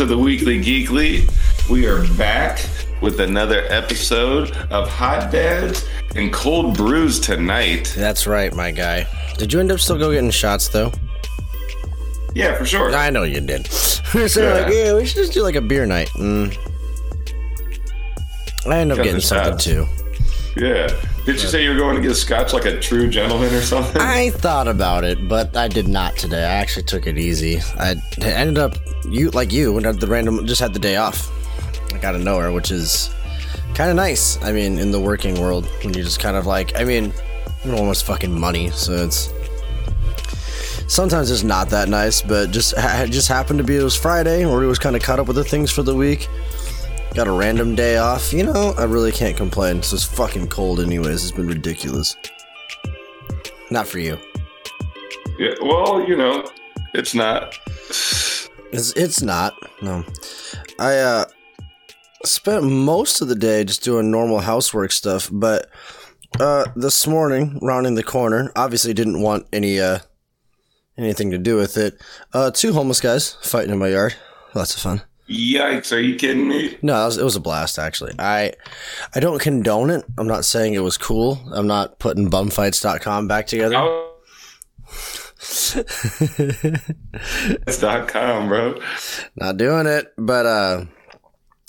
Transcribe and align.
To 0.00 0.06
the 0.06 0.16
Weekly 0.16 0.58
Geekly. 0.58 1.30
We 1.68 1.84
are 1.84 2.08
back 2.14 2.66
with 3.02 3.20
another 3.20 3.66
episode 3.68 4.50
of 4.70 4.88
Hot 4.88 5.30
Dads 5.30 5.86
and 6.16 6.32
Cold 6.32 6.74
Brews 6.74 7.20
tonight. 7.20 7.92
That's 7.98 8.26
right, 8.26 8.50
my 8.54 8.70
guy. 8.70 9.06
Did 9.36 9.52
you 9.52 9.60
end 9.60 9.70
up 9.70 9.78
still 9.78 9.98
go 9.98 10.10
getting 10.10 10.30
shots 10.30 10.70
though? 10.70 10.90
Yeah, 12.34 12.56
for 12.56 12.64
sure. 12.64 12.94
I 12.94 13.10
know 13.10 13.24
you 13.24 13.42
did. 13.42 13.66
so 13.66 14.40
yeah. 14.40 14.54
like, 14.54 14.72
yeah, 14.72 14.94
we 14.94 15.04
should 15.04 15.16
just 15.16 15.34
do 15.34 15.42
like 15.42 15.56
a 15.56 15.60
beer 15.60 15.84
night. 15.84 16.08
Mm. 16.14 16.56
I 18.68 18.78
end 18.78 18.92
up 18.92 18.96
Got 18.96 19.04
getting 19.04 19.20
something 19.20 19.52
shots. 19.52 19.64
too. 19.64 19.86
Yeah. 20.56 20.88
Did 21.26 21.42
you 21.42 21.46
say 21.46 21.62
you 21.62 21.72
were 21.72 21.76
going 21.76 21.96
to 21.96 22.02
get 22.02 22.14
scotch 22.14 22.54
like 22.54 22.64
a 22.64 22.80
true 22.80 23.10
gentleman 23.10 23.52
or 23.52 23.60
something? 23.60 24.00
I 24.00 24.30
thought 24.30 24.66
about 24.66 25.04
it, 25.04 25.28
but 25.28 25.54
I 25.58 25.68
did 25.68 25.88
not 25.88 26.16
today. 26.16 26.42
I 26.42 26.54
actually 26.54 26.84
took 26.84 27.06
it 27.06 27.18
easy. 27.18 27.60
I 27.76 27.96
ended 28.22 28.56
up 28.56 28.74
you 29.10 29.30
like 29.30 29.52
you 29.52 29.72
when 29.72 29.82
the 29.82 30.06
random 30.06 30.46
just 30.46 30.60
had 30.60 30.72
the 30.72 30.78
day 30.78 30.96
off, 30.96 31.30
like 31.92 32.04
out 32.04 32.14
of 32.14 32.22
nowhere, 32.22 32.52
which 32.52 32.70
is 32.70 33.10
kind 33.74 33.90
of 33.90 33.96
nice. 33.96 34.42
I 34.42 34.52
mean, 34.52 34.78
in 34.78 34.90
the 34.90 35.00
working 35.00 35.40
world, 35.40 35.66
when 35.82 35.94
you 35.94 36.02
just 36.02 36.20
kind 36.20 36.36
of 36.36 36.46
like, 36.46 36.78
I 36.78 36.84
mean, 36.84 37.12
you 37.64 37.74
almost 37.74 38.04
fucking 38.04 38.38
money, 38.38 38.70
so 38.70 38.92
it's 38.92 39.32
sometimes 40.86 41.30
it's 41.30 41.42
not 41.42 41.68
that 41.70 41.88
nice. 41.88 42.22
But 42.22 42.50
just 42.50 42.74
it 42.76 43.10
just 43.10 43.28
happened 43.28 43.58
to 43.58 43.64
be 43.64 43.76
it 43.76 43.82
was 43.82 43.96
Friday, 43.96 44.44
or 44.44 44.58
we 44.60 44.66
was 44.66 44.78
kind 44.78 44.96
of 44.96 45.02
caught 45.02 45.18
up 45.18 45.26
with 45.26 45.36
the 45.36 45.44
things 45.44 45.70
for 45.70 45.82
the 45.82 45.94
week. 45.94 46.28
Got 47.14 47.26
a 47.26 47.32
random 47.32 47.74
day 47.74 47.96
off. 47.96 48.32
You 48.32 48.44
know, 48.44 48.74
I 48.78 48.84
really 48.84 49.10
can't 49.10 49.36
complain. 49.36 49.78
It's 49.78 49.90
just 49.90 50.12
fucking 50.14 50.46
cold, 50.46 50.78
anyways. 50.78 51.24
It's 51.24 51.32
been 51.32 51.48
ridiculous. 51.48 52.16
Not 53.70 53.86
for 53.86 53.98
you. 53.98 54.18
yeah, 55.38 55.54
well, 55.62 56.06
you 56.06 56.16
know, 56.16 56.48
it's 56.94 57.14
not. 57.14 57.58
It's 58.72 58.92
it's 58.92 59.22
not. 59.22 59.54
No. 59.82 60.04
I 60.78 60.96
uh 60.98 61.24
spent 62.24 62.64
most 62.64 63.20
of 63.20 63.28
the 63.28 63.34
day 63.34 63.64
just 63.64 63.82
doing 63.82 64.10
normal 64.10 64.40
housework 64.40 64.92
stuff, 64.92 65.28
but 65.32 65.68
uh 66.38 66.66
this 66.76 67.06
morning, 67.06 67.58
rounding 67.60 67.94
the 67.96 68.02
corner, 68.02 68.52
obviously 68.54 68.94
didn't 68.94 69.20
want 69.20 69.46
any 69.52 69.80
uh 69.80 69.98
anything 70.96 71.30
to 71.32 71.38
do 71.38 71.56
with 71.56 71.76
it. 71.76 72.00
Uh 72.32 72.50
two 72.50 72.72
homeless 72.72 73.00
guys 73.00 73.36
fighting 73.42 73.72
in 73.72 73.78
my 73.78 73.88
yard. 73.88 74.14
Lots 74.54 74.76
of 74.76 74.82
fun. 74.82 75.02
Yikes, 75.28 75.92
are 75.92 76.00
you 76.00 76.16
kidding 76.16 76.48
me? 76.48 76.76
No, 76.82 77.02
it 77.02 77.06
was, 77.06 77.18
it 77.18 77.24
was 77.24 77.36
a 77.36 77.40
blast 77.40 77.78
actually. 77.78 78.14
I 78.18 78.52
I 79.14 79.20
don't 79.20 79.40
condone 79.40 79.90
it. 79.90 80.04
I'm 80.18 80.26
not 80.28 80.44
saying 80.44 80.74
it 80.74 80.80
was 80.80 80.96
cool. 80.98 81.40
I'm 81.52 81.66
not 81.66 81.98
putting 81.98 82.30
bumfights.com 82.30 83.26
back 83.26 83.46
together. 83.46 83.76
Oh. 83.76 84.09
It's 85.42 85.74
dot 87.80 88.08
com, 88.08 88.48
bro. 88.48 88.78
not 89.36 89.56
doing 89.56 89.86
it 89.86 90.12
but 90.18 90.44
uh 90.46 90.84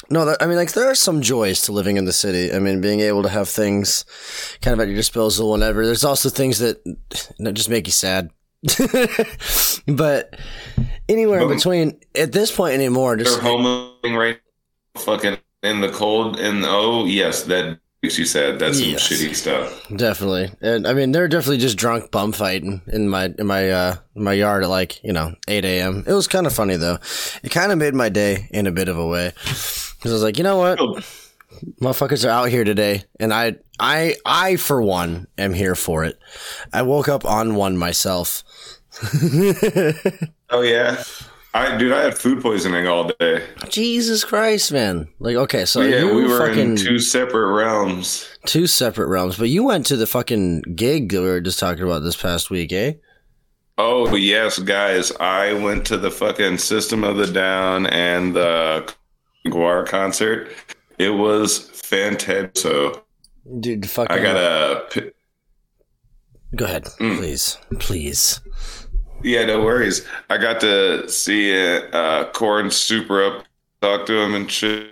no 0.09 0.35
i 0.41 0.45
mean 0.45 0.57
like 0.57 0.73
there 0.73 0.89
are 0.89 0.95
some 0.95 1.21
joys 1.21 1.61
to 1.61 1.71
living 1.71 1.95
in 1.97 2.03
the 2.05 2.11
city. 2.11 2.53
I 2.53 2.59
mean 2.59 2.81
being 2.81 2.99
able 2.99 3.23
to 3.23 3.29
have 3.29 3.47
things 3.47 4.03
kind 4.61 4.73
of 4.73 4.81
at 4.81 4.87
your 4.87 4.97
disposal 4.97 5.51
whenever. 5.51 5.85
There's 5.85 6.03
also 6.03 6.29
things 6.29 6.59
that, 6.59 6.83
just 7.53 7.69
make 7.69 7.87
you 7.87 7.93
sad. 7.93 8.29
But 9.87 10.35
anywhere 11.09 11.41
in 11.41 11.47
between 11.47 11.99
at 12.15 12.31
this 12.33 12.51
point 12.55 12.73
anymore 12.73 13.15
They're 13.15 13.25
just 13.25 13.39
homing 13.39 14.15
right 14.15 14.39
fucking 14.97 15.37
in 15.63 15.79
the 15.81 15.89
cold 15.89 16.39
and 16.39 16.63
oh 16.65 17.05
yes, 17.05 17.43
that 17.43 17.79
you 18.03 18.25
said 18.25 18.57
that's 18.57 18.79
some 18.79 18.89
Yes. 18.89 19.07
shitty 19.07 19.35
stuff. 19.35 19.87
definitely. 19.95 20.51
And 20.61 20.87
i 20.87 20.93
mean 20.93 21.11
they're 21.11 21.27
definitely 21.27 21.59
just 21.59 21.77
drunk 21.77 22.09
bum 22.11 22.31
fighting 22.31 22.81
in 22.87 23.07
my 23.07 23.33
in 23.37 23.45
my 23.45 23.69
uh 23.69 23.95
my 24.15 24.33
yard 24.33 24.63
at 24.63 24.69
like 24.69 25.03
you 25.03 25.13
know 25.13 25.35
8 25.47 25.63
a.m 25.65 26.03
it 26.07 26.13
was 26.13 26.27
kind 26.27 26.47
of 26.47 26.53
funny 26.53 26.77
though. 26.77 26.97
It 27.43 27.49
kind 27.51 27.71
of 27.71 27.77
made 27.77 27.93
my 27.93 28.09
day 28.09 28.47
in 28.51 28.65
a 28.67 28.71
bit 28.71 28.87
of 28.89 28.97
a 28.97 29.05
way. 29.05 29.31
Because 29.35 30.11
i 30.11 30.13
was 30.13 30.23
like 30.23 30.37
you 30.39 30.43
know 30.43 30.57
what? 30.57 30.79
Motherfuckers 31.79 32.25
are 32.25 32.29
out 32.31 32.49
here 32.49 32.63
today 32.63 33.03
and 33.19 33.31
i 33.33 33.55
i 33.79 34.15
i 34.25 34.55
for 34.55 34.81
one 34.81 35.27
am 35.37 35.53
here 35.53 35.75
for 35.75 36.03
it. 36.03 36.17
I 36.73 36.81
woke 36.81 37.07
up 37.07 37.23
on 37.23 37.53
one 37.55 37.77
myself. 37.77 38.43
Oh 40.53 40.61
yeah. 40.61 41.01
I 41.53 41.77
dude, 41.77 41.91
I 41.91 42.03
had 42.03 42.17
food 42.17 42.41
poisoning 42.41 42.87
all 42.87 43.09
day. 43.19 43.43
jesus 43.69 44.23
christ 44.23 44.71
man 44.71 45.07
like 45.19 45.35
okay 45.35 45.65
so 45.65 45.81
yeah, 45.81 45.99
you 45.99 46.15
we 46.15 46.25
were 46.25 46.49
in 46.51 46.75
two 46.77 46.97
separate 46.99 47.53
realms. 47.53 48.29
two 48.45 48.67
separate 48.67 49.07
realms 49.07 49.37
but 49.37 49.49
you 49.49 49.63
went 49.63 49.85
to 49.87 49.97
the 49.97 50.07
fucking 50.07 50.61
gig 50.75 51.11
that 51.11 51.21
we 51.21 51.27
were 51.27 51.41
just 51.41 51.59
talking 51.59 51.83
about 51.83 51.99
this 52.03 52.15
past 52.15 52.49
week 52.49 52.71
eh 52.71 52.93
Oh 53.77 54.13
yes, 54.15 54.59
guys! 54.59 55.11
I 55.19 55.53
went 55.53 55.85
to 55.87 55.97
the 55.97 56.11
fucking 56.11 56.59
System 56.59 57.03
of 57.03 57.15
the 57.17 57.25
Down 57.25 57.87
and 57.87 58.35
the 58.35 58.93
Guar 59.47 59.87
concert. 59.87 60.51
It 60.99 61.09
was 61.09 61.57
fantastic. 61.69 62.57
So 62.59 63.01
dude 63.59 63.89
fucking 63.89 64.15
I 64.15 64.21
got 64.21 64.35
a 64.35 65.13
go 66.55 66.65
ahead 66.65 66.83
Mm. 66.99 67.17
please 67.17 67.57
please 67.79 68.41
yeah, 69.23 69.45
no 69.45 69.63
worries. 69.63 70.05
I 70.29 70.37
got 70.37 70.59
to 70.61 71.09
see 71.09 71.53
uh, 71.91 72.25
Korn 72.33 72.71
Super 72.71 73.23
up, 73.23 73.45
talk 73.81 74.05
to 74.07 74.19
him 74.19 74.35
and 74.35 74.51
shit, 74.51 74.89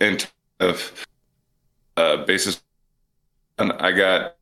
and 0.00 0.26
of 0.60 1.06
uh, 1.96 2.24
basis. 2.24 2.62
And 3.58 3.72
I 3.72 3.92
got 3.92 4.36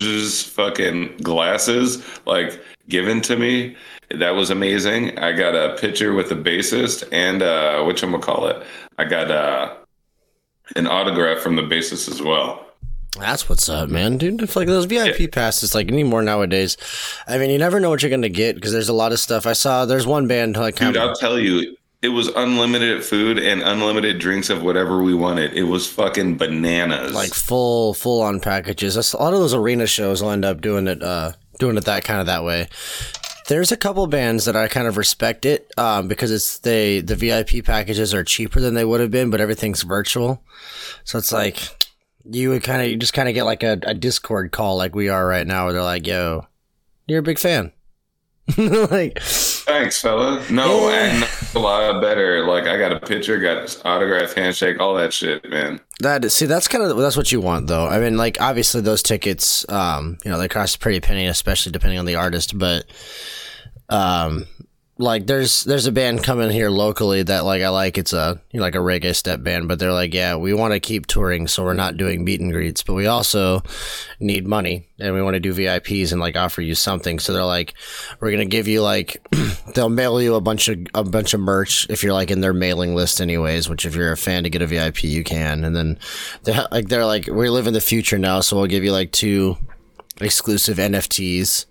just 0.00 0.48
fucking 0.48 1.16
glasses 1.18 2.04
like 2.26 2.60
given 2.88 3.20
to 3.22 3.36
me. 3.36 3.76
That 4.10 4.30
was 4.30 4.50
amazing. 4.50 5.18
I 5.18 5.32
got 5.32 5.54
a 5.54 5.76
picture 5.76 6.12
with 6.12 6.28
the 6.28 6.34
bassist 6.34 7.08
and 7.12 7.42
uh, 7.42 7.82
which 7.84 8.02
I'm 8.02 8.10
gonna 8.10 8.22
call 8.22 8.46
it. 8.48 8.62
I 8.98 9.04
got 9.04 9.30
uh, 9.30 9.74
an 10.76 10.86
autograph 10.86 11.38
from 11.38 11.56
the 11.56 11.62
bassist 11.62 12.10
as 12.10 12.20
well. 12.20 12.66
That's 13.18 13.48
what's 13.48 13.68
up, 13.68 13.90
man, 13.90 14.16
dude. 14.16 14.40
If 14.42 14.56
like 14.56 14.68
those 14.68 14.86
VIP 14.86 15.30
passes, 15.30 15.74
like 15.74 15.88
anymore 15.88 16.22
nowadays. 16.22 16.76
I 17.26 17.36
mean, 17.38 17.50
you 17.50 17.58
never 17.58 17.78
know 17.78 17.90
what 17.90 18.02
you're 18.02 18.10
gonna 18.10 18.28
get 18.28 18.54
because 18.54 18.72
there's 18.72 18.88
a 18.88 18.94
lot 18.94 19.12
of 19.12 19.20
stuff. 19.20 19.46
I 19.46 19.52
saw 19.52 19.84
there's 19.84 20.06
one 20.06 20.26
band 20.26 20.56
like 20.56 20.76
Dude, 20.76 20.96
I'll 20.96 21.14
tell 21.14 21.38
you, 21.38 21.76
it 22.00 22.08
was 22.08 22.28
unlimited 22.28 23.04
food 23.04 23.38
and 23.38 23.62
unlimited 23.62 24.18
drinks 24.18 24.48
of 24.50 24.62
whatever 24.62 25.02
we 25.02 25.14
wanted. 25.14 25.52
It 25.52 25.64
was 25.64 25.88
fucking 25.88 26.38
bananas. 26.38 27.14
like 27.14 27.34
full 27.34 27.94
full 27.94 28.22
on 28.22 28.40
packages. 28.40 28.94
That's, 28.94 29.12
a 29.12 29.18
lot 29.18 29.34
of 29.34 29.40
those 29.40 29.54
arena 29.54 29.86
shows 29.86 30.22
will 30.22 30.30
end 30.30 30.44
up 30.44 30.60
doing 30.62 30.88
it, 30.88 31.02
uh, 31.02 31.32
doing 31.58 31.76
it 31.76 31.84
that 31.84 32.04
kind 32.04 32.20
of 32.20 32.26
that 32.26 32.44
way. 32.44 32.68
There's 33.48 33.72
a 33.72 33.76
couple 33.76 34.06
bands 34.06 34.46
that 34.46 34.56
I 34.56 34.68
kind 34.68 34.86
of 34.86 34.96
respect 34.96 35.44
it 35.44 35.70
um, 35.76 36.08
because 36.08 36.30
it's 36.30 36.58
they 36.58 37.00
the 37.00 37.14
VIP 37.16 37.64
packages 37.64 38.14
are 38.14 38.24
cheaper 38.24 38.60
than 38.60 38.72
they 38.74 38.84
would 38.84 39.00
have 39.00 39.10
been, 39.10 39.30
but 39.30 39.40
everything's 39.40 39.82
virtual, 39.82 40.42
so 41.04 41.18
it's 41.18 41.32
like 41.32 41.81
you 42.30 42.50
would 42.50 42.62
kind 42.62 42.82
of 42.82 42.88
you 42.88 42.96
just 42.96 43.12
kind 43.12 43.28
of 43.28 43.34
get 43.34 43.44
like 43.44 43.62
a, 43.62 43.78
a 43.82 43.94
Discord 43.94 44.52
call 44.52 44.76
like 44.76 44.94
we 44.94 45.08
are 45.08 45.26
right 45.26 45.46
now, 45.46 45.64
where 45.64 45.72
they're 45.72 45.82
like, 45.82 46.06
"Yo, 46.06 46.46
you're 47.06 47.20
a 47.20 47.22
big 47.22 47.38
fan." 47.38 47.72
like 48.58 49.20
thanks, 49.20 50.00
fella. 50.00 50.44
No, 50.50 50.88
Yeah. 50.90 51.24
a 51.54 51.58
lot 51.60 52.00
better. 52.02 52.44
Like 52.44 52.64
I 52.64 52.76
got 52.76 52.90
a 52.92 52.98
picture, 52.98 53.38
got 53.38 53.80
autograph, 53.84 54.34
handshake, 54.34 54.80
all 54.80 54.94
that 54.94 55.12
shit, 55.12 55.48
man. 55.48 55.80
That 56.00 56.30
see, 56.32 56.46
that's 56.46 56.66
kind 56.66 56.82
of 56.84 56.96
that's 56.98 57.16
what 57.16 57.30
you 57.30 57.40
want, 57.40 57.68
though. 57.68 57.86
I 57.86 58.00
mean, 58.00 58.16
like 58.16 58.40
obviously 58.40 58.80
those 58.80 59.02
tickets, 59.02 59.64
um, 59.68 60.18
you 60.24 60.30
know, 60.30 60.38
they 60.38 60.48
cost 60.48 60.76
a 60.76 60.78
pretty 60.80 60.98
penny, 61.00 61.26
especially 61.28 61.70
depending 61.70 62.00
on 62.00 62.04
the 62.04 62.16
artist. 62.16 62.58
But, 62.58 62.86
um, 63.88 64.46
like 64.98 65.26
there's 65.26 65.64
there's 65.64 65.86
a 65.86 65.92
band 65.92 66.22
coming 66.22 66.50
here 66.50 66.68
locally 66.70 67.22
that 67.22 67.44
like 67.44 67.62
I 67.62 67.70
like. 67.70 67.96
It's 67.96 68.12
a 68.12 68.40
you 68.50 68.58
know, 68.58 68.64
like 68.64 68.74
a 68.74 68.78
reggae 68.78 69.14
step 69.16 69.42
band, 69.42 69.66
but 69.66 69.78
they're 69.78 69.92
like, 69.92 70.12
yeah, 70.12 70.36
we 70.36 70.52
want 70.52 70.74
to 70.74 70.80
keep 70.80 71.06
touring, 71.06 71.48
so 71.48 71.64
we're 71.64 71.72
not 71.72 71.96
doing 71.96 72.24
meet 72.24 72.40
and 72.40 72.52
greets, 72.52 72.82
but 72.82 72.94
we 72.94 73.06
also 73.06 73.62
need 74.20 74.46
money 74.46 74.88
and 74.98 75.14
we 75.14 75.22
want 75.22 75.34
to 75.34 75.40
do 75.40 75.54
VIPs 75.54 76.12
and 76.12 76.20
like 76.20 76.36
offer 76.36 76.60
you 76.60 76.74
something. 76.74 77.18
So 77.18 77.32
they're 77.32 77.44
like, 77.44 77.74
we're 78.20 78.30
gonna 78.30 78.44
give 78.44 78.68
you 78.68 78.82
like, 78.82 79.26
they'll 79.74 79.88
mail 79.88 80.20
you 80.20 80.34
a 80.34 80.40
bunch 80.40 80.68
of 80.68 80.78
a 80.94 81.04
bunch 81.04 81.32
of 81.32 81.40
merch 81.40 81.88
if 81.88 82.02
you're 82.02 82.12
like 82.12 82.30
in 82.30 82.40
their 82.40 82.52
mailing 82.52 82.94
list, 82.94 83.20
anyways. 83.20 83.68
Which 83.68 83.86
if 83.86 83.94
you're 83.94 84.12
a 84.12 84.16
fan 84.16 84.44
to 84.44 84.50
get 84.50 84.62
a 84.62 84.66
VIP, 84.66 85.04
you 85.04 85.24
can. 85.24 85.64
And 85.64 85.74
then 85.74 85.98
they're 86.42 86.66
like, 86.70 86.88
they're 86.88 87.06
like, 87.06 87.26
we 87.28 87.48
live 87.48 87.66
in 87.66 87.74
the 87.74 87.80
future 87.80 88.18
now, 88.18 88.40
so 88.40 88.56
we'll 88.56 88.66
give 88.66 88.84
you 88.84 88.92
like 88.92 89.10
two 89.12 89.56
exclusive 90.20 90.76
NFTs. 90.76 91.66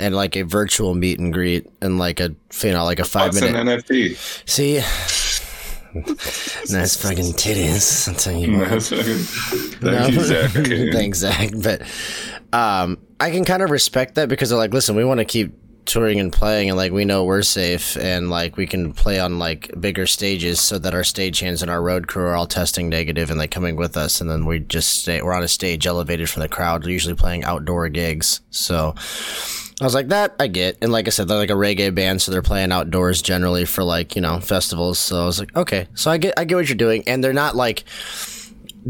And 0.00 0.14
like 0.14 0.36
a 0.36 0.42
virtual 0.42 0.94
meet 0.94 1.18
and 1.18 1.32
greet, 1.32 1.70
and 1.82 1.98
like 1.98 2.18
a 2.20 2.34
you 2.62 2.70
know 2.72 2.84
like 2.84 2.98
a 2.98 3.04
five 3.04 3.34
What's 3.34 3.40
minute 3.42 3.60
an 3.60 3.66
NFT? 3.78 4.16
See, 4.48 4.76
nice 6.74 6.96
fucking 6.96 7.32
titties. 7.34 8.08
I'll 8.08 8.14
tell 8.14 8.32
you. 8.36 8.58
That's 8.64 8.88
fucking- 8.88 9.78
Thank 9.80 10.14
you, 10.14 10.20
Zach. 10.20 10.50
Thanks, 10.92 11.18
Zach. 11.18 11.50
But 11.62 11.82
um, 12.52 12.98
I 13.20 13.30
can 13.30 13.44
kind 13.44 13.62
of 13.62 13.70
respect 13.70 14.14
that 14.14 14.28
because 14.28 14.48
they're 14.50 14.58
like, 14.58 14.72
listen, 14.72 14.96
we 14.96 15.04
want 15.04 15.18
to 15.18 15.24
keep 15.24 15.52
touring 15.84 16.20
and 16.20 16.32
playing, 16.32 16.68
and 16.68 16.76
like 16.76 16.92
we 16.92 17.04
know 17.04 17.24
we're 17.24 17.42
safe, 17.42 17.96
and 17.96 18.30
like 18.30 18.56
we 18.56 18.66
can 18.66 18.92
play 18.92 19.18
on 19.18 19.38
like 19.38 19.70
bigger 19.80 20.06
stages, 20.06 20.60
so 20.60 20.78
that 20.78 20.94
our 20.94 21.02
stagehands 21.02 21.60
and 21.60 21.70
our 21.70 21.82
road 21.82 22.06
crew 22.06 22.24
are 22.24 22.34
all 22.36 22.46
testing 22.46 22.88
negative, 22.88 23.30
and 23.30 23.38
like 23.38 23.50
coming 23.50 23.76
with 23.76 23.96
us, 23.96 24.20
and 24.20 24.30
then 24.30 24.46
we 24.46 24.60
just 24.60 25.00
stay. 25.02 25.20
We're 25.20 25.34
on 25.34 25.42
a 25.42 25.48
stage 25.48 25.86
elevated 25.86 26.30
from 26.30 26.40
the 26.42 26.48
crowd, 26.48 26.86
usually 26.86 27.14
playing 27.16 27.44
outdoor 27.44 27.88
gigs. 27.88 28.40
So 28.50 28.94
I 29.82 29.84
was 29.84 29.94
like, 29.94 30.08
that 30.08 30.36
I 30.38 30.46
get. 30.46 30.78
And 30.80 30.92
like 30.92 31.08
I 31.08 31.10
said, 31.10 31.26
they're 31.26 31.36
like 31.36 31.50
a 31.50 31.54
reggae 31.54 31.92
band, 31.92 32.22
so 32.22 32.30
they're 32.30 32.40
playing 32.40 32.70
outdoors 32.70 33.20
generally 33.20 33.64
for 33.64 33.82
like, 33.82 34.14
you 34.14 34.22
know, 34.22 34.38
festivals. 34.38 34.98
So 34.98 35.20
I 35.20 35.26
was 35.26 35.40
like, 35.40 35.54
okay. 35.56 35.88
So 35.94 36.10
I 36.10 36.18
get 36.18 36.34
I 36.36 36.44
get 36.44 36.54
what 36.54 36.68
you're 36.68 36.76
doing. 36.76 37.02
And 37.08 37.22
they're 37.22 37.32
not 37.32 37.56
like 37.56 37.84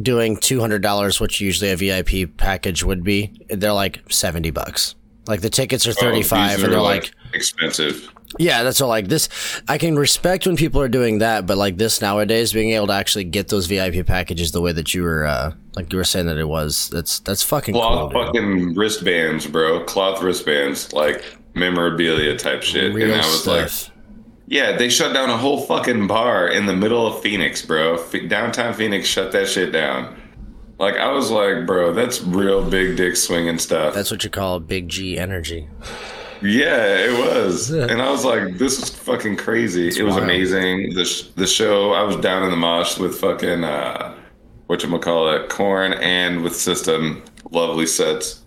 doing 0.01 0.37
two 0.37 0.61
hundred 0.61 0.83
dollars, 0.83 1.19
which 1.19 1.41
usually 1.41 1.71
a 1.71 1.77
VIP 1.77 2.37
package 2.37 2.85
would 2.85 3.03
be. 3.03 3.33
They're 3.49 3.73
like 3.73 4.03
seventy 4.11 4.51
bucks. 4.51 4.95
Like 5.27 5.41
the 5.41 5.51
tickets 5.51 5.87
are 5.87 5.93
thirty 5.93 6.23
five 6.23 6.61
Oh, 6.61 6.65
and 6.65 6.73
they're 6.73 6.81
like 6.81 7.13
expensive. 7.33 8.11
yeah, 8.39 8.63
that's 8.65 8.81
all. 8.81 8.89
Like 8.89 9.09
this, 9.09 9.29
I 9.69 9.79
can 9.79 9.97
respect 9.97 10.47
when 10.47 10.57
people 10.57 10.81
are 10.81 10.89
doing 10.89 11.19
that, 11.19 11.47
but 11.47 11.57
like 11.59 11.77
this 11.77 12.01
nowadays, 12.01 12.53
being 12.53 12.71
able 12.73 12.89
to 12.89 12.93
actually 12.93 13.25
get 13.25 13.49
those 13.49 13.67
VIP 13.67 14.05
packages 14.07 14.51
the 14.53 14.61
way 14.61 14.73
that 14.73 14.95
you 14.95 15.03
were, 15.05 15.25
uh, 15.25 15.53
like 15.77 15.93
you 15.93 15.99
were 15.99 16.05
saying 16.05 16.27
that 16.27 16.39
it 16.39 16.49
was, 16.49 16.89
that's 16.91 17.21
that's 17.21 17.43
fucking 17.43 17.75
cool. 17.75 17.83
Cloth 17.83 18.13
dude. 18.13 18.27
fucking 18.27 18.75
wristbands, 18.75 19.47
bro. 19.47 19.85
Cloth 19.85 20.23
wristbands, 20.23 20.93
like 20.93 21.25
memorabilia 21.55 22.37
type 22.37 22.63
shit. 22.63 22.93
Real 22.93 23.13
and 23.13 23.21
I 23.21 23.25
was 23.27 23.47
like, 23.47 23.69
stuff. 23.69 23.95
yeah, 24.49 24.77
they 24.77 24.89
shut 24.89 25.15
down 25.15 25.31
a 25.31 25.37
whole 25.37 25.61
fucking 25.61 26.09
bar 26.09 26.49
in 26.49 26.67
the 26.67 26.75
middle 26.75 27.07
of 27.07 27.23
Phoenix, 27.23 27.65
bro. 27.65 27.95
F- 27.95 28.29
downtown 28.29 28.75
Phoenix 28.75 29.07
shut 29.07 29.31
that 29.33 29.47
shit 29.49 29.71
down. 29.73 30.21
Like 30.83 30.97
I 30.97 31.13
was 31.13 31.31
like, 31.31 31.65
bro, 31.65 31.93
that's 31.93 32.21
real 32.23 32.69
big 32.69 32.97
dick 32.97 33.15
swinging 33.15 33.61
stuff. 33.61 33.95
that's 33.95 34.11
what 34.11 34.25
you 34.25 34.31
call 34.31 34.59
big 34.59 34.89
G 34.89 35.17
energy. 35.17 35.69
Yeah, 36.43 36.97
it 36.97 37.17
was, 37.17 37.71
and 37.71 38.03
I 38.03 38.11
was 38.11 38.25
like, 38.25 38.59
"This 38.59 38.83
is 38.83 38.91
fucking 38.91 39.37
crazy." 39.37 39.87
it 39.97 40.03
was 40.03 40.15
wild. 40.15 40.25
amazing. 40.25 40.93
The 40.95 41.05
sh- 41.05 41.29
the 41.37 41.47
show. 41.47 41.93
I 41.93 42.03
was 42.03 42.17
down 42.17 42.43
in 42.43 42.51
the 42.51 42.57
mosh 42.57 42.99
with 42.99 43.17
fucking 43.21 43.63
uh, 43.63 44.19
what 44.67 44.83
you 44.83 44.99
call 44.99 45.33
it, 45.33 45.49
Korn, 45.49 45.93
and 45.93 46.43
with 46.43 46.57
system. 46.57 47.23
Lovely 47.53 47.87
sets. 47.87 48.43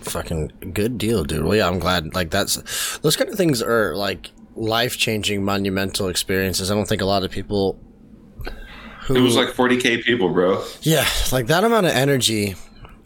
Fucking 0.00 0.72
good 0.72 0.98
deal, 0.98 1.22
dude. 1.22 1.44
Well, 1.44 1.54
yeah, 1.54 1.68
I'm 1.68 1.78
glad. 1.78 2.16
Like 2.16 2.30
that's 2.30 2.98
those 2.98 3.14
kind 3.14 3.30
of 3.30 3.36
things 3.36 3.62
are 3.62 3.94
like 3.94 4.32
life 4.56 4.98
changing, 4.98 5.44
monumental 5.44 6.08
experiences. 6.08 6.68
I 6.68 6.74
don't 6.74 6.88
think 6.88 7.00
a 7.00 7.06
lot 7.06 7.22
of 7.22 7.30
people. 7.30 7.78
Who, 9.06 9.14
It 9.14 9.20
was 9.20 9.36
like 9.36 9.48
40k 9.48 10.02
people, 10.02 10.30
bro. 10.30 10.64
Yeah, 10.82 11.06
like 11.30 11.46
that 11.46 11.62
amount 11.62 11.86
of 11.86 11.92
energy. 11.92 12.56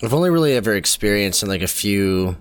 I've 0.03 0.15
only 0.15 0.31
really 0.31 0.55
ever 0.55 0.75
experienced 0.75 1.43
in 1.43 1.51
like 1.51 1.61
a 1.61 1.69
few 1.69 2.39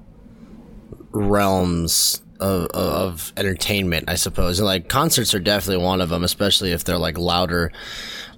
realms 1.11 2.21
of, 2.39 2.67
of, 2.67 3.33
entertainment, 3.35 4.09
I 4.09 4.15
suppose. 4.15 4.59
And 4.59 4.65
like 4.65 4.88
concerts 4.88 5.33
are 5.33 5.39
definitely 5.39 5.83
one 5.83 6.00
of 6.00 6.07
them, 6.07 6.23
especially 6.23 6.71
if 6.71 6.85
they're 6.85 6.97
like 6.97 7.17
louder, 7.17 7.73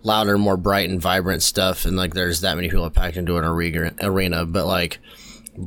louder, 0.01 0.39
more 0.39 0.57
bright 0.57 0.89
and 0.89 0.99
vibrant 0.99 1.43
stuff. 1.43 1.85
And 1.85 1.95
like 1.95 2.15
there's 2.15 2.41
that 2.41 2.55
many 2.55 2.69
people 2.69 2.89
packed 2.89 3.17
into 3.17 3.37
an 3.37 3.45
arena. 3.45 4.45
But 4.47 4.65
like 4.65 4.97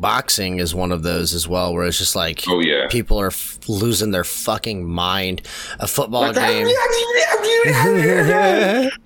boxing 0.01 0.59
is 0.59 0.75
one 0.75 0.93
of 0.93 1.03
those 1.03 1.33
as 1.35 1.47
well, 1.49 1.73
where 1.75 1.85
it's 1.87 1.99
just 1.99 2.15
like 2.17 2.43
Oh 2.49 2.61
yeah. 2.61 2.89
people 2.89 3.21
are 3.21 3.29
f- 3.29 3.59
losing 3.69 4.11
their 4.11 4.25
fucking 4.25 4.85
mind. 4.89 5.43
A 5.81 5.87
football 5.87 6.33
game. 6.33 6.67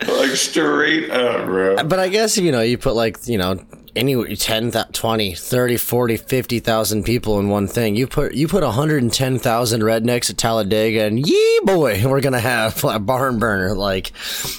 like 0.09 0.31
straight 0.31 1.11
up, 1.11 1.45
bro. 1.47 1.85
But 1.85 1.99
I 1.99 2.09
guess, 2.09 2.37
you 2.39 2.51
know, 2.53 2.61
you 2.61 2.79
put 2.79 2.95
like, 2.95 3.19
you 3.27 3.39
know, 3.39 3.59
any 3.97 4.37
10, 4.37 4.71
th- 4.73 4.85
20, 4.93 5.35
30, 5.35 5.77
40, 5.77 6.17
50,000 6.17 7.03
people 7.05 7.39
in 7.41 7.49
one 7.49 7.67
thing. 7.67 7.97
You 7.97 8.07
put 8.07 8.35
you 8.35 8.47
put 8.49 8.63
110,000 8.63 9.81
rednecks 9.83 10.31
at 10.31 10.37
Talladega 10.37 11.05
and 11.05 11.27
yee 11.27 11.61
boy, 11.65 12.01
we're 12.09 12.21
going 12.21 12.33
to 12.33 12.41
have 12.41 12.83
a 12.85 12.99
barn 12.99 13.39
burner. 13.39 13.75
Like 13.75 14.13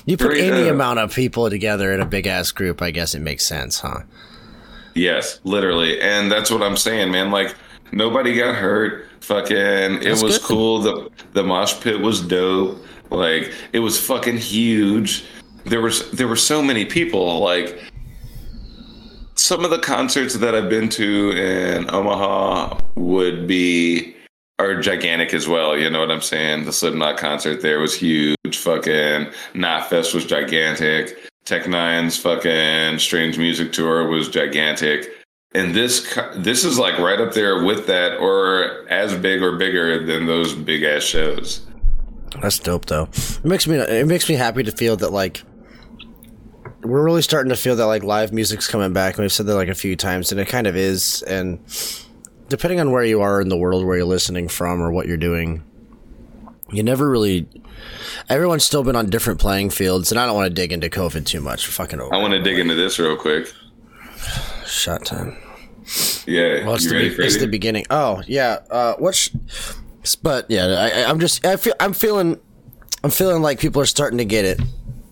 you 0.06 0.18
put 0.18 0.32
Straight 0.32 0.52
any 0.52 0.68
up. 0.68 0.74
amount 0.76 1.00
of 1.00 1.14
people 1.14 1.50
together 1.50 1.94
in 1.94 2.02
a 2.02 2.06
big 2.06 2.28
ass 2.28 2.52
group, 2.52 2.82
I 2.82 2.92
guess 2.92 3.16
it 3.16 3.22
makes 3.22 3.46
sense, 3.46 3.80
huh? 3.80 4.02
Yes, 5.00 5.40
literally, 5.46 6.00
and 6.02 6.30
that's 6.30 6.52
what 6.52 6.62
I'm 6.62 6.76
saying, 6.76 7.12
man. 7.12 7.32
Like 7.32 7.56
nobody 7.94 8.36
got 8.36 8.56
hurt. 8.56 9.06
Fucking, 9.22 9.56
it 9.56 10.04
That's 10.04 10.24
was 10.24 10.38
good. 10.40 10.48
cool. 10.48 10.80
The 10.80 11.10
the 11.34 11.44
mosh 11.44 11.80
pit 11.80 12.02
was 12.02 12.22
dope. 12.22 12.84
Like 13.10 13.54
it 13.74 13.80
was 13.80 14.00
fucking 14.00 14.38
huge. 14.38 15.24
There 15.66 15.82
was 15.82 16.10
there 16.12 16.28
were 16.28 16.36
so 16.36 16.62
many 16.62 16.84
people. 16.84 17.40
Like 17.40 17.82
some 19.36 19.64
of 19.64 19.72
the 19.72 19.80
concerts 19.80 20.36
that 20.36 20.54
I've 20.54 20.70
been 20.70 20.90
to 20.90 21.32
in 21.32 21.90
Omaha 21.94 22.80
would 22.96 23.48
be 23.48 24.16
are 24.58 24.82
gigantic 24.82 25.34
as 25.34 25.48
well. 25.48 25.78
You 25.78 25.90
know 25.90 26.00
what 26.02 26.12
I'm 26.12 26.22
saying? 26.22 26.66
The 26.66 26.74
Slipknot 26.74 27.18
concert 27.18 27.62
there 27.62 27.80
was 27.80 27.96
huge. 27.96 28.36
Fucking 28.52 29.32
Knotfest 29.54 30.14
was 30.14 30.26
gigantic. 30.26 31.18
Tech 31.50 31.64
N9ne's 31.64 32.16
fucking 32.16 33.00
Strange 33.00 33.40
Music 33.40 33.72
Tour 33.72 34.08
was 34.08 34.30
gigantic. 34.30 35.10
And 35.56 35.74
this 35.74 36.16
this 36.36 36.64
is 36.64 36.78
like 36.78 37.00
right 37.00 37.20
up 37.20 37.34
there 37.34 37.64
with 37.64 37.88
that, 37.88 38.20
or 38.20 38.88
as 38.88 39.16
big 39.16 39.42
or 39.42 39.58
bigger 39.58 40.06
than 40.06 40.28
those 40.28 40.54
big 40.54 40.84
ass 40.84 41.02
shows. 41.02 41.66
That's 42.40 42.60
dope 42.60 42.86
though. 42.86 43.10
It 43.14 43.46
makes 43.46 43.66
me 43.66 43.78
it 43.78 44.06
makes 44.06 44.30
me 44.30 44.36
happy 44.36 44.62
to 44.62 44.72
feel 44.72 44.96
that 44.98 45.12
like 45.12 45.42
we're 46.84 47.04
really 47.04 47.24
starting 47.24 47.50
to 47.50 47.56
feel 47.56 47.76
that 47.78 47.88
like 47.88 48.04
live 48.04 48.32
music's 48.32 48.68
coming 48.68 48.94
back. 48.94 49.18
We've 49.18 49.32
said 49.32 49.48
that 49.48 49.56
like 49.56 49.70
a 49.70 49.74
few 49.74 49.96
times, 49.96 50.32
and 50.32 50.40
it 50.40 50.50
kind 50.50 50.68
of 50.68 50.76
is. 50.76 51.24
And 51.24 51.60
depending 52.48 52.80
on 52.80 52.92
where 52.92 53.04
you 53.04 53.22
are 53.22 53.42
in 53.42 53.50
the 53.50 53.58
world, 53.58 53.88
where 53.88 53.98
you're 53.98 54.06
listening 54.06 54.50
from, 54.50 54.84
or 54.84 54.92
what 54.92 55.08
you're 55.08 55.18
doing, 55.18 55.64
you 56.72 56.84
never 56.84 57.10
really. 57.10 57.48
Everyone's 58.30 58.64
still 58.64 58.84
been 58.84 58.96
on 58.96 59.10
different 59.10 59.40
playing 59.40 59.70
fields, 59.72 60.12
and 60.12 60.20
I 60.20 60.26
don't 60.26 60.36
want 60.36 60.48
to 60.50 60.54
dig 60.54 60.72
into 60.72 60.90
COVID 60.90 61.26
too 61.26 61.42
much. 61.42 61.68
We're 61.68 61.72
fucking 61.72 62.00
over. 62.02 62.14
I 62.14 62.18
want 62.18 62.34
to 62.34 62.42
dig 62.42 62.60
into 62.60 62.76
this 62.76 63.00
real 63.00 63.16
quick. 63.16 63.52
shot 64.66 65.06
time. 65.06 65.38
Yeah, 66.28 66.66
Well, 66.66 66.76
it's, 66.76 66.88
the, 66.88 66.96
ready, 66.96 67.16
be- 67.16 67.24
it's 67.24 67.38
the 67.38 67.48
beginning. 67.48 67.86
Oh 67.90 68.22
yeah. 68.28 68.60
Uh, 68.70 68.94
what's? 69.00 69.30
But 70.22 70.46
yeah, 70.50 70.66
I, 70.68 71.02
I- 71.02 71.10
I'm 71.10 71.20
just. 71.20 71.46
I 71.46 71.56
feel. 71.56 71.74
I'm 71.80 71.94
feeling. 71.94 72.40
I'm 73.04 73.10
feeling 73.12 73.42
like 73.42 73.60
people 73.60 73.82
are 73.82 73.86
starting 73.88 74.18
to 74.20 74.26
get 74.26 74.46
it. 74.46 74.60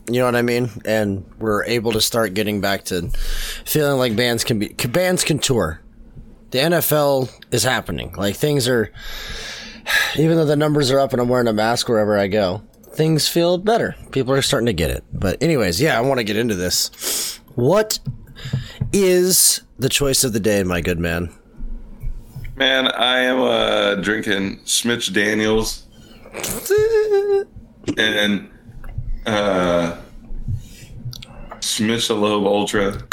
You 0.09 0.19
know 0.19 0.25
what 0.25 0.35
I 0.35 0.41
mean? 0.41 0.69
And 0.85 1.25
we're 1.39 1.63
able 1.65 1.91
to 1.93 2.01
start 2.01 2.33
getting 2.33 2.61
back 2.61 2.85
to 2.85 3.09
feeling 3.65 3.97
like 3.97 4.15
bands 4.15 4.43
can 4.43 4.59
be 4.59 4.69
bands 4.69 5.23
can 5.23 5.39
tour. 5.39 5.81
The 6.51 6.59
NFL 6.59 7.29
is 7.51 7.63
happening. 7.63 8.13
Like 8.15 8.35
things 8.35 8.67
are. 8.67 8.91
Even 10.17 10.37
though 10.37 10.45
the 10.45 10.55
numbers 10.55 10.91
are 10.91 10.99
up 10.99 11.13
and 11.13 11.21
I'm 11.21 11.29
wearing 11.29 11.47
a 11.47 11.53
mask 11.53 11.89
wherever 11.89 12.17
I 12.17 12.27
go, 12.27 12.63
things 12.91 13.27
feel 13.27 13.57
better. 13.57 13.95
People 14.11 14.33
are 14.33 14.41
starting 14.41 14.67
to 14.67 14.73
get 14.73 14.91
it. 14.91 15.03
But 15.13 15.41
anyways, 15.41 15.81
yeah, 15.81 15.97
I 15.97 16.01
want 16.01 16.19
to 16.19 16.23
get 16.23 16.37
into 16.37 16.55
this. 16.55 17.39
What 17.55 17.99
is 18.93 19.61
the 19.77 19.89
choice 19.89 20.23
of 20.23 20.33
the 20.33 20.39
day, 20.39 20.63
my 20.63 20.81
good 20.81 20.99
man? 20.99 21.33
Man, 22.55 22.87
I 22.87 23.19
am 23.19 23.39
uh, 23.39 23.95
drinking 24.01 24.61
Smith 24.65 25.13
Daniels 25.13 25.85
and 27.97 28.49
uh, 29.27 29.97
Michelob 31.59 32.45
Ultra 32.45 33.03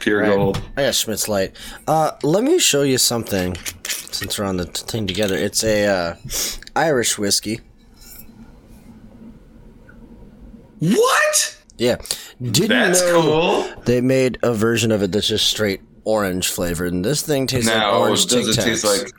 Pure 0.00 0.20
Right. 0.22 0.34
Gold. 0.36 0.62
I 0.76 0.82
got 0.82 0.94
Schmidt's 0.94 1.28
Light. 1.28 1.54
Uh, 1.86 2.12
let 2.22 2.44
me 2.44 2.58
show 2.58 2.82
you 2.82 2.98
something. 2.98 3.56
Since 3.86 4.38
we're 4.38 4.44
on 4.46 4.56
the 4.56 4.64
thing 4.66 5.06
together, 5.06 5.36
it's 5.36 5.62
a 5.64 5.86
uh, 5.86 6.14
Irish 6.74 7.18
whiskey. 7.18 7.60
What? 10.80 11.56
Yeah, 11.76 11.96
didn't 12.40 12.68
That's 12.70 13.00
know 13.02 13.22
cool. 13.22 13.82
they 13.84 14.00
made 14.00 14.38
a 14.42 14.52
version 14.52 14.90
of 14.90 15.02
it 15.02 15.12
that's 15.12 15.28
just 15.28 15.46
straight 15.48 15.80
orange 16.04 16.48
flavored, 16.48 16.92
and 16.92 17.04
this 17.04 17.22
thing 17.22 17.46
tastes 17.46 17.68
like 17.68 17.76
Now, 17.78 17.98
orange 17.98 18.26
does 18.26 18.56
Tic 18.56 18.64
it 18.66 18.68
taste 18.68 18.84
like? 18.84 19.12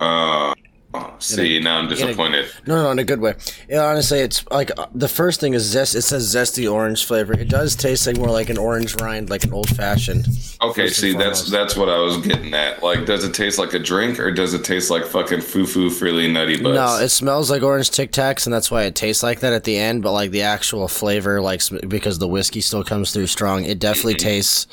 Uh, 0.00 0.54
oh, 0.94 1.14
see, 1.18 1.58
now 1.60 1.78
I'm 1.78 1.88
disappointed. 1.88 2.46
No, 2.66 2.76
no, 2.76 2.82
no, 2.84 2.90
in 2.90 2.98
a 2.98 3.04
good 3.04 3.20
way. 3.20 3.34
Yeah, 3.68 3.84
honestly, 3.86 4.20
it's 4.20 4.44
like 4.50 4.70
uh, 4.78 4.86
the 4.94 5.08
first 5.08 5.40
thing 5.40 5.54
is 5.54 5.62
zest. 5.62 5.94
It 5.94 6.02
says 6.02 6.34
zesty 6.34 6.70
orange 6.70 7.04
flavor. 7.04 7.32
It 7.32 7.48
does 7.48 7.74
taste 7.76 8.06
like 8.06 8.16
more 8.16 8.30
like 8.30 8.50
an 8.50 8.58
orange 8.58 8.94
rind, 9.00 9.30
like 9.30 9.44
an 9.44 9.52
old 9.52 9.68
fashioned. 9.68 10.26
Okay, 10.62 10.88
see, 10.88 11.14
that's 11.14 11.50
that's 11.50 11.76
what 11.76 11.88
I 11.88 11.98
was 11.98 12.18
getting 12.18 12.52
at. 12.54 12.82
Like, 12.82 13.06
does 13.06 13.24
it 13.24 13.34
taste 13.34 13.58
like 13.58 13.74
a 13.74 13.78
drink 13.78 14.18
or 14.20 14.30
does 14.30 14.54
it 14.54 14.64
taste 14.64 14.90
like 14.90 15.04
fucking 15.06 15.40
foo 15.40 15.66
foo 15.66 15.90
freely 15.90 16.30
nutty 16.30 16.56
butts? 16.62 16.74
No, 16.74 16.96
it 17.04 17.08
smells 17.08 17.50
like 17.50 17.62
orange 17.62 17.90
Tic 17.90 18.12
Tacs, 18.12 18.46
and 18.46 18.52
that's 18.54 18.70
why 18.70 18.84
it 18.84 18.94
tastes 18.94 19.22
like 19.22 19.40
that 19.40 19.52
at 19.52 19.64
the 19.64 19.76
end. 19.76 20.02
But 20.02 20.12
like 20.12 20.30
the 20.30 20.42
actual 20.42 20.88
flavor, 20.88 21.40
like 21.40 21.60
because 21.88 22.18
the 22.18 22.28
whiskey 22.28 22.60
still 22.60 22.84
comes 22.84 23.12
through 23.12 23.26
strong, 23.28 23.64
it 23.64 23.78
definitely 23.78 24.14
Mm-hmm. 24.14 24.28
tastes 24.28 24.66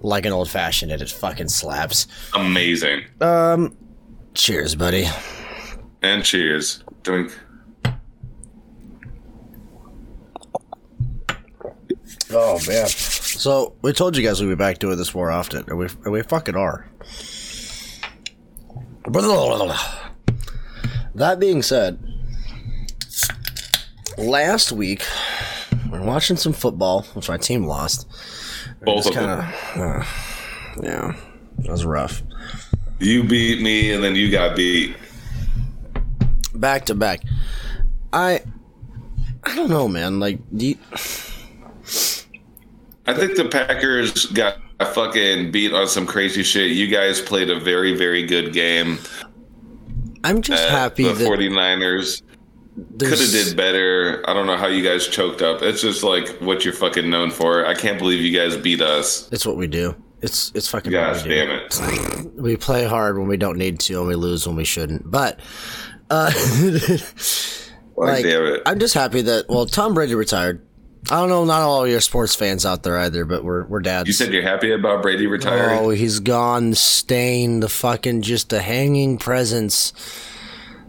like 0.00 0.26
an 0.26 0.32
old 0.32 0.50
fashioned. 0.50 0.90
It, 0.90 1.00
it 1.00 1.10
fucking 1.10 1.48
slaps. 1.48 2.06
amazing. 2.34 3.02
Um, 3.20 3.76
Cheers, 4.34 4.74
buddy. 4.74 5.06
And 6.02 6.24
cheers. 6.24 6.82
Drink. 7.02 7.32
Oh 12.34 12.58
man. 12.66 12.86
So 12.88 13.74
we 13.82 13.92
told 13.92 14.16
you 14.16 14.22
guys 14.22 14.40
we'd 14.40 14.48
be 14.48 14.54
back 14.54 14.78
doing 14.78 14.96
this 14.96 15.14
more 15.14 15.30
often, 15.30 15.64
and 15.68 15.78
we 15.78 15.86
and 16.04 16.12
we 16.12 16.22
fucking 16.22 16.56
are. 16.56 16.88
That 21.14 21.38
being 21.38 21.62
said, 21.62 22.02
last 24.16 24.72
week 24.72 25.04
we're 25.90 26.02
watching 26.02 26.36
some 26.36 26.52
football, 26.52 27.02
which 27.14 27.28
my 27.28 27.36
team 27.36 27.66
lost. 27.66 28.08
Both 28.84 29.06
of 29.08 29.14
Kind 29.14 29.30
them. 29.30 29.38
of, 29.40 30.00
uh, 30.00 30.04
yeah, 30.82 31.14
that 31.58 31.70
was 31.70 31.84
rough. 31.84 32.22
You 32.98 33.24
beat 33.24 33.60
me, 33.60 33.92
and 33.92 34.02
then 34.02 34.14
you 34.16 34.30
got 34.30 34.56
beat. 34.56 34.96
Back 36.62 36.86
to 36.86 36.94
back. 36.94 37.20
I 38.14 38.40
I 39.44 39.54
don't 39.54 39.68
know, 39.68 39.88
man. 39.88 40.20
Like, 40.20 40.38
do 40.56 40.68
you, 40.68 40.78
I 43.06 43.12
think 43.14 43.36
the 43.36 43.48
Packers 43.50 44.26
got 44.26 44.58
a 44.80 44.86
fucking 44.86 45.50
beat 45.50 45.72
on 45.72 45.88
some 45.88 46.06
crazy 46.06 46.42
shit. 46.42 46.70
You 46.70 46.86
guys 46.86 47.20
played 47.20 47.50
a 47.50 47.58
very, 47.58 47.94
very 47.96 48.24
good 48.24 48.52
game. 48.52 48.98
I'm 50.24 50.40
just 50.40 50.68
happy 50.68 51.02
the 51.02 51.12
that 51.12 51.28
49ers 51.28 52.22
could 53.00 53.18
have 53.18 53.30
did 53.30 53.56
better. 53.56 54.24
I 54.28 54.32
don't 54.32 54.46
know 54.46 54.56
how 54.56 54.68
you 54.68 54.84
guys 54.84 55.08
choked 55.08 55.42
up. 55.42 55.62
It's 55.62 55.82
just 55.82 56.04
like 56.04 56.28
what 56.40 56.64
you're 56.64 56.72
fucking 56.74 57.10
known 57.10 57.32
for. 57.32 57.66
I 57.66 57.74
can't 57.74 57.98
believe 57.98 58.20
you 58.20 58.36
guys 58.38 58.56
beat 58.56 58.80
us. 58.80 59.30
It's 59.32 59.44
what 59.44 59.56
we 59.56 59.66
do. 59.66 59.96
It's 60.20 60.52
it's 60.54 60.68
fucking 60.68 60.92
Gosh 60.92 61.16
what 61.16 61.24
we 61.24 61.34
do. 61.34 61.46
damn 61.46 62.26
it. 62.26 62.34
We 62.40 62.56
play 62.56 62.84
hard 62.84 63.18
when 63.18 63.26
we 63.26 63.36
don't 63.36 63.58
need 63.58 63.80
to, 63.80 63.98
and 63.98 64.06
we 64.06 64.14
lose 64.14 64.46
when 64.46 64.54
we 64.54 64.64
shouldn't. 64.64 65.10
But 65.10 65.40
uh, 66.12 66.30
Like, 67.96 68.14
like, 68.14 68.24
damn 68.24 68.44
it. 68.44 68.62
I'm 68.66 68.78
just 68.78 68.94
happy 68.94 69.22
that 69.22 69.46
well, 69.48 69.66
Tom 69.66 69.94
Brady 69.94 70.14
retired. 70.14 70.66
I 71.10 71.20
don't 71.20 71.28
know, 71.28 71.44
not 71.44 71.62
all 71.62 71.86
your 71.86 72.00
sports 72.00 72.34
fans 72.34 72.64
out 72.64 72.84
there 72.84 72.96
either, 72.96 73.24
but 73.24 73.44
we're 73.44 73.64
we're 73.66 73.80
dads. 73.80 74.06
You 74.06 74.12
said 74.12 74.32
you're 74.32 74.42
happy 74.42 74.70
about 74.72 75.02
Brady 75.02 75.26
retiring? 75.26 75.78
Oh, 75.78 75.90
he's 75.90 76.20
gone, 76.20 76.74
stained, 76.74 77.62
the 77.62 77.68
fucking 77.68 78.22
just 78.22 78.52
a 78.52 78.60
hanging 78.60 79.18
presence. 79.18 79.92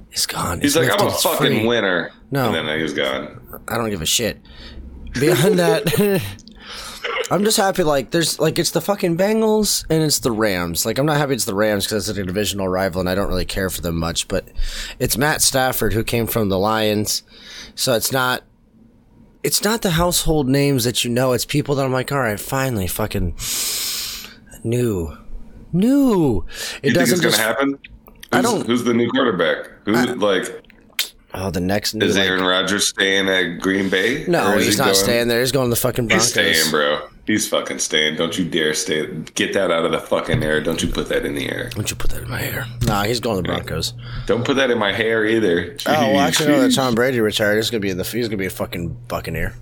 He's 0.09 0.25
gone. 0.27 0.61
He's 0.61 0.77
like, 0.77 0.91
I'm 0.91 1.07
a 1.07 1.11
fucking 1.11 1.37
free. 1.39 1.65
winner. 1.65 2.11
No. 2.29 2.53
And 2.53 2.67
then 2.67 2.79
he's 2.79 2.93
gone. 2.93 3.61
I 3.67 3.77
don't 3.77 3.89
give 3.89 4.01
a 4.01 4.05
shit. 4.05 4.39
Beyond 5.19 5.59
that, 5.59 6.21
I'm 7.33 7.43
just 7.43 7.57
happy. 7.57 7.81
Like, 7.83 8.11
there's 8.11 8.39
like 8.39 8.59
it's 8.59 8.69
the 8.71 8.79
fucking 8.81 9.17
Bengals 9.17 9.85
and 9.89 10.03
it's 10.03 10.19
the 10.19 10.31
Rams. 10.31 10.85
Like, 10.85 10.99
I'm 10.99 11.05
not 11.07 11.17
happy 11.17 11.33
it's 11.33 11.45
the 11.45 11.55
Rams 11.55 11.85
because 11.85 12.07
it's 12.07 12.17
a 12.17 12.23
divisional 12.23 12.67
rival 12.67 12.99
and 12.99 13.09
I 13.09 13.15
don't 13.15 13.27
really 13.27 13.43
care 13.45 13.69
for 13.71 13.81
them 13.81 13.97
much. 13.97 14.27
But 14.27 14.47
it's 14.99 15.17
Matt 15.17 15.41
Stafford 15.41 15.93
who 15.93 16.03
came 16.03 16.27
from 16.27 16.49
the 16.49 16.59
Lions, 16.59 17.23
so 17.75 17.93
it's 17.93 18.11
not. 18.11 18.43
It's 19.41 19.63
not 19.63 19.81
the 19.81 19.89
household 19.91 20.47
names 20.47 20.83
that 20.85 21.03
you 21.03 21.09
know. 21.09 21.33
It's 21.33 21.43
people 21.43 21.73
that 21.75 21.85
I'm 21.85 21.91
like, 21.91 22.11
all 22.11 22.19
right, 22.19 22.39
finally, 22.39 22.87
fucking 22.87 23.35
new, 24.63 25.17
new. 25.71 26.45
It 26.81 26.89
You 26.89 26.93
think 26.93 26.95
doesn't 26.95 27.13
it's 27.13 27.21
gonna 27.21 27.31
just. 27.31 27.41
happen? 27.41 27.79
I 28.31 28.37
Who's, 28.37 28.45
don't- 28.45 28.65
Who's 28.67 28.83
the 28.83 28.93
new 28.93 29.09
quarterback? 29.09 29.69
Who's 29.85 30.07
like? 30.17 30.61
Oh, 31.33 31.49
the 31.49 31.59
next 31.59 31.95
new. 31.95 32.05
Is 32.05 32.15
like- 32.15 32.27
Aaron 32.27 32.43
Rodgers 32.45 32.87
staying 32.89 33.27
at 33.27 33.59
Green 33.59 33.89
Bay? 33.89 34.23
no, 34.27 34.55
he's 34.57 34.73
he 34.73 34.77
not 34.77 34.85
going- 34.85 34.95
staying 34.95 35.27
there. 35.29 35.39
He's 35.39 35.51
going 35.51 35.65
to 35.65 35.69
the 35.71 35.75
fucking 35.75 36.07
Broncos. 36.07 36.33
He's 36.33 36.61
staying, 36.61 36.71
bro. 36.71 37.07
He's 37.25 37.47
fucking 37.47 37.79
staying. 37.79 38.17
Don't 38.17 38.37
you 38.37 38.43
dare 38.43 38.73
stay. 38.73 39.07
Get 39.35 39.53
that 39.53 39.71
out 39.71 39.85
of 39.85 39.93
the 39.93 39.99
fucking 39.99 40.43
air. 40.43 40.59
Don't 40.61 40.81
you 40.83 40.89
put 40.89 41.07
that 41.07 41.25
in 41.25 41.35
the 41.35 41.49
air. 41.49 41.69
Don't 41.69 41.89
you 41.89 41.95
put 41.95 42.11
that 42.11 42.23
in 42.23 42.29
my 42.29 42.41
hair? 42.41 42.65
Nah, 42.81 43.03
he's 43.03 43.21
going 43.21 43.37
to 43.37 43.41
the 43.41 43.47
Broncos. 43.47 43.93
Don't 44.25 44.43
put 44.43 44.57
that 44.57 44.69
in 44.71 44.77
my 44.77 44.91
hair 44.91 45.25
either. 45.25 45.77
Oh, 45.85 45.91
well, 46.11 46.19
actually, 46.19 46.49
no. 46.49 46.61
That 46.67 46.73
Tom 46.75 46.95
Brady 46.95 47.21
retired. 47.21 47.55
He's 47.55 47.69
gonna 47.69 47.79
be 47.79 47.93
the. 47.93 48.03
He's 48.03 48.27
gonna 48.27 48.37
be 48.37 48.45
a 48.45 48.49
fucking 48.49 48.89
Buccaneer. 49.07 49.53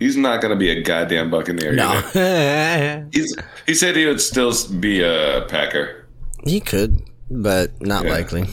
He's 0.00 0.16
not 0.16 0.40
gonna 0.42 0.56
be 0.56 0.70
a 0.70 0.82
goddamn 0.82 1.30
Buccaneer. 1.30 1.72
No. 1.72 1.88
He's, 3.12 3.36
he 3.66 3.74
said 3.74 3.94
he 3.96 4.06
would 4.06 4.20
still 4.20 4.52
be 4.80 5.00
a 5.02 5.44
Packer. 5.48 6.06
he 6.44 6.58
could, 6.60 7.02
but 7.30 7.80
not 7.80 8.04
Yeah. 8.04 8.10
likely. 8.10 8.46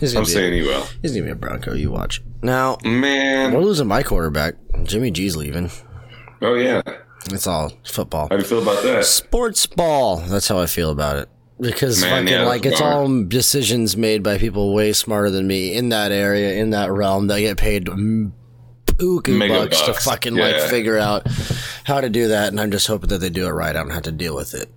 He's 0.00 0.14
I'm 0.16 0.24
saying 0.24 0.54
a, 0.54 0.56
he 0.56 0.62
will. 0.62 0.86
he's 1.02 1.12
gonna 1.12 1.24
be 1.26 1.30
a 1.30 1.34
Bronco. 1.36 1.74
You 1.74 1.90
watch. 1.92 2.22
Now 2.42 2.78
Man. 2.84 3.52
we're 3.52 3.60
losing 3.60 3.86
my 3.86 4.02
quarterback. 4.02 4.54
Jimmy 4.84 5.10
G's 5.10 5.36
leaving. 5.36 5.70
Oh 6.40 6.54
yeah. 6.54 6.80
It's 7.26 7.46
all 7.46 7.72
football. 7.84 8.28
How 8.30 8.36
do 8.36 8.42
you 8.42 8.48
feel 8.48 8.62
about 8.62 8.82
that? 8.82 9.04
Sports 9.04 9.66
ball. 9.66 10.16
That's 10.18 10.48
how 10.48 10.58
I 10.58 10.66
feel 10.66 10.90
about 10.90 11.16
it. 11.16 11.28
Because 11.60 12.00
Man, 12.00 12.24
fucking 12.24 12.28
yeah, 12.40 12.46
like 12.46 12.64
it's 12.64 12.80
bummer. 12.80 12.92
all 12.96 13.24
decisions 13.24 13.94
made 13.96 14.22
by 14.22 14.38
people 14.38 14.72
way 14.74 14.92
smarter 14.94 15.28
than 15.30 15.46
me 15.46 15.74
in 15.74 15.90
that 15.90 16.10
area, 16.12 16.54
in 16.54 16.70
that 16.70 16.90
realm. 16.90 17.26
That 17.26 17.40
get 17.40 17.58
paid 17.58 17.84
buku 17.84 19.36
Mega 19.36 19.54
bucks, 19.54 19.80
to 19.82 19.92
bucks. 19.92 20.04
fucking 20.06 20.34
like 20.36 20.58
figure 20.70 20.96
out 20.96 21.26
how 21.84 22.00
to 22.00 22.08
do 22.08 22.28
that. 22.28 22.48
And 22.48 22.58
I'm 22.60 22.70
just 22.70 22.86
hoping 22.86 23.10
that 23.10 23.18
they 23.18 23.28
do 23.28 23.46
it 23.46 23.50
right. 23.50 23.76
I 23.76 23.80
don't 23.82 23.90
have 23.90 24.02
to 24.04 24.12
deal 24.12 24.34
with 24.34 24.54
it. 24.54 24.70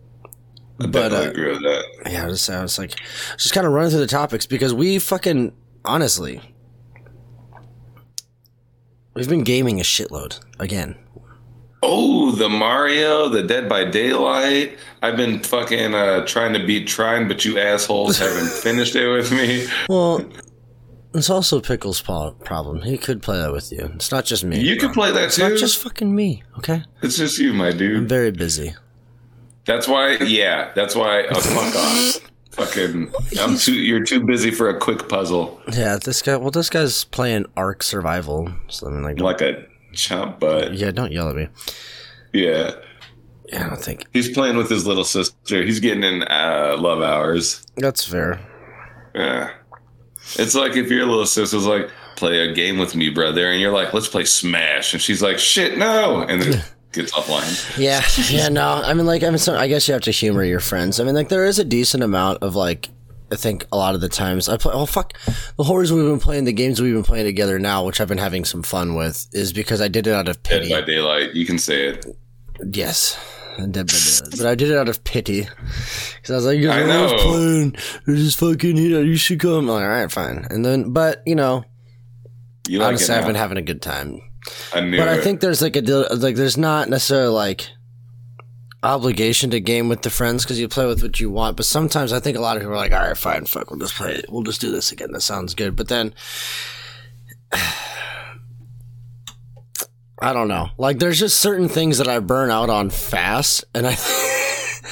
I 0.82 0.88
But, 0.88 1.14
uh, 1.14 1.30
agree 1.30 1.52
with 1.52 1.62
that. 1.62 1.86
Yeah, 2.12 2.24
I 2.24 2.28
was, 2.28 2.50
I 2.50 2.62
was 2.62 2.78
like, 2.78 2.96
just 3.38 3.54
kind 3.54 3.66
of 3.66 3.72
running 3.72 3.92
through 3.92 4.00
the 4.02 4.08
topics 4.08 4.46
because 4.46 4.74
we 4.74 5.00
fucking 5.00 5.54
honestly, 5.86 6.42
we've 9.14 9.30
been 9.30 9.44
gaming 9.44 9.80
a 9.80 9.84
shitload 9.84 10.40
again. 10.60 10.96
Oh, 11.86 12.32
the 12.32 12.48
Mario, 12.48 13.28
the 13.28 13.44
Dead 13.44 13.68
by 13.68 13.84
Daylight. 13.84 14.78
I've 15.02 15.18
been 15.18 15.40
fucking 15.40 15.94
uh, 15.94 16.26
trying 16.26 16.54
to 16.54 16.66
beat 16.66 16.88
Trine, 16.88 17.28
but 17.28 17.44
you 17.44 17.60
assholes 17.60 18.18
haven't 18.18 18.50
finished 18.64 18.96
it 18.96 19.10
with 19.10 19.32
me. 19.34 19.68
Well, 19.90 20.26
it's 21.14 21.30
also 21.30 21.60
Pickle's 21.60 22.02
problem. 22.02 22.82
He 22.84 22.98
could 22.98 23.22
play 23.22 23.38
that 23.38 23.52
with 23.52 23.70
you. 23.72 23.92
It's 23.96 24.12
not 24.12 24.24
just 24.24 24.46
me. 24.46 24.62
You 24.62 24.78
can 24.78 24.94
play 24.94 25.12
that 25.12 25.26
It's 25.26 25.36
too. 25.36 25.50
not 25.50 25.58
just 25.58 25.78
fucking 25.84 26.16
me. 26.16 26.44
Okay, 26.58 26.84
it's 27.02 27.18
just 27.18 27.38
you, 27.38 27.54
my 27.54 27.72
dude. 27.74 27.98
I'm 27.98 28.08
very 28.08 28.32
busy. 28.32 28.76
That's 29.66 29.88
why. 29.88 30.16
Yeah, 30.18 30.72
that's 30.76 30.96
why. 30.96 31.26
Oh, 31.30 31.40
fuck 31.42 31.76
off. 31.76 32.30
Fucking, 32.54 33.12
I'm 33.42 33.58
too. 33.58 33.74
You're 33.74 34.04
too 34.04 34.24
busy 34.24 34.52
for 34.52 34.70
a 34.70 34.80
quick 34.80 35.10
puzzle, 35.10 35.60
Yeah, 35.74 35.98
this 35.98 36.22
guy. 36.22 36.36
Well, 36.38 36.52
this 36.52 36.70
guy's 36.70 37.04
playing 37.04 37.48
Ark 37.58 37.82
Survival. 37.82 38.52
So 38.68 38.88
I 38.88 38.92
mean, 38.92 39.02
like, 39.02 39.20
like 39.20 39.42
a 39.42 39.66
chump 39.94 40.40
butt. 40.40 40.74
yeah, 40.74 40.92
don't 40.92 41.12
yell 41.12 41.30
at 41.30 41.36
me. 41.36 41.48
Yeah, 42.34 42.72
Yeah, 43.52 43.66
I 43.66 43.70
don't 43.70 43.82
think 43.82 44.06
he's 44.14 44.30
playing 44.30 44.58
with 44.58 44.70
his 44.70 44.86
little 44.88 45.04
sister. 45.04 45.64
He's 45.64 45.80
getting 45.80 46.04
in 46.04 46.24
uh, 46.24 46.76
love 46.80 47.02
hours. 47.02 47.66
that's 47.76 48.06
fair. 48.06 48.40
Yeah, 49.16 49.52
it's 50.40 50.56
like 50.56 50.76
if 50.76 50.90
your 50.90 51.06
little 51.06 51.26
sister's 51.28 51.66
like, 51.68 51.90
"Play 52.16 52.40
a 52.40 52.54
game 52.54 52.78
with 52.80 52.96
me, 52.96 53.10
brother," 53.10 53.52
and 53.52 53.62
you're 53.62 53.72
like, 53.74 53.94
"Let's 53.94 54.08
play 54.08 54.26
Smash," 54.26 54.94
and 54.94 55.02
she's 55.02 55.22
like, 55.22 55.38
"Shit, 55.38 55.78
no," 55.78 56.22
and 56.24 56.42
then 56.42 56.64
gets 56.94 57.12
offline. 57.12 57.78
Yeah, 57.78 58.04
yeah, 58.30 58.50
no. 58.50 58.82
I 58.84 58.94
mean, 58.96 59.06
like, 59.06 59.22
I 59.24 59.30
mean, 59.30 59.38
so 59.38 59.56
I 59.56 59.68
guess 59.68 59.88
you 59.88 59.94
have 59.94 60.02
to 60.04 60.12
humor 60.12 60.44
your 60.44 60.60
friends. 60.60 61.00
I 61.00 61.04
mean, 61.04 61.14
like, 61.14 61.30
there 61.30 61.46
is 61.46 61.60
a 61.60 61.66
decent 61.66 62.04
amount 62.04 62.42
of 62.42 62.56
like. 62.56 62.90
I 63.34 63.36
think 63.36 63.66
a 63.72 63.78
lot 63.78 63.96
of 63.96 64.02
the 64.02 64.10
times 64.10 64.48
I 64.48 64.58
play. 64.58 64.72
Oh 64.74 64.86
fuck! 64.86 65.14
The 65.58 65.64
whole 65.64 65.78
reason 65.78 65.98
we've 65.98 66.06
been 66.06 66.20
playing 66.20 66.46
the 66.46 66.54
games 66.54 66.82
we've 66.82 66.94
been 66.94 67.04
playing 67.04 67.26
together 67.26 67.60
now, 67.60 67.84
which 67.86 68.00
I've 68.00 68.08
been 68.08 68.18
having 68.18 68.46
some 68.46 68.64
fun 68.64 68.96
with, 68.96 69.28
is 69.34 69.52
because 69.52 69.82
I 69.82 69.88
did 69.88 70.08
it 70.08 70.14
out 70.14 70.28
of 70.28 70.42
pity. 70.44 70.70
Dead 70.70 70.82
by 70.82 70.86
Daylight. 70.86 71.34
You 71.34 71.46
can 71.46 71.58
say 71.58 71.88
it. 71.88 72.06
Yes, 72.72 73.20
I 73.58 73.66
did, 73.66 73.88
but, 73.88 74.22
but 74.38 74.46
I 74.46 74.56
did 74.56 74.70
it 74.70 74.78
out 74.78 74.88
of 74.88 75.04
pity 75.04 75.42
because 75.42 76.30
I 76.30 76.36
was 76.36 76.46
like, 76.46 76.60
I 76.64 76.82
"I 76.84 76.86
know. 76.86 77.04
was 77.12 77.22
playing. 77.22 77.76
They're 78.06 78.16
just 78.16 78.40
fucking 78.40 78.78
you 78.78 78.90
know. 78.90 79.02
You 79.02 79.16
should 79.18 79.40
come." 79.40 79.68
Like, 79.68 79.84
all 79.84 79.90
right, 79.90 80.12
fine. 80.12 80.48
And 80.50 80.64
then, 80.64 80.94
but 80.94 81.24
you 81.26 81.36
know, 81.36 81.66
You 82.68 82.80
like 82.80 82.90
honestly, 82.90 83.16
I've 83.16 83.26
been 83.26 83.36
having 83.36 83.58
a 83.58 83.62
good 83.64 83.82
time. 83.82 84.22
I 84.74 84.82
knew 84.82 84.98
But 84.98 85.08
I 85.08 85.20
think 85.22 85.40
there's 85.40 85.62
like 85.62 85.76
a 85.76 85.82
deal, 85.82 86.06
like 86.18 86.36
there's 86.36 86.58
not 86.58 86.90
necessarily 86.90 87.34
like 87.34 87.70
obligation 88.84 89.50
to 89.52 89.60
game 89.60 89.90
with 89.90 90.02
the 90.02 90.10
friends 90.10 90.44
because 90.44 90.60
you 90.60 90.68
play 90.68 90.86
with 90.86 91.02
what 91.02 91.20
you 91.20 91.32
want. 91.32 91.58
But 91.58 91.66
sometimes 91.66 92.14
I 92.14 92.20
think 92.20 92.38
a 92.38 92.42
lot 92.42 92.58
of 92.58 92.62
people 92.62 92.74
are 92.74 92.78
like, 92.78 92.92
all 92.92 93.00
right, 93.00 93.18
fine, 93.18 93.46
fuck, 93.46 93.72
we'll 93.72 93.80
just 93.80 93.96
play 93.96 94.14
it. 94.14 94.26
We'll 94.30 94.44
just 94.44 94.62
do 94.62 94.72
this 94.72 94.92
again. 94.92 95.12
That 95.14 95.22
sounds 95.22 95.56
good. 95.56 95.76
But 95.76 95.88
then 95.88 96.14
I 100.20 100.32
don't 100.32 100.48
know. 100.48 100.70
Like 100.78 101.00
there's 101.00 101.20
just 101.20 101.40
certain 101.40 101.68
things 101.68 101.98
that 101.98 102.08
I 102.08 102.20
burn 102.20 102.52
out 102.52 102.70
on 102.70 102.90
fast, 102.90 103.66
and 103.74 103.88
I. 103.88 103.98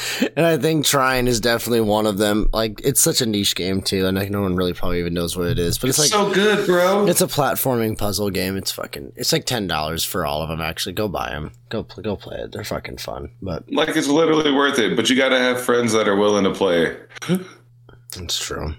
And 0.35 0.45
I 0.45 0.57
think 0.57 0.85
Trine 0.85 1.27
is 1.27 1.39
definitely 1.39 1.81
one 1.81 2.05
of 2.05 2.17
them. 2.17 2.49
Like 2.53 2.81
it's 2.83 3.01
such 3.01 3.21
a 3.21 3.25
niche 3.25 3.55
game 3.55 3.81
too, 3.81 4.05
and 4.05 4.17
like 4.17 4.29
no 4.29 4.41
one 4.41 4.55
really 4.55 4.73
probably 4.73 4.99
even 4.99 5.13
knows 5.13 5.35
what 5.35 5.47
it 5.47 5.59
is. 5.59 5.77
But 5.77 5.89
it's, 5.89 5.99
it's 5.99 6.13
like 6.13 6.27
so 6.27 6.33
good, 6.33 6.65
bro. 6.65 7.07
it's 7.07 7.21
a 7.21 7.27
platforming 7.27 7.97
puzzle 7.97 8.29
game. 8.29 8.55
It's 8.55 8.71
fucking. 8.71 9.13
It's 9.15 9.33
like 9.33 9.45
ten 9.45 9.67
dollars 9.67 10.03
for 10.03 10.25
all 10.25 10.41
of 10.41 10.49
them. 10.49 10.61
Actually, 10.61 10.93
go 10.93 11.07
buy 11.07 11.31
them. 11.31 11.51
Go 11.69 11.83
go 11.83 12.15
play 12.15 12.37
it. 12.37 12.51
They're 12.51 12.63
fucking 12.63 12.97
fun. 12.97 13.31
But 13.41 13.71
like 13.71 13.89
it's 13.95 14.07
literally 14.07 14.53
worth 14.53 14.79
it, 14.79 14.95
but 14.95 15.09
you 15.09 15.15
got 15.15 15.29
to 15.29 15.39
have 15.39 15.61
friends 15.61 15.93
that 15.93 16.07
are 16.07 16.15
willing 16.15 16.43
to 16.45 16.53
play. 16.53 16.95
That's 18.15 18.39
true. 18.39 18.73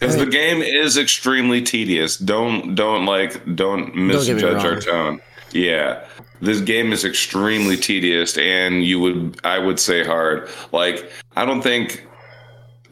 Because 0.00 0.16
the 0.16 0.26
game 0.26 0.60
is 0.60 0.96
extremely 0.98 1.62
tedious. 1.62 2.16
Don't 2.16 2.74
don't 2.74 3.06
like 3.06 3.56
don't 3.56 3.94
misjudge 3.94 4.42
our 4.42 4.80
tone. 4.80 5.20
Yeah. 5.52 6.04
This 6.44 6.60
game 6.60 6.92
is 6.92 7.04
extremely 7.04 7.76
tedious 7.76 8.36
and 8.38 8.84
you 8.84 9.00
would 9.00 9.40
I 9.44 9.58
would 9.58 9.80
say 9.80 10.04
hard. 10.04 10.48
Like 10.72 11.10
I 11.36 11.44
don't 11.44 11.62
think 11.62 12.06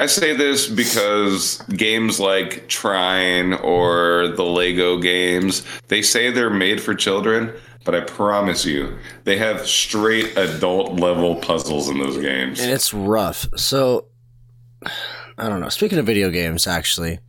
I 0.00 0.06
say 0.06 0.34
this 0.34 0.68
because 0.68 1.58
games 1.68 2.18
like 2.18 2.66
Trine 2.68 3.52
or 3.54 4.28
the 4.28 4.44
Lego 4.44 4.98
games, 4.98 5.64
they 5.88 6.02
say 6.02 6.30
they're 6.30 6.50
made 6.50 6.82
for 6.82 6.92
children, 6.92 7.52
but 7.84 7.94
I 7.94 8.00
promise 8.00 8.64
you, 8.64 8.98
they 9.24 9.36
have 9.38 9.66
straight 9.66 10.36
adult 10.36 10.98
level 10.98 11.36
puzzles 11.36 11.88
in 11.88 11.98
those 11.98 12.18
games. 12.18 12.58
And 12.58 12.72
it's 12.72 12.92
rough. 12.92 13.46
So 13.56 14.06
I 15.38 15.48
don't 15.48 15.60
know. 15.60 15.68
Speaking 15.68 15.98
of 15.98 16.06
video 16.06 16.30
games, 16.30 16.66
actually, 16.66 17.20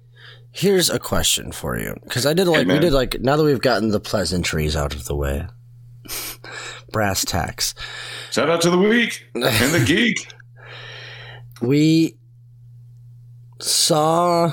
here's 0.51 0.89
a 0.89 1.00
question 1.00 1.51
for 1.51 1.77
you 1.77 1.96
because 2.03 2.25
I 2.25 2.34
did 2.34 2.48
like 2.48 2.68
we 2.68 2.80
did 2.80 2.94
like 2.94 3.20
now 3.22 3.38
that 3.38 3.44
we've 3.44 3.62
gotten 3.62 3.89
the 3.89 4.00
pleasantries 4.00 4.75
out 4.75 4.96
of 4.96 5.06
the 5.06 5.15
way, 5.15 5.48
brass 6.93 7.25
tacks. 7.25 7.75
Shout 8.31 8.50
out 8.50 8.62
to 8.62 8.69
the 8.69 8.77
week 8.77 9.25
and 9.35 9.43
the 9.43 9.83
geek. 9.85 10.25
We 11.62 12.17
saw 13.62 14.51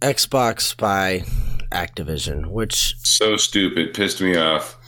Xbox 0.00 0.76
by 0.76 1.20
Activision, 1.70 2.48
which 2.50 2.96
So 3.04 3.36
stupid, 3.36 3.94
pissed 3.94 4.20
me 4.20 4.36
off. 4.36 4.78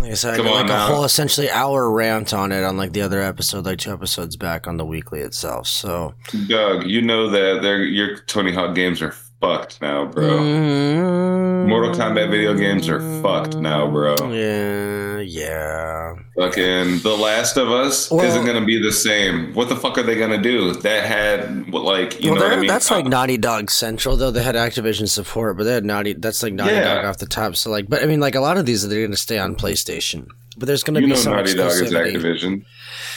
like 0.00 0.10
I 0.10 0.14
said, 0.14 0.34
I 0.34 0.36
Come 0.36 0.48
on 0.48 0.52
like 0.54 0.64
a 0.64 0.68
now. 0.68 0.86
whole 0.88 1.04
essentially 1.04 1.50
hour 1.50 1.90
rant 1.90 2.34
on 2.34 2.52
it 2.52 2.64
on 2.64 2.76
like 2.76 2.92
the 2.92 3.00
other 3.02 3.20
episode, 3.22 3.64
like 3.64 3.78
two 3.78 3.92
episodes 3.92 4.36
back 4.36 4.66
on 4.66 4.76
the 4.76 4.84
weekly 4.84 5.20
itself. 5.20 5.66
So 5.68 6.14
Doug, 6.48 6.86
you 6.86 7.00
know 7.00 7.30
that 7.30 7.60
they're, 7.62 7.84
your 7.84 8.18
Tony 8.26 8.52
Hawk 8.52 8.74
games 8.74 9.00
are 9.00 9.14
fucked 9.42 9.82
now, 9.82 10.04
bro. 10.06 10.28
Mm, 10.38 11.68
Mortal 11.68 11.92
Kombat 11.92 12.30
video 12.30 12.54
games 12.54 12.88
are 12.88 13.00
fucked 13.20 13.56
now, 13.56 13.90
bro. 13.90 14.14
Yeah, 14.30 15.18
yeah. 15.18 16.14
Fucking 16.38 17.00
The 17.00 17.16
Last 17.18 17.56
of 17.56 17.68
Us 17.70 18.10
Well- 18.10 18.24
isn't 18.24 18.46
gonna 18.46 18.64
be 18.64 18.80
the 18.80 18.92
same. 18.92 19.52
What 19.54 19.68
the 19.68 19.76
fuck 19.76 19.98
are 19.98 20.04
they 20.04 20.14
gonna 20.14 20.40
do? 20.40 20.72
That 20.74 21.04
had 21.04 21.68
like 21.72 22.22
you 22.22 22.30
well, 22.30 22.40
know 22.40 22.46
what 22.46 22.52
I 22.54 22.60
mean? 22.60 22.68
that's 22.68 22.90
like 22.90 23.04
Naughty 23.06 23.36
Dog 23.36 23.70
Central, 23.70 24.16
though. 24.16 24.30
They 24.30 24.42
had 24.44 24.54
Activision 24.54 25.08
support, 25.08 25.58
but 25.58 25.64
they 25.64 25.74
had 25.74 25.84
Naughty. 25.84 26.12
That's 26.14 26.42
like 26.42 26.52
Naughty 26.54 26.72
Yeah. 26.74 26.94
Dog 26.94 27.04
off 27.04 27.18
the 27.18 27.26
top. 27.26 27.56
So 27.56 27.70
like, 27.70 27.88
but 27.88 28.02
I 28.02 28.06
mean, 28.06 28.20
like 28.20 28.36
a 28.36 28.40
lot 28.40 28.56
of 28.58 28.64
these, 28.64 28.88
they're 28.88 29.00
going 29.00 29.10
to 29.10 29.16
stay 29.16 29.38
on 29.38 29.56
PlayStation. 29.56 30.28
But 30.56 30.66
there's 30.66 30.84
going 30.84 30.94
to 30.94 31.00
you 31.00 31.06
be 31.08 31.12
know 31.14 31.16
some 31.18 31.34
Naughty 31.34 31.54
Dog 31.54 31.72
is 31.72 31.82
exclusivity. 31.82 32.14
Activision. 32.16 32.64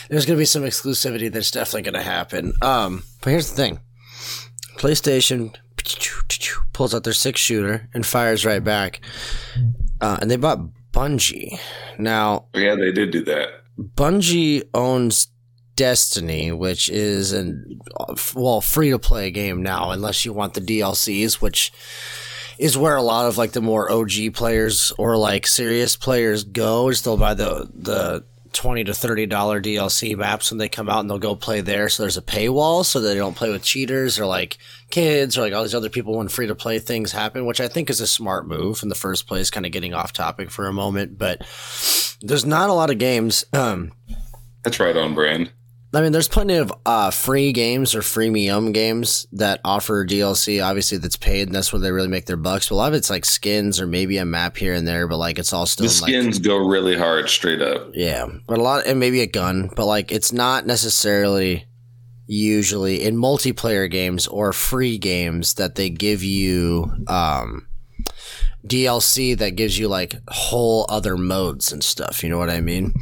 There's 0.09 0.25
going 0.25 0.37
to 0.37 0.41
be 0.41 0.45
some 0.45 0.63
exclusivity 0.63 1.31
that's 1.31 1.51
definitely 1.51 1.83
going 1.83 2.01
to 2.03 2.09
happen. 2.09 2.53
Um, 2.61 3.03
but 3.21 3.29
here's 3.29 3.49
the 3.51 3.55
thing: 3.55 3.79
PlayStation 4.77 5.53
pulls 6.75 6.93
out 6.93 7.05
their 7.05 7.13
six 7.13 7.39
shooter 7.39 7.89
and 7.93 8.05
fires 8.05 8.45
right 8.45 8.63
back, 8.63 8.99
uh, 10.01 10.17
and 10.21 10.29
they 10.29 10.35
bought 10.35 10.59
Bungie. 10.91 11.57
Now, 11.97 12.47
Yeah, 12.53 12.75
they 12.75 12.91
did 12.91 13.11
do 13.11 13.23
that. 13.23 13.49
Bungie 13.79 14.63
owns 14.73 15.29
Destiny, 15.75 16.51
which 16.51 16.89
is 16.89 17.33
an 17.33 17.79
well 18.33 18.61
free 18.61 18.91
to 18.91 18.99
play 18.99 19.31
game 19.31 19.61
now, 19.61 19.91
unless 19.91 20.23
you 20.25 20.31
want 20.31 20.53
the 20.53 20.61
DLCs, 20.61 21.41
which 21.41 21.73
is 22.57 22.77
where 22.77 22.95
a 22.95 23.01
lot 23.01 23.27
of 23.27 23.37
like 23.37 23.51
the 23.51 23.61
more 23.61 23.91
OG 23.91 24.33
players 24.33 24.93
or 24.97 25.17
like 25.17 25.45
serious 25.47 25.97
players 25.97 26.45
go. 26.45 26.89
Is 26.89 27.01
they'll 27.01 27.17
buy 27.17 27.33
the 27.33 27.69
the 27.73 28.23
twenty 28.55 28.83
to 28.85 28.93
thirty 28.93 29.27
dollar 29.27 29.61
DLC 29.61 30.17
maps 30.17 30.49
when 30.49 30.57
they 30.57 30.69
come 30.69 30.89
out, 30.89 31.01
and 31.01 31.09
they'll 31.09 31.19
go 31.19 31.35
play 31.35 31.61
there. 31.61 31.89
So 31.89 32.03
there's 32.03 32.17
a 32.17 32.21
paywall, 32.21 32.83
so 32.83 32.99
they 32.99 33.15
don't 33.15 33.35
play 33.35 33.51
with 33.51 33.63
cheaters 33.63 34.17
or 34.19 34.25
like 34.25 34.57
kids 34.89 35.37
or 35.37 35.41
like 35.41 35.53
all 35.53 35.61
these 35.63 35.75
other 35.75 35.89
people 35.89 36.17
when 36.17 36.27
free 36.27 36.47
to 36.47 36.55
play 36.55 36.79
things 36.79 37.11
happen, 37.11 37.45
which 37.45 37.61
I 37.61 37.67
think 37.67 37.89
is 37.89 38.01
a 38.01 38.07
smart 38.07 38.47
move 38.47 38.81
in 38.81 38.89
the 38.89 38.95
first 38.95 39.27
place. 39.27 39.49
Kind 39.51 39.65
of 39.65 39.71
getting 39.71 39.93
off 39.93 40.13
topic 40.13 40.49
for 40.49 40.67
a 40.67 40.73
moment, 40.73 41.17
but 41.17 41.39
there's 42.21 42.45
not 42.45 42.69
a 42.69 42.73
lot 42.73 42.89
of 42.89 42.97
games. 42.97 43.45
Um, 43.53 43.91
That's 44.63 44.79
right 44.79 44.95
on 44.95 45.13
brand. 45.13 45.51
I 45.95 46.01
mean, 46.01 46.11
there's 46.11 46.27
plenty 46.27 46.55
of 46.55 46.73
uh, 46.85 47.11
free 47.11 47.51
games 47.53 47.95
or 47.95 48.01
freemium 48.01 48.73
games 48.73 49.27
that 49.33 49.61
offer 49.63 50.05
DLC. 50.05 50.63
Obviously, 50.63 50.97
that's 50.97 51.15
paid, 51.15 51.47
and 51.47 51.55
that's 51.55 51.71
where 51.71 51.79
they 51.79 51.91
really 51.91 52.07
make 52.07 52.25
their 52.25 52.37
bucks. 52.37 52.69
But 52.69 52.75
a 52.75 52.77
lot 52.77 52.87
of 52.89 52.93
it's 52.95 53.09
like 53.09 53.25
skins 53.25 53.79
or 53.79 53.87
maybe 53.87 54.17
a 54.17 54.25
map 54.25 54.57
here 54.57 54.73
and 54.73 54.87
there, 54.87 55.07
but 55.07 55.17
like 55.17 55.39
it's 55.39 55.53
all 55.53 55.65
still 55.65 55.87
The 55.87 55.93
in, 55.93 56.01
like 56.01 56.09
skins 56.09 56.39
go 56.39 56.57
really 56.57 56.97
hard 56.97 57.29
straight 57.29 57.61
up. 57.61 57.91
yeah, 57.93 58.27
but 58.47 58.57
a 58.57 58.61
lot 58.61 58.85
and 58.85 58.99
maybe 58.99 59.21
a 59.21 59.27
gun, 59.27 59.69
but 59.75 59.85
like 59.85 60.11
it's 60.11 60.31
not 60.33 60.65
necessarily 60.65 61.65
usually 62.27 63.03
in 63.03 63.15
multiplayer 63.15 63.89
games 63.89 64.25
or 64.27 64.51
free 64.51 64.97
games 64.97 65.53
that 65.55 65.75
they 65.75 65.89
give 65.91 66.23
you 66.23 66.91
um 67.07 67.67
DLC 68.67 69.37
that 69.37 69.51
gives 69.51 69.77
you 69.77 69.87
like 69.87 70.15
whole 70.29 70.85
other 70.89 71.17
modes 71.17 71.71
and 71.71 71.83
stuff. 71.83 72.23
You 72.23 72.29
know 72.29 72.37
what 72.37 72.49
I 72.49 72.61
mean? 72.61 72.93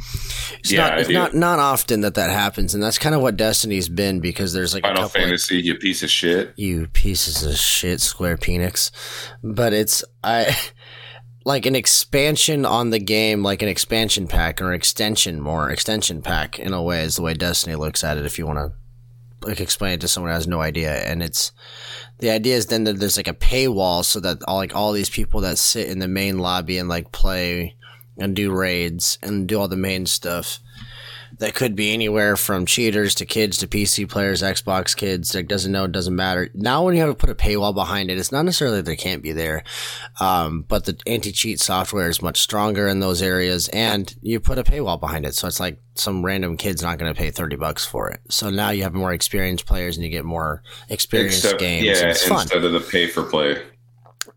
It's 0.58 0.70
Yeah, 0.70 0.88
not 0.88 0.98
it's 1.00 1.08
not 1.10 1.34
not 1.34 1.58
often 1.58 2.02
that 2.02 2.14
that 2.14 2.30
happens, 2.30 2.74
and 2.74 2.82
that's 2.82 2.98
kind 2.98 3.14
of 3.14 3.22
what 3.22 3.36
Destiny's 3.36 3.88
been 3.88 4.20
because 4.20 4.52
there's 4.52 4.74
like 4.74 4.84
a 4.84 4.88
Final 4.88 5.02
couple 5.04 5.20
like, 5.20 5.28
Fantasy, 5.28 5.60
you 5.62 5.74
piece 5.76 6.02
of 6.02 6.10
shit. 6.10 6.52
you 6.56 6.86
pieces 6.88 7.42
of 7.44 7.56
shit, 7.56 8.00
Square 8.00 8.38
Penix. 8.38 8.90
But 9.42 9.72
it's 9.72 10.04
I 10.22 10.56
like 11.44 11.66
an 11.66 11.74
expansion 11.76 12.64
on 12.64 12.90
the 12.90 12.98
game, 12.98 13.42
like 13.42 13.62
an 13.62 13.68
expansion 13.68 14.26
pack 14.26 14.60
or 14.62 14.72
extension, 14.72 15.40
more 15.40 15.70
extension 15.70 16.22
pack 16.22 16.58
in 16.58 16.72
a 16.72 16.82
way 16.82 17.02
is 17.04 17.16
the 17.16 17.22
way 17.22 17.34
Destiny 17.34 17.76
looks 17.76 18.02
at 18.04 18.16
it. 18.18 18.26
If 18.26 18.38
you 18.38 18.46
want 18.46 18.58
to 18.58 18.72
like 19.46 19.60
explain 19.60 19.94
it 19.94 20.00
to 20.00 20.08
someone 20.08 20.30
who 20.30 20.34
has 20.34 20.46
no 20.46 20.60
idea, 20.60 20.94
and 20.94 21.22
it's 21.22 21.52
the 22.18 22.30
idea 22.30 22.56
is 22.56 22.66
then 22.66 22.84
that 22.84 22.98
there's 22.98 23.16
like 23.16 23.28
a 23.28 23.34
paywall 23.34 24.04
so 24.04 24.20
that 24.20 24.38
all 24.46 24.56
like 24.56 24.74
all 24.74 24.92
these 24.92 25.10
people 25.10 25.40
that 25.42 25.58
sit 25.58 25.88
in 25.88 25.98
the 25.98 26.08
main 26.08 26.38
lobby 26.38 26.78
and 26.78 26.88
like 26.88 27.12
play 27.12 27.76
and 28.18 28.36
do 28.36 28.52
raids 28.52 29.18
and 29.22 29.48
do 29.48 29.58
all 29.58 29.68
the 29.68 29.76
main 29.76 30.06
stuff 30.06 30.60
that 31.44 31.54
could 31.54 31.76
be 31.76 31.92
anywhere 31.92 32.38
from 32.38 32.64
cheaters 32.64 33.14
to 33.16 33.26
kids 33.26 33.58
to 33.58 33.66
PC 33.66 34.08
players, 34.08 34.40
Xbox 34.40 34.96
kids. 34.96 35.34
Like 35.34 35.46
doesn't 35.46 35.70
know, 35.70 35.84
it 35.84 35.92
doesn't 35.92 36.16
matter. 36.16 36.48
Now 36.54 36.82
when 36.82 36.94
you 36.94 37.00
have 37.02 37.10
to 37.10 37.14
put 37.14 37.28
a 37.28 37.34
paywall 37.34 37.74
behind 37.74 38.10
it, 38.10 38.16
it's 38.16 38.32
not 38.32 38.46
necessarily 38.46 38.78
that 38.78 38.86
they 38.86 38.96
can't 38.96 39.22
be 39.22 39.32
there, 39.32 39.62
um, 40.20 40.62
but 40.62 40.86
the 40.86 40.98
anti-cheat 41.06 41.60
software 41.60 42.08
is 42.08 42.22
much 42.22 42.40
stronger 42.40 42.88
in 42.88 43.00
those 43.00 43.20
areas, 43.20 43.68
and 43.68 44.14
you 44.22 44.40
put 44.40 44.56
a 44.56 44.64
paywall 44.64 44.98
behind 44.98 45.26
it, 45.26 45.34
so 45.34 45.46
it's 45.46 45.60
like 45.60 45.78
some 45.96 46.24
random 46.24 46.56
kid's 46.56 46.82
not 46.82 46.96
going 46.96 47.12
to 47.12 47.18
pay 47.18 47.30
thirty 47.30 47.56
bucks 47.56 47.84
for 47.84 48.08
it. 48.08 48.20
So 48.30 48.48
now 48.48 48.70
you 48.70 48.82
have 48.84 48.94
more 48.94 49.12
experienced 49.12 49.66
players, 49.66 49.98
and 49.98 50.04
you 50.04 50.10
get 50.10 50.24
more 50.24 50.62
experienced 50.88 51.44
Except, 51.44 51.60
games. 51.60 51.84
yeah, 51.84 52.08
it's 52.08 52.26
fun. 52.26 52.40
instead 52.40 52.64
of 52.64 52.72
the 52.72 52.80
pay 52.80 53.06
for 53.06 53.22
play. 53.22 53.60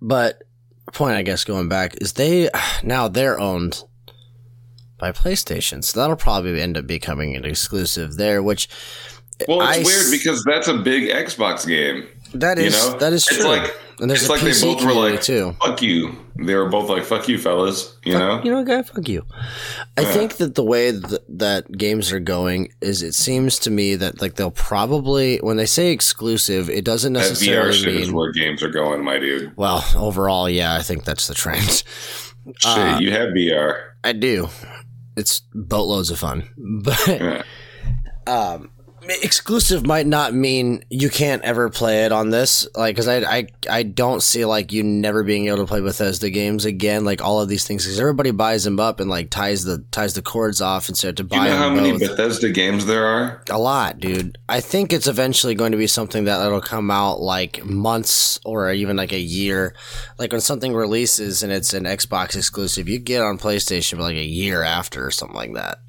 But 0.02 0.44
point, 0.92 1.16
I 1.16 1.22
guess, 1.22 1.46
going 1.46 1.70
back 1.70 1.96
is 2.02 2.14
they 2.14 2.50
now 2.84 3.08
they're 3.08 3.40
owned 3.40 3.82
by 4.98 5.12
PlayStation, 5.12 5.84
so 5.84 6.00
that'll 6.00 6.16
probably 6.16 6.60
end 6.62 6.78
up 6.78 6.88
becoming 6.88 7.36
an 7.36 7.46
exclusive 7.46 8.18
there. 8.18 8.42
Which 8.42 8.68
Well, 9.48 9.62
it's 9.62 9.80
I 9.80 9.84
weird 9.84 10.12
because 10.12 10.44
that's 10.44 10.68
a 10.68 10.78
big 10.78 11.10
Xbox 11.10 11.68
game. 11.68 12.08
That 12.34 12.58
is 12.60 12.74
you 12.86 12.92
know? 12.92 12.98
that 13.00 13.14
is 13.14 13.26
it's 13.28 13.38
true. 13.38 13.46
like 13.48 13.74
and 14.00 14.10
there's 14.12 14.22
it's 14.24 14.30
like 14.30 14.42
they 14.42 14.52
both 14.62 14.84
were 14.84 14.94
like, 14.94 15.22
too. 15.22 15.56
"Fuck 15.64 15.82
you." 15.82 16.16
They 16.36 16.54
were 16.54 16.70
both 16.70 16.88
like, 16.90 17.04
"Fuck 17.04 17.28
you, 17.30 17.40
fellas." 17.40 17.96
You 18.04 18.14
know, 18.14 18.42
You 18.44 18.52
know, 18.52 18.58
what 18.58 18.68
guy, 18.68 18.84
fuck 18.84 19.08
you. 19.08 19.26
I 19.98 20.02
Yeah. 20.02 20.12
think 20.12 20.36
that 20.38 20.54
the 20.56 20.64
way 20.64 20.92
th- 20.92 21.22
that 21.30 21.72
games 21.72 22.12
are 22.12 22.20
going 22.20 22.72
is, 22.82 23.02
it 23.02 23.14
seems 23.16 23.58
to 23.60 23.72
me 23.72 23.96
that 23.96 24.22
like 24.22 24.36
they'll 24.36 24.52
probably 24.52 25.38
when 25.38 25.58
they 25.58 25.66
say 25.66 25.92
exclusive, 25.92 26.70
it 26.70 26.84
doesn't 26.86 27.14
necessarily 27.14 27.72
that 27.72 27.76
VR 27.78 27.84
shit 27.86 27.96
is 27.96 28.08
mean. 28.10 28.16
where 28.16 28.32
games 28.32 28.62
are 28.62 28.70
going, 28.70 29.04
my 29.04 29.18
dude. 29.20 29.56
Well, 29.58 29.84
overall, 29.96 30.48
yeah, 30.50 30.76
I 30.76 30.82
think 30.84 31.04
that's 31.06 31.28
the 31.28 31.34
trend. 31.34 31.84
Shit, 32.60 32.66
Uh, 32.66 32.98
you 33.02 33.12
have 33.12 33.30
VR. 33.30 33.80
I 34.04 34.12
do. 34.14 34.48
It's 35.18 35.42
boatloads 35.54 36.12
of 36.12 36.20
fun, 36.20 36.48
but 36.84 37.46
um, 38.28 38.70
exclusive 39.10 39.86
might 39.86 40.08
not 40.08 40.34
mean 40.34 40.84
you 40.90 41.10
can't 41.10 41.44
ever 41.44 41.70
play 41.70 42.06
it 42.06 42.12
on 42.12 42.30
this. 42.30 42.68
Like, 42.76 42.96
because 42.96 43.08
I, 43.08 43.18
I 43.18 43.48
I 43.70 43.84
don't 43.84 44.22
see 44.22 44.46
like 44.46 44.72
you 44.72 44.84
never 44.84 45.24
being 45.24 45.48
able 45.48 45.58
to 45.58 45.66
play 45.66 45.82
Bethesda 45.82 46.30
games 46.30 46.66
again. 46.66 47.06
Like 47.06 47.24
all 47.24 47.42
of 47.42 47.50
these 47.50 47.66
things, 47.66 47.86
because 47.86 48.00
everybody 48.00 48.32
buys 48.32 48.64
them 48.64 48.80
up 48.80 49.00
and 49.00 49.10
like 49.10 49.30
ties 49.30 49.64
the 49.64 49.84
ties 49.92 50.14
the 50.14 50.22
cords 50.22 50.62
off 50.62 50.88
and 50.88 50.98
start 50.98 51.18
to 51.18 51.24
buy 51.24 51.38
you 51.38 51.52
know 51.52 51.58
how 51.58 51.66
them 51.70 51.76
many 51.78 51.92
both. 51.92 52.02
Bethesda 52.02 52.50
games 52.50 52.86
there 52.86 53.06
are? 53.06 53.44
A 53.50 53.60
lot, 53.60 54.00
dude. 54.00 54.38
I 54.50 54.62
think 54.62 54.94
it's 54.94 55.08
eventually 55.08 55.56
going 55.56 55.72
to 55.72 55.78
be 55.78 55.88
something 55.88 56.26
that 56.26 56.46
it'll 56.46 56.62
come 56.62 56.92
out 56.92 57.20
like 57.20 57.64
months 57.66 58.40
or 58.46 58.72
even 58.72 58.98
like 58.98 59.14
a 59.14 59.20
year. 59.20 59.76
Like 60.18 60.32
when 60.32 60.42
something 60.42 60.74
releases 60.74 61.44
and 61.44 61.52
it's 61.52 61.74
an 61.74 61.84
Xbox 61.84 62.36
exclusive, 62.36 62.90
you 62.90 63.00
get 63.00 63.22
on 63.22 63.38
PlayStation 63.38 64.00
like 64.00 64.16
a 64.16 64.24
year 64.24 64.64
after 64.64 65.06
or 65.06 65.12
something 65.12 65.36
like 65.36 65.54
that. 65.54 65.80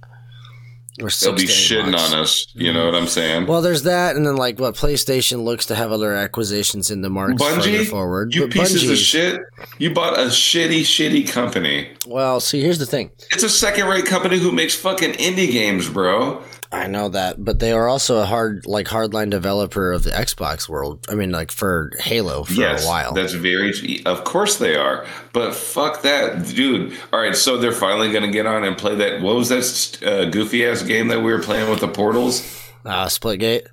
Or 1.00 1.08
They'll 1.10 1.32
be 1.32 1.46
six 1.46 1.68
to 1.68 1.74
eight 1.78 1.82
shitting 1.84 1.90
months. 1.92 2.12
on 2.12 2.18
us. 2.20 2.46
You 2.54 2.66
mm-hmm. 2.66 2.76
know 2.76 2.86
what 2.86 2.94
I'm 2.96 3.06
saying? 3.06 3.46
Well, 3.46 3.62
there's 3.62 3.84
that, 3.84 4.16
and 4.16 4.26
then 4.26 4.36
like 4.36 4.58
what 4.58 4.74
PlayStation 4.74 5.44
looks 5.44 5.66
to 5.66 5.74
have 5.76 5.92
other 5.92 6.12
acquisitions 6.14 6.90
in 6.90 7.02
the 7.02 7.08
market 7.10 7.38
Bungie, 7.38 7.86
forward. 7.86 8.34
you 8.34 8.42
But 8.42 8.50
pieces 8.50 8.82
Bungie- 8.82 8.92
of 8.92 8.98
shit. 8.98 9.40
You 9.78 9.94
bought 9.94 10.18
a 10.18 10.22
shitty, 10.26 10.80
shitty 10.80 11.30
company. 11.30 11.90
Well, 12.06 12.40
see, 12.40 12.60
here's 12.60 12.78
the 12.78 12.86
thing. 12.86 13.10
It's 13.30 13.42
a 13.44 13.48
second-rate 13.48 14.06
company 14.06 14.38
who 14.38 14.50
makes 14.50 14.74
fucking 14.74 15.12
indie 15.12 15.50
games, 15.52 15.88
bro. 15.88 16.42
I 16.70 16.86
know 16.86 17.08
that, 17.08 17.42
but 17.42 17.60
they 17.60 17.72
are 17.72 17.88
also 17.88 18.18
a 18.18 18.26
hard, 18.26 18.66
like, 18.66 18.86
hardline 18.88 19.30
developer 19.30 19.90
of 19.90 20.02
the 20.04 20.10
Xbox 20.10 20.68
world. 20.68 21.06
I 21.08 21.14
mean, 21.14 21.30
like 21.30 21.50
for 21.50 21.92
Halo 21.98 22.44
for 22.44 22.52
yes, 22.52 22.84
a 22.84 22.86
while. 22.86 23.12
that's 23.14 23.32
very. 23.32 23.72
Of 24.04 24.24
course 24.24 24.58
they 24.58 24.74
are, 24.74 25.06
but 25.32 25.54
fuck 25.54 26.02
that, 26.02 26.46
dude. 26.48 26.92
All 27.12 27.20
right, 27.20 27.34
so 27.34 27.56
they're 27.56 27.72
finally 27.72 28.12
gonna 28.12 28.30
get 28.30 28.44
on 28.46 28.64
and 28.64 28.76
play 28.76 28.94
that. 28.96 29.22
What 29.22 29.36
was 29.36 29.48
that 29.48 29.98
uh, 30.06 30.26
goofy 30.26 30.66
ass 30.66 30.82
game 30.82 31.08
that 31.08 31.22
we 31.22 31.32
were 31.32 31.42
playing 31.42 31.70
with 31.70 31.80
the 31.80 31.88
portals? 31.88 32.42
Uh, 32.84 33.06
Splitgate. 33.06 33.66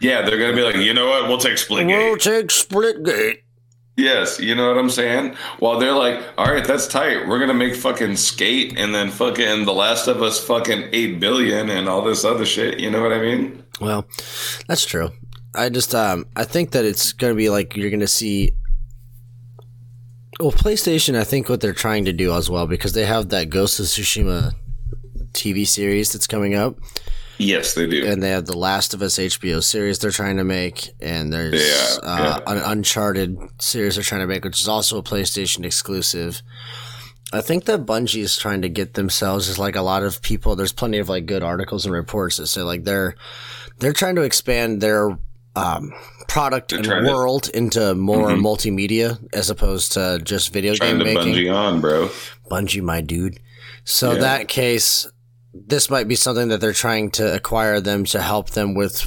Yeah, 0.00 0.22
they're 0.22 0.38
gonna 0.38 0.54
be 0.54 0.62
like, 0.62 0.76
you 0.76 0.92
know 0.92 1.08
what? 1.08 1.28
We'll 1.28 1.38
take 1.38 1.54
Splitgate. 1.54 1.86
We'll 1.86 2.16
take 2.16 2.48
Splitgate. 2.48 3.41
Yes, 3.96 4.40
you 4.40 4.54
know 4.54 4.68
what 4.68 4.78
I'm 4.78 4.88
saying? 4.88 5.36
While 5.58 5.78
they're 5.78 5.92
like, 5.92 6.22
all 6.38 6.50
right, 6.50 6.64
that's 6.64 6.86
tight. 6.86 7.28
We're 7.28 7.38
gonna 7.38 7.52
make 7.52 7.76
fucking 7.76 8.16
skate 8.16 8.78
and 8.78 8.94
then 8.94 9.10
fucking 9.10 9.66
The 9.66 9.74
Last 9.74 10.08
of 10.08 10.22
Us 10.22 10.42
fucking 10.42 10.88
eight 10.92 11.20
billion 11.20 11.68
and 11.68 11.88
all 11.88 12.02
this 12.02 12.24
other 12.24 12.46
shit. 12.46 12.80
You 12.80 12.90
know 12.90 13.02
what 13.02 13.12
I 13.12 13.20
mean? 13.20 13.62
Well, 13.80 14.06
that's 14.66 14.86
true. 14.86 15.10
I 15.54 15.68
just, 15.68 15.94
um, 15.94 16.24
I 16.34 16.44
think 16.44 16.70
that 16.70 16.84
it's 16.84 17.12
going 17.12 17.32
to 17.32 17.36
be 17.36 17.50
like 17.50 17.76
you're 17.76 17.90
going 17.90 18.00
to 18.00 18.06
see. 18.06 18.52
Well, 20.40 20.52
PlayStation, 20.52 21.14
I 21.14 21.24
think 21.24 21.48
what 21.48 21.60
they're 21.60 21.74
trying 21.74 22.06
to 22.06 22.12
do 22.12 22.32
as 22.32 22.48
well, 22.48 22.66
because 22.66 22.94
they 22.94 23.04
have 23.04 23.28
that 23.28 23.50
Ghost 23.50 23.78
of 23.78 23.86
Tsushima 23.86 24.52
TV 25.32 25.66
series 25.66 26.12
that's 26.12 26.26
coming 26.26 26.54
up. 26.54 26.76
Yes, 27.42 27.74
they 27.74 27.86
do. 27.86 28.06
and 28.06 28.22
they 28.22 28.30
have 28.30 28.46
the 28.46 28.56
Last 28.56 28.94
of 28.94 29.02
Us 29.02 29.18
HBO 29.18 29.62
series 29.62 29.98
they're 29.98 30.10
trying 30.10 30.36
to 30.36 30.44
make, 30.44 30.90
and 31.00 31.32
there's 31.32 31.54
Yeah, 31.62 31.96
uh, 32.02 32.40
an 32.46 32.58
Uncharted 32.58 33.36
series 33.60 33.96
they're 33.96 34.04
trying 34.04 34.20
to 34.22 34.26
make, 34.26 34.44
which 34.44 34.60
is 34.60 34.68
also 34.68 34.98
a 34.98 35.02
PlayStation 35.02 35.64
exclusive. 35.64 36.42
I 37.32 37.40
think 37.40 37.64
that 37.64 37.86
Bungie 37.86 38.22
is 38.22 38.36
trying 38.36 38.62
to 38.62 38.68
get 38.68 38.94
themselves 38.94 39.48
as 39.48 39.58
like 39.58 39.74
a 39.76 39.82
lot 39.82 40.02
of 40.02 40.20
people. 40.22 40.54
There's 40.54 40.72
plenty 40.72 40.98
of 40.98 41.08
like 41.08 41.24
good 41.26 41.42
articles 41.42 41.84
and 41.86 41.94
reports 41.94 42.36
that 42.36 42.46
say 42.46 42.60
like 42.62 42.84
they're 42.84 43.14
they're 43.78 43.94
trying 43.94 44.16
to 44.16 44.22
expand 44.22 44.80
their 44.80 45.18
um, 45.56 45.92
product 46.28 46.72
and 46.72 46.84
trying 46.84 47.04
to- 47.04 47.10
world 47.10 47.48
into 47.52 47.94
more 47.94 48.28
Mhm. 48.28 48.40
multimedia 48.40 49.18
as 49.34 49.50
opposed 49.50 49.92
to 49.92 50.20
just 50.22 50.52
video 50.52 50.74
Trying 50.74 50.98
game 50.98 50.98
to 51.00 51.04
making. 51.14 51.34
bungee 51.34 51.54
on, 51.54 51.80
bro. 51.80 52.10
Bungie, 52.50 52.82
my 52.82 53.00
dude. 53.00 53.38
So 53.84 54.12
Yeah. 54.12 54.18
that 54.20 54.48
case, 54.48 55.06
this 55.54 55.90
might 55.90 56.08
be 56.08 56.14
something 56.14 56.48
that 56.48 56.60
they're 56.60 56.72
trying 56.72 57.10
to 57.12 57.34
acquire 57.34 57.80
them 57.80 58.04
to 58.06 58.20
help 58.22 58.50
them 58.50 58.74
with 58.74 59.06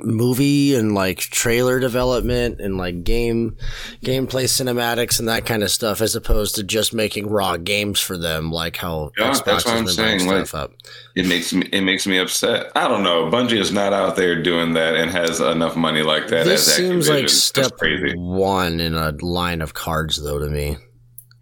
movie 0.00 0.76
and 0.76 0.94
like 0.94 1.18
trailer 1.18 1.80
development 1.80 2.60
and 2.60 2.76
like 2.78 3.02
game 3.02 3.56
gameplay 4.02 4.44
cinematics 4.44 5.18
and 5.18 5.26
that 5.28 5.44
kind 5.44 5.62
of 5.64 5.70
stuff, 5.70 6.00
as 6.00 6.14
opposed 6.14 6.54
to 6.54 6.62
just 6.62 6.94
making 6.94 7.28
raw 7.28 7.56
games 7.56 7.98
for 7.98 8.16
them, 8.16 8.52
like 8.52 8.76
how 8.76 9.10
Yeah, 9.18 9.30
Xbox 9.32 9.44
that's 9.44 9.64
what 9.66 9.74
I'm 9.76 9.88
saying, 9.88 10.26
like- 10.26 10.46
stuff 10.46 10.54
up. 10.62 10.72
It 11.16 11.26
makes 11.26 11.52
me 11.52 11.68
it 11.72 11.80
makes 11.80 12.06
me 12.06 12.18
upset. 12.18 12.70
I 12.76 12.86
don't 12.86 13.02
know. 13.02 13.24
Bungie 13.28 13.58
is 13.60 13.72
not 13.72 13.92
out 13.92 14.14
there 14.14 14.40
doing 14.40 14.74
that 14.74 14.94
and 14.94 15.10
has 15.10 15.40
enough 15.40 15.74
money 15.76 16.02
like 16.02 16.28
that. 16.28 16.44
This 16.46 16.76
seems 16.76 17.08
Activision. 17.08 17.20
like 17.20 17.28
step 17.28 17.72
one 18.16 18.78
in 18.78 18.94
a 18.94 19.10
line 19.20 19.60
of 19.60 19.74
cards, 19.74 20.22
though, 20.22 20.38
to 20.38 20.46
me. 20.48 20.76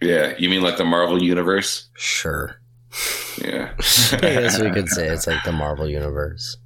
Yeah, 0.01 0.35
you 0.39 0.49
mean 0.49 0.63
like 0.63 0.79
the 0.79 0.85
Marvel 0.85 1.23
universe? 1.23 1.91
Sure. 1.95 2.57
Yeah. 3.43 3.73
I 4.13 4.17
guess 4.21 4.61
we 4.61 4.71
could 4.71 4.89
say 4.89 5.09
it's 5.09 5.27
like 5.27 5.45
the 5.45 5.53
Marvel 5.53 5.89
universe. 5.89 6.57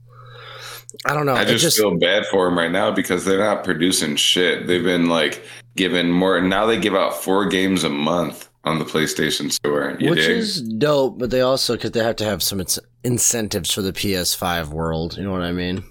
I 1.04 1.14
don't 1.14 1.26
know. 1.26 1.34
I 1.34 1.44
just, 1.44 1.62
just 1.62 1.76
feel 1.78 1.96
bad 1.98 2.26
for 2.26 2.46
them 2.46 2.58
right 2.58 2.70
now 2.70 2.90
because 2.90 3.24
they're 3.24 3.38
not 3.38 3.64
producing 3.64 4.16
shit. 4.16 4.66
They've 4.66 4.82
been 4.82 5.08
like 5.08 5.42
given 5.76 6.10
more. 6.10 6.40
Now 6.40 6.66
they 6.66 6.78
give 6.78 6.94
out 6.94 7.14
four 7.22 7.46
games 7.46 7.84
a 7.84 7.88
month 7.88 8.48
on 8.64 8.78
the 8.78 8.84
PlayStation 8.84 9.50
Store. 9.52 9.96
You 9.98 10.10
Which 10.10 10.20
dig? 10.26 10.36
is 10.38 10.60
dope, 10.62 11.18
but 11.18 11.30
they 11.30 11.40
also 11.40 11.74
because 11.74 11.92
they 11.92 12.02
have 12.02 12.16
to 12.16 12.24
have 12.24 12.42
some 12.42 12.62
incentives 13.04 13.72
for 13.72 13.82
the 13.82 13.92
PS5 13.92 14.68
world. 14.68 15.16
You 15.16 15.24
know 15.24 15.32
what 15.32 15.42
I 15.42 15.52
mean? 15.52 15.84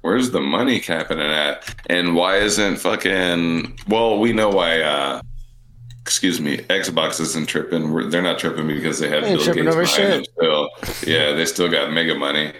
Where's 0.00 0.30
the 0.30 0.40
money 0.40 0.80
happening 0.80 1.26
at? 1.30 1.74
And 1.86 2.16
why 2.16 2.38
isn't 2.38 2.76
fucking? 2.78 3.78
Well, 3.88 4.18
we 4.18 4.32
know 4.32 4.48
why. 4.48 4.80
uh 4.80 5.22
Excuse 6.02 6.40
me, 6.40 6.58
Xbox 6.58 7.20
isn't 7.20 7.46
tripping. 7.46 7.92
We're, 7.92 8.04
they're 8.10 8.22
not 8.22 8.38
tripping 8.38 8.66
because 8.66 8.98
they 8.98 9.08
have 9.08 9.22
They 9.22 9.36
Bill 9.36 9.54
Gates 9.54 9.68
over 9.68 9.86
shit. 9.86 10.28
still. 10.36 10.68
Yeah, 11.06 11.32
they 11.32 11.44
still 11.46 11.68
got 11.70 11.92
mega 11.92 12.14
money. 12.14 12.52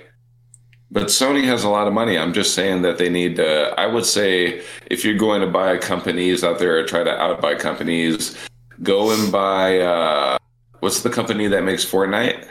But 0.92 1.04
Sony 1.06 1.42
has 1.44 1.64
a 1.64 1.68
lot 1.68 1.88
of 1.88 1.92
money. 1.94 2.16
I'm 2.18 2.32
just 2.34 2.54
saying 2.54 2.82
that 2.82 2.98
they 2.98 3.08
need 3.08 3.36
to. 3.36 3.74
I 3.78 3.86
would 3.86 4.06
say 4.06 4.62
if 4.86 5.04
you're 5.04 5.16
going 5.18 5.40
to 5.40 5.46
buy 5.48 5.76
companies 5.78 6.44
out 6.44 6.58
there 6.60 6.78
or 6.78 6.84
try 6.84 7.02
to 7.02 7.10
outbuy 7.10 7.58
companies, 7.58 8.36
go 8.82 9.10
and 9.10 9.32
buy. 9.32 9.78
uh 9.80 10.36
What's 10.80 11.02
the 11.02 11.10
company 11.10 11.46
that 11.48 11.62
makes 11.64 11.84
Fortnite? 11.84 12.46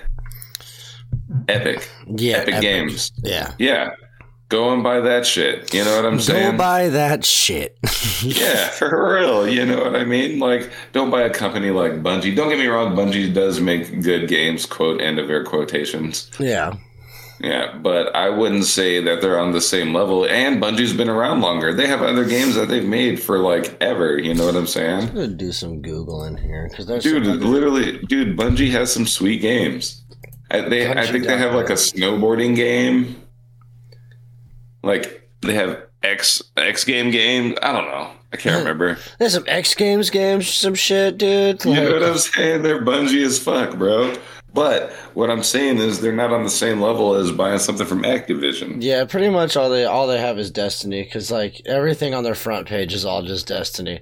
Epic. 1.47 1.89
Yeah, 2.08 2.38
Epic, 2.38 2.54
Epic. 2.56 2.62
Games. 2.62 3.12
Yeah, 3.23 3.54
Yeah. 3.60 3.91
Go 4.51 4.73
and 4.73 4.83
buy 4.83 4.99
that 4.99 5.25
shit. 5.25 5.73
You 5.73 5.85
know 5.85 5.95
what 5.95 6.05
I'm 6.05 6.19
saying? 6.19 6.51
go 6.51 6.57
buy 6.57 6.89
that 6.89 7.23
shit. 7.23 7.77
Yeah, 8.21 8.67
for 8.69 9.15
real. 9.15 9.47
You 9.47 9.65
know 9.65 9.83
what 9.83 9.95
I 9.95 10.03
mean? 10.03 10.37
Like, 10.37 10.69
don't 10.91 11.09
buy 11.09 11.21
a 11.21 11.29
company 11.29 11.71
like 11.71 12.03
Bungie. 12.03 12.35
Don't 12.35 12.49
get 12.49 12.59
me 12.59 12.67
wrong, 12.67 12.95
Bungie 12.95 13.33
does 13.33 13.59
make 13.59 14.03
good 14.03 14.27
games, 14.27 14.67
quote, 14.67 15.01
end 15.01 15.17
of 15.17 15.27
air 15.31 15.43
quotations. 15.43 16.29
yeah, 16.37 16.75
Yeah, 17.39 17.75
but 17.77 18.15
I 18.15 18.29
wouldn't 18.29 18.65
say 18.65 19.01
that 19.01 19.21
they're 19.21 19.39
on 19.39 19.53
the 19.53 19.61
same 19.61 19.91
level. 19.95 20.25
And 20.25 20.61
Bungie's 20.61 20.93
been 20.93 21.09
around 21.09 21.41
longer. 21.41 21.73
They 21.73 21.87
have 21.87 22.03
other 22.03 22.25
games 22.25 22.53
that 22.55 22.67
they've 22.67 22.85
made 22.87 23.19
for 23.19 23.39
like 23.39 23.75
ever. 23.81 24.19
You 24.19 24.35
know 24.35 24.45
what 24.45 24.55
I'm 24.55 24.67
saying? 24.67 25.07
I'm 25.09 25.15
gonna 25.15 25.27
do 25.29 25.51
some 25.51 25.81
googling 25.81 26.39
here 26.39 26.67
because 26.69 26.85
Dude, 27.03 27.25
literally, 27.25 27.97
dude, 28.05 28.37
Bungie 28.37 28.69
has 28.71 28.93
some 28.93 29.07
sweet 29.07 29.41
games. 29.41 30.03
I, 30.51 30.61
they, 30.61 30.91
I 30.91 31.07
think 31.07 31.25
they 31.25 31.37
have 31.37 31.55
like 31.55 31.69
a 31.69 31.73
snowboarding 31.73 32.55
game. 32.55 33.20
Like 34.83 35.29
they 35.41 35.53
have 35.53 35.83
X 36.03 36.41
X 36.57 36.83
game 36.83 37.11
game. 37.11 37.55
I 37.61 37.71
don't 37.71 37.85
know. 37.87 38.11
I 38.33 38.37
can't 38.37 38.59
remember. 38.59 38.97
there's 39.19 39.33
some 39.33 39.43
X 39.45 39.75
Games 39.75 40.09
games, 40.09 40.47
some 40.47 40.73
shit, 40.73 41.17
dude. 41.17 41.63
You 41.65 41.73
know 41.73 41.83
Like- 41.83 41.93
what 41.93 42.03
I'm 42.03 42.17
saying? 42.17 42.61
They're 42.61 42.81
Bungie 42.81 43.25
as 43.25 43.37
fuck, 43.39 43.77
bro. 43.77 44.13
But 44.53 44.91
what 45.13 45.29
I'm 45.29 45.43
saying 45.43 45.77
is 45.77 46.01
they're 46.01 46.11
not 46.11 46.31
on 46.33 46.43
the 46.43 46.49
same 46.49 46.81
level 46.81 47.15
as 47.15 47.31
buying 47.31 47.57
something 47.59 47.85
from 47.87 48.03
Activision. 48.03 48.83
yeah, 48.83 49.05
pretty 49.05 49.29
much 49.29 49.55
all 49.55 49.69
they 49.69 49.85
all 49.85 50.07
they 50.07 50.19
have 50.19 50.37
is 50.37 50.51
Destiny 50.51 51.03
because 51.03 51.31
like 51.31 51.61
everything 51.65 52.13
on 52.13 52.25
their 52.25 52.35
front 52.35 52.67
page 52.67 52.93
is 52.93 53.05
all 53.05 53.21
just 53.21 53.47
Destiny. 53.47 54.01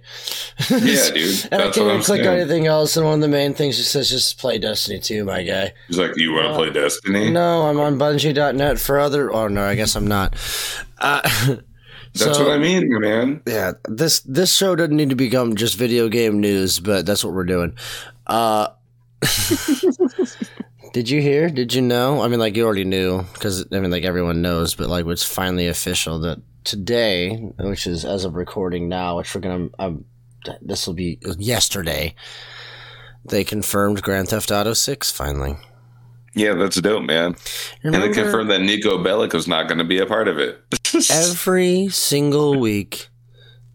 Yeah, 0.69 1.09
dude. 1.12 1.47
And 1.51 1.62
I 1.62 1.65
can't 1.69 1.85
what 1.85 1.93
even 1.93 2.01
click 2.01 2.21
on 2.21 2.27
anything 2.35 2.65
else. 2.65 2.97
And 2.97 3.05
one 3.05 3.15
of 3.15 3.21
the 3.21 3.27
main 3.27 3.53
things 3.53 3.77
it 3.77 3.83
says 3.83 4.09
just 4.09 4.39
play 4.39 4.57
Destiny 4.57 4.99
2, 4.99 5.23
my 5.23 5.43
guy. 5.43 5.71
He's 5.88 5.99
like, 5.99 6.17
"You 6.17 6.33
want 6.33 6.47
to 6.47 6.53
play 6.55 6.71
Destiny?" 6.71 7.29
No, 7.29 7.67
I'm 7.67 7.79
on 7.79 7.99
Bungie.net 7.99 8.79
for 8.79 8.99
other. 8.99 9.31
Oh 9.31 9.47
no, 9.49 9.63
I 9.63 9.75
guess 9.75 9.95
I'm 9.95 10.07
not. 10.07 10.35
Uh, 10.97 11.21
That's 12.15 12.38
so- 12.38 12.43
what 12.45 12.51
I 12.53 12.57
mean, 12.57 12.88
man. 12.99 13.41
Yeah, 13.45 13.73
this 13.88 14.21
this 14.21 14.51
show 14.55 14.75
doesn't 14.75 14.95
need 14.97 15.12
to 15.12 15.15
become 15.15 15.55
just 15.55 15.75
video 15.77 16.09
game 16.09 16.39
news, 16.41 16.79
but 16.79 17.05
that's 17.05 17.23
what 17.23 17.35
we're 17.35 17.43
doing. 17.43 17.75
Uh, 18.25 18.69
did 20.93 21.10
you 21.10 21.21
hear? 21.21 21.49
Did 21.49 21.73
you 21.73 21.82
know? 21.82 22.21
I 22.21 22.28
mean, 22.28 22.39
like 22.39 22.56
you 22.56 22.65
already 22.65 22.86
knew 22.86 23.23
because 23.34 23.65
I 23.71 23.80
mean, 23.80 23.91
like 23.91 24.04
everyone 24.04 24.41
knows, 24.41 24.75
but 24.75 24.89
like 24.89 25.06
it's 25.06 25.23
finally 25.23 25.67
official 25.67 26.19
that 26.19 26.39
today, 26.63 27.36
which 27.60 27.88
is 27.88 28.06
as 28.06 28.25
of 28.25 28.36
recording 28.36 28.89
now, 28.89 29.17
which 29.17 29.34
we're 29.34 29.41
gonna, 29.41 29.69
um, 29.80 30.06
this 30.62 30.88
will 30.88 30.93
be 30.93 31.19
yesterday. 31.38 32.15
They 33.25 33.43
confirmed 33.43 34.02
Grand 34.02 34.30
Theft 34.30 34.52
Auto 34.52 34.73
Six 34.73 35.12
finally. 35.12 35.58
Yeah, 36.36 36.54
that's 36.54 36.80
dope, 36.80 37.04
man. 37.04 37.36
And 37.84 37.95
they 37.95 38.10
confirmed 38.10 38.49
that 38.52 38.62
Niko 38.62 39.04
Bellic 39.04 39.34
was 39.34 39.47
not 39.47 39.67
going 39.67 39.80
to 39.80 39.84
be 39.84 39.97
a 39.97 40.06
part 40.06 40.28
of 40.28 40.38
it. 40.38 40.63
every 41.12 41.89
single 41.89 42.60
week 42.60 43.10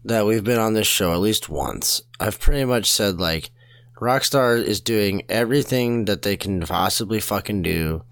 that 0.05 0.25
we've 0.25 0.43
been 0.43 0.59
on 0.59 0.73
this 0.73 0.87
show, 0.87 1.11
at 1.13 1.19
least 1.19 1.49
once, 1.49 2.01
I've 2.19 2.39
pretty 2.39 2.65
much 2.65 2.89
said 2.89 3.19
like 3.19 3.51
Rockstar 3.99 4.61
is 4.61 4.81
doing 4.81 5.23
everything 5.29 6.05
that 6.05 6.21
they 6.23 6.35
can 6.37 6.61
possibly 6.61 7.19
fucking 7.19 7.61
do 7.61 8.03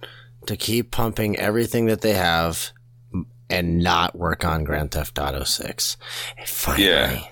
to 0.47 0.55
keep 0.57 0.91
pumping 0.91 1.37
everything 1.37 1.85
that 1.87 2.01
they 2.01 2.13
have 2.13 2.71
and 3.49 3.79
not 3.79 4.15
work 4.15 4.45
on 4.45 4.63
Grand 4.63 4.91
Theft 4.91 5.19
Auto 5.19 5.43
6. 5.43 5.97
And 6.37 6.47
finally, 6.47 6.85
Yeah. 6.85 7.23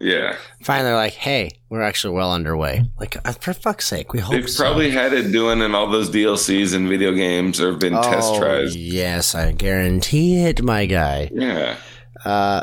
yeah, 0.00 0.36
finally 0.62 0.94
like, 0.94 1.12
hey, 1.14 1.50
we're 1.68 1.82
actually 1.82 2.14
well 2.14 2.32
underway. 2.32 2.84
Like, 2.98 3.16
uh, 3.24 3.32
for 3.32 3.52
fuck's 3.52 3.86
sake, 3.86 4.12
we 4.12 4.20
hope 4.20 4.32
they've 4.32 4.48
so. 4.50 4.64
probably 4.64 4.90
had 4.90 5.12
it 5.12 5.32
doing 5.32 5.60
in 5.60 5.74
all 5.74 5.88
those 5.90 6.08
DLCs 6.10 6.74
and 6.74 6.88
video 6.88 7.12
games 7.12 7.60
or 7.60 7.72
been 7.74 7.92
test 7.94 8.32
Oh, 8.34 8.38
tries. 8.38 8.76
Yes, 8.76 9.34
I 9.34 9.52
guarantee 9.52 10.44
it, 10.44 10.62
my 10.62 10.86
guy. 10.86 11.30
Yeah. 11.32 11.76
Uh, 12.24 12.62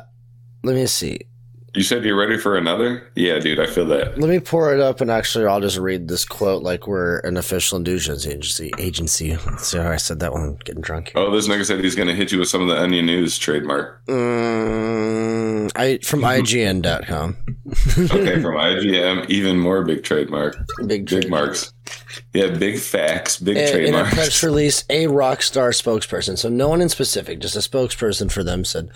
let 0.63 0.75
me 0.75 0.85
see. 0.87 1.21
You 1.73 1.83
said 1.83 2.03
you're 2.03 2.17
ready 2.17 2.37
for 2.37 2.57
another? 2.57 3.09
Yeah, 3.15 3.39
dude, 3.39 3.57
I 3.59 3.65
feel 3.65 3.85
that. 3.85 4.17
Let 4.19 4.29
me 4.29 4.41
pour 4.41 4.73
it 4.73 4.81
up, 4.81 4.99
and 4.99 5.09
actually, 5.09 5.45
I'll 5.45 5.61
just 5.61 5.77
read 5.77 6.09
this 6.09 6.25
quote 6.25 6.63
like 6.63 6.85
we're 6.85 7.19
an 7.19 7.37
official 7.37 7.79
news 7.79 8.09
agency. 8.09 8.71
Agency. 8.77 9.37
See 9.57 9.77
how 9.77 9.89
I 9.89 9.95
said 9.95 10.19
that 10.19 10.33
I'm 10.33 10.57
getting 10.65 10.81
drunk. 10.81 11.13
Oh, 11.15 11.31
this 11.33 11.47
nigga 11.47 11.65
said 11.65 11.81
he's 11.81 11.95
going 11.95 12.09
to 12.09 12.13
hit 12.13 12.33
you 12.33 12.39
with 12.39 12.49
some 12.49 12.61
of 12.61 12.67
the 12.67 12.75
Onion 12.77 13.05
News 13.05 13.37
trademark. 13.37 14.05
Mm, 14.07 15.71
I 15.75 15.99
from 15.99 16.21
IGN.com. 16.21 17.37
Okay, 17.69 18.41
from 18.41 18.55
IGM, 18.57 19.29
even 19.29 19.57
more 19.57 19.83
big 19.85 20.03
trademark. 20.03 20.57
Big, 20.79 20.87
Big 20.87 21.07
trade- 21.07 21.29
marks. 21.29 21.71
Yeah, 22.33 22.49
big 22.49 22.79
facts, 22.79 23.37
big 23.39 23.55
In, 23.57 23.63
in 23.63 23.67
a 23.69 23.71
trademarks. 23.71 24.13
press 24.13 24.43
release, 24.43 24.83
a 24.89 25.05
Rockstar 25.05 25.69
spokesperson, 25.71 26.37
so 26.37 26.49
no 26.49 26.67
one 26.69 26.81
in 26.81 26.89
specific, 26.89 27.39
just 27.39 27.55
a 27.55 27.59
spokesperson 27.59 28.31
for 28.31 28.43
them, 28.43 28.63
said, 28.65 28.89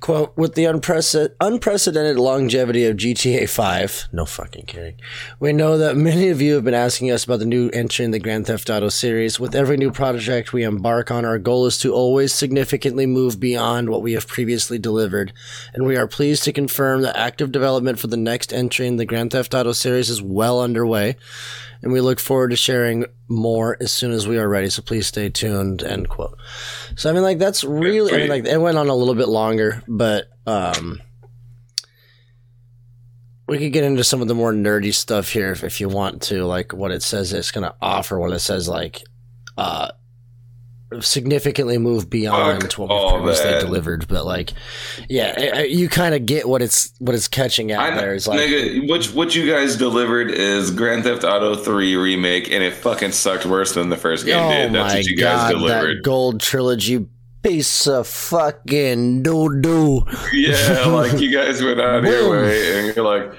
"quote 0.00 0.36
With 0.36 0.54
the 0.54 0.64
unprecedented, 0.64 1.36
unprecedented 1.40 2.18
longevity 2.18 2.86
of 2.86 2.96
GTA 2.96 3.48
5, 3.48 4.08
no 4.12 4.24
fucking 4.24 4.64
kidding. 4.66 4.96
We 5.38 5.52
know 5.52 5.78
that 5.78 5.96
many 5.96 6.28
of 6.28 6.40
you 6.40 6.54
have 6.54 6.64
been 6.64 6.74
asking 6.74 7.10
us 7.10 7.24
about 7.24 7.38
the 7.38 7.44
new 7.44 7.70
entry 7.70 8.04
in 8.04 8.10
the 8.10 8.18
Grand 8.18 8.46
Theft 8.46 8.70
Auto 8.70 8.88
series. 8.88 9.38
With 9.38 9.54
every 9.54 9.76
new 9.76 9.90
project 9.90 10.52
we 10.52 10.64
embark 10.64 11.10
on, 11.10 11.24
our 11.24 11.38
goal 11.38 11.66
is 11.66 11.78
to 11.78 11.92
always 11.92 12.32
significantly 12.32 13.06
move 13.06 13.38
beyond 13.38 13.90
what 13.90 14.02
we 14.02 14.12
have 14.14 14.26
previously 14.26 14.78
delivered, 14.78 15.32
and 15.74 15.86
we 15.86 15.96
are 15.96 16.06
pleased 16.06 16.44
to 16.44 16.52
confirm 16.52 17.02
that 17.02 17.16
active 17.16 17.52
development 17.52 17.98
for 17.98 18.06
the 18.06 18.16
next 18.16 18.52
entry 18.52 18.86
in 18.86 18.96
the 18.96 19.04
Grand 19.04 19.30
Theft 19.30 19.54
Auto 19.54 19.72
series 19.72 20.10
is 20.10 20.22
well 20.22 20.60
underway." 20.60 21.16
And 21.82 21.92
we 21.92 22.00
look 22.00 22.20
forward 22.20 22.50
to 22.50 22.56
sharing 22.56 23.06
more 23.28 23.76
as 23.80 23.90
soon 23.92 24.12
as 24.12 24.28
we 24.28 24.38
are 24.38 24.48
ready. 24.48 24.68
So 24.70 24.82
please 24.82 25.06
stay 25.06 25.28
tuned. 25.30 25.82
End 25.82 26.08
quote. 26.08 26.36
So 26.96 27.10
I 27.10 27.12
mean, 27.12 27.22
like 27.22 27.38
that's 27.38 27.64
really. 27.64 28.12
I 28.12 28.16
mean, 28.18 28.28
like 28.28 28.46
it 28.46 28.60
went 28.60 28.78
on 28.78 28.88
a 28.88 28.94
little 28.94 29.14
bit 29.14 29.28
longer, 29.28 29.82
but 29.88 30.28
um, 30.46 31.00
we 33.46 33.58
could 33.58 33.72
get 33.72 33.84
into 33.84 34.04
some 34.04 34.22
of 34.22 34.28
the 34.28 34.34
more 34.34 34.52
nerdy 34.52 34.94
stuff 34.94 35.30
here 35.30 35.52
if, 35.52 35.64
if 35.64 35.80
you 35.80 35.88
want 35.88 36.22
to, 36.22 36.44
like 36.44 36.72
what 36.72 36.90
it 36.90 37.02
says 37.02 37.32
it's 37.32 37.50
going 37.50 37.64
to 37.64 37.74
offer. 37.80 38.18
What 38.18 38.32
it 38.32 38.40
says, 38.40 38.68
like 38.68 39.02
uh, 39.56 39.90
significantly 41.00 41.78
moved 41.78 42.10
beyond 42.10 42.62
Fuck 42.62 42.72
what 42.78 42.88
we 42.88 42.94
all 42.94 43.18
previously 43.18 43.50
that. 43.50 43.60
delivered. 43.60 44.08
But 44.08 44.26
like, 44.26 44.52
yeah, 45.08 45.60
you 45.62 45.88
kind 45.88 46.14
of 46.14 46.26
get 46.26 46.48
what 46.48 46.62
it's 46.62 46.92
what 46.98 47.14
it's 47.14 47.28
catching 47.28 47.70
out 47.72 47.92
I 47.92 47.96
there. 47.96 48.14
Is 48.14 48.26
like, 48.26 48.40
nigga, 48.40 48.88
what 48.88 49.04
what 49.06 49.34
you 49.34 49.50
guys 49.50 49.76
delivered 49.76 50.30
is 50.30 50.70
Grand 50.70 51.04
Theft 51.04 51.24
Auto 51.24 51.54
3 51.54 51.96
remake, 51.96 52.50
and 52.50 52.62
it 52.62 52.74
fucking 52.74 53.12
sucked 53.12 53.46
worse 53.46 53.74
than 53.74 53.88
the 53.88 53.96
first 53.96 54.26
game 54.26 54.38
oh 54.42 54.50
did. 54.50 54.72
That's 54.72 54.94
what 54.94 55.04
you 55.06 55.16
guys 55.16 55.52
god, 55.52 55.58
delivered. 55.58 55.98
that 55.98 56.02
gold 56.02 56.40
trilogy 56.40 57.06
piece 57.42 57.86
of 57.86 58.06
fucking 58.06 59.22
doo 59.22 59.60
doo. 59.60 60.04
Yeah, 60.32 60.86
like 60.86 61.20
you 61.20 61.32
guys 61.32 61.62
went 61.62 61.80
out 61.80 62.00
of 62.00 62.04
your 62.04 62.30
way, 62.42 62.78
and 62.78 62.94
you're 62.94 63.04
like, 63.04 63.32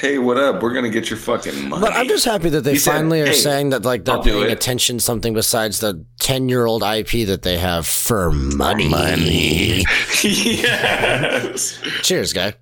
"Hey, 0.00 0.18
what 0.18 0.36
up? 0.38 0.62
We're 0.62 0.72
gonna 0.72 0.88
get 0.90 1.10
your 1.10 1.18
fucking 1.18 1.68
money." 1.68 1.80
But 1.82 1.94
I'm 1.94 2.08
just 2.08 2.24
happy 2.24 2.48
that 2.50 2.62
they 2.62 2.72
He 2.72 2.78
said, 2.78 2.92
finally 2.92 3.20
are 3.22 3.26
"Hey, 3.26 3.32
saying 3.34 3.70
that 3.70 3.84
like 3.84 4.04
they're 4.04 4.16
I'll 4.16 4.22
paying 4.22 4.50
attention 4.50 4.98
to 4.98 5.04
something 5.04 5.34
besides 5.34 5.80
the 5.80 6.04
ten 6.18 6.48
year 6.48 6.66
old 6.66 6.82
IP 6.82 7.26
that 7.26 7.42
they 7.42 7.58
have 7.58 7.86
for 7.86 8.30
money. 8.30 8.88
money. 8.88 9.84
yes. 10.22 11.78
Cheers, 12.02 12.32
guy. 12.32 12.54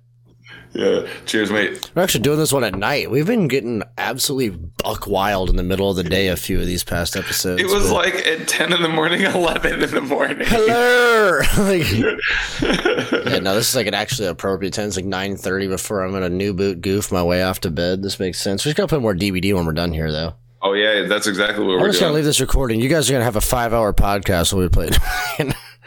Yeah. 0.73 1.07
Cheers, 1.25 1.51
mate. 1.51 1.89
We're 1.95 2.03
actually 2.03 2.21
doing 2.21 2.37
this 2.37 2.51
one 2.53 2.63
at 2.63 2.75
night. 2.75 3.09
We've 3.09 3.25
been 3.25 3.47
getting 3.47 3.81
absolutely 3.97 4.57
buck 4.83 5.07
wild 5.07 5.49
in 5.49 5.55
the 5.55 5.63
middle 5.63 5.89
of 5.89 5.95
the 5.95 6.03
day. 6.03 6.27
A 6.27 6.35
few 6.37 6.59
of 6.59 6.65
these 6.65 6.83
past 6.83 7.15
episodes. 7.15 7.61
It 7.61 7.67
was 7.67 7.87
but- 7.89 7.93
like 7.95 8.15
at 8.27 8.47
10 8.47 8.73
in 8.73 8.81
the 8.81 8.89
morning, 8.89 9.21
11 9.25 9.83
in 9.83 9.89
the 9.91 10.01
morning. 10.01 10.37
Hello. 10.41 11.39
like, 11.57 11.89
yeah, 13.31 13.39
no, 13.39 13.55
this 13.55 13.69
is 13.69 13.75
like 13.75 13.87
an 13.87 13.93
actually 13.93 14.27
appropriate 14.27 14.73
time. 14.73 14.87
It's 14.87 14.95
like 14.95 15.05
nine 15.05 15.37
thirty 15.37 15.67
before 15.67 16.03
I'm 16.03 16.11
gonna 16.11 16.29
new 16.29 16.53
boot 16.53 16.81
goof 16.81 17.11
my 17.11 17.23
way 17.23 17.43
off 17.43 17.61
to 17.61 17.71
bed. 17.71 18.03
This 18.03 18.19
makes 18.19 18.39
sense. 18.39 18.63
We 18.65 18.69
just 18.69 18.77
gotta 18.77 18.87
put 18.89 19.01
more 19.01 19.15
DBD 19.15 19.53
when 19.53 19.65
we're 19.65 19.73
done 19.73 19.93
here, 19.93 20.11
though. 20.11 20.35
Oh, 20.61 20.73
yeah, 20.73 21.07
that's 21.07 21.25
exactly 21.27 21.65
what 21.65 21.75
I'm 21.75 21.81
we're 21.81 21.87
just 21.89 22.01
gonna 22.01 22.13
leave 22.13 22.25
this 22.25 22.41
recording. 22.41 22.79
You 22.79 22.89
guys 22.89 23.09
are 23.09 23.13
gonna 23.13 23.23
have 23.25 23.35
a 23.37 23.41
five 23.41 23.73
hour 23.73 23.93
podcast 23.93 24.53
while 24.53 24.61
we 24.63 24.69
play. 24.69 24.89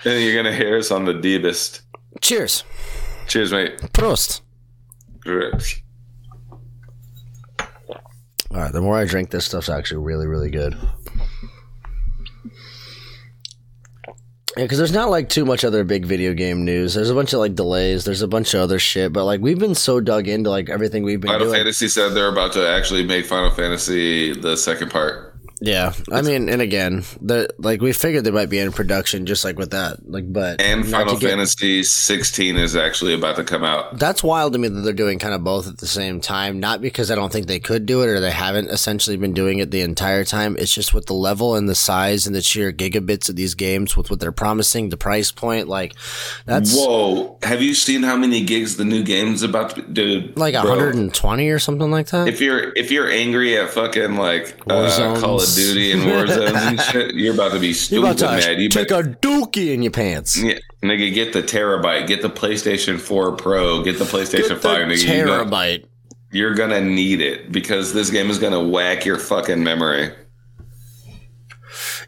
And 0.04 0.20
you're 0.20 0.32
going 0.34 0.52
to 0.52 0.54
hear 0.54 0.78
us 0.78 0.90
on 0.90 1.04
the 1.04 1.14
deepest. 1.14 1.82
Cheers. 2.20 2.64
Cheers, 3.28 3.52
mate. 3.52 3.78
Prost. 3.92 4.40
All 8.50 8.58
right, 8.58 8.72
the 8.72 8.82
more 8.82 8.96
I 8.98 9.04
drink, 9.04 9.30
this 9.30 9.46
stuff's 9.46 9.68
actually 9.68 10.04
really, 10.04 10.26
really 10.26 10.50
good. 10.50 10.76
Yeah, 14.56 14.64
because 14.64 14.76
there's 14.76 14.92
not 14.92 15.08
like 15.08 15.30
too 15.30 15.46
much 15.46 15.64
other 15.64 15.82
big 15.82 16.04
video 16.04 16.34
game 16.34 16.66
news. 16.66 16.92
There's 16.92 17.08
a 17.08 17.14
bunch 17.14 17.32
of 17.32 17.38
like 17.38 17.54
delays. 17.54 18.04
There's 18.04 18.20
a 18.20 18.28
bunch 18.28 18.52
of 18.52 18.60
other 18.60 18.78
shit, 18.78 19.10
but 19.10 19.24
like 19.24 19.40
we've 19.40 19.58
been 19.58 19.74
so 19.74 19.98
dug 19.98 20.28
into 20.28 20.50
like 20.50 20.68
everything 20.68 21.04
we've 21.04 21.20
been 21.20 21.30
Final 21.30 21.46
doing. 21.46 21.56
Fantasy 21.60 21.88
said 21.88 22.10
they're 22.10 22.28
about 22.28 22.52
to 22.52 22.68
actually 22.68 23.02
make 23.02 23.24
Final 23.24 23.50
Fantasy 23.50 24.34
the 24.34 24.56
second 24.56 24.90
part. 24.90 25.31
Yeah, 25.64 25.92
I 26.10 26.22
mean, 26.22 26.48
and 26.48 26.60
again, 26.60 27.04
the 27.20 27.48
like 27.58 27.80
we 27.80 27.92
figured 27.92 28.24
they 28.24 28.32
might 28.32 28.50
be 28.50 28.58
in 28.58 28.72
production, 28.72 29.26
just 29.26 29.44
like 29.44 29.56
with 29.58 29.70
that. 29.70 30.10
Like, 30.10 30.32
but 30.32 30.60
And 30.60 30.86
Final 30.86 31.14
to 31.14 31.20
get- 31.20 31.30
Fantasy 31.30 31.84
16 31.84 32.56
is 32.56 32.74
actually 32.74 33.14
about 33.14 33.36
to 33.36 33.44
come 33.44 33.62
out. 33.62 33.96
That's 33.98 34.24
wild 34.24 34.54
to 34.54 34.58
me 34.58 34.66
that 34.68 34.80
they're 34.80 34.92
doing 34.92 35.20
kind 35.20 35.34
of 35.34 35.44
both 35.44 35.68
at 35.68 35.78
the 35.78 35.86
same 35.86 36.20
time. 36.20 36.58
Not 36.58 36.80
because 36.80 37.10
I 37.12 37.14
don't 37.14 37.30
think 37.30 37.46
they 37.46 37.60
could 37.60 37.86
do 37.86 38.02
it 38.02 38.08
or 38.08 38.18
they 38.18 38.32
haven't 38.32 38.70
essentially 38.70 39.16
been 39.16 39.34
doing 39.34 39.60
it 39.60 39.70
the 39.70 39.82
entire 39.82 40.24
time. 40.24 40.56
It's 40.58 40.74
just 40.74 40.92
with 40.92 41.06
the 41.06 41.14
level 41.14 41.54
and 41.54 41.68
the 41.68 41.74
size 41.76 42.26
and 42.26 42.34
the 42.34 42.42
sheer 42.42 42.72
gigabits 42.72 43.28
of 43.28 43.36
these 43.36 43.54
games, 43.54 43.96
with 43.96 44.10
what 44.10 44.18
they're 44.18 44.32
promising, 44.32 44.88
the 44.88 44.96
price 44.96 45.30
point. 45.30 45.68
Like, 45.68 45.94
that's 46.44 46.74
Whoa. 46.74 47.38
Have 47.44 47.62
you 47.62 47.74
seen 47.74 48.02
how 48.02 48.16
many 48.16 48.42
gigs 48.44 48.76
the 48.76 48.84
new 48.84 49.04
game's 49.04 49.42
about 49.44 49.76
to 49.76 49.82
do? 49.82 50.32
like 50.34 50.54
Bro, 50.54 50.70
120 50.70 51.48
or 51.50 51.58
something 51.60 51.90
like 51.90 52.08
that. 52.08 52.26
If 52.26 52.40
you're 52.40 52.72
if 52.74 52.90
you're 52.90 53.08
angry 53.08 53.56
at 53.58 53.70
fucking 53.70 54.16
like 54.16 54.56
War 54.66 54.86
uh. 54.86 55.20
Call 55.20 55.40
of 55.40 55.51
Duty 55.56 55.92
and 55.92 56.06
war 56.06 56.26
zones 56.26 56.52
and 56.54 56.80
shit, 56.90 57.14
you're 57.14 57.34
about 57.34 57.52
to 57.52 57.58
be 57.60 57.72
stupid 57.72 58.20
mad. 58.20 58.60
You 58.60 58.68
take 58.68 58.88
bet- 58.88 59.04
a 59.04 59.08
dookie 59.08 59.72
in 59.74 59.82
your 59.82 59.92
pants. 59.92 60.36
yeah, 60.42 60.58
nigga, 60.82 61.12
get 61.12 61.32
the 61.32 61.42
terabyte, 61.42 62.06
get 62.06 62.22
the 62.22 62.30
PlayStation 62.30 63.00
4 63.00 63.36
Pro, 63.36 63.82
get 63.82 63.98
the 63.98 64.04
PlayStation 64.04 64.48
Get 64.48 64.48
the 64.48 64.56
5. 64.56 64.86
Nigga, 64.88 65.16
you're 65.16 65.26
terabyte. 65.26 65.84
you're 66.30 66.54
gonna 66.54 66.80
need 66.80 67.20
it 67.20 67.52
because 67.52 67.92
this 67.92 68.10
game 68.10 68.30
is 68.30 68.38
gonna 68.38 68.62
whack 68.62 69.04
your 69.04 69.18
fucking 69.18 69.62
memory. 69.62 70.12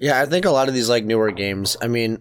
Yeah, 0.00 0.20
I 0.20 0.26
think 0.26 0.44
a 0.44 0.50
lot 0.50 0.68
of 0.68 0.74
these 0.74 0.88
like 0.88 1.04
newer 1.04 1.30
games. 1.30 1.76
I 1.80 1.86
mean, 1.88 2.18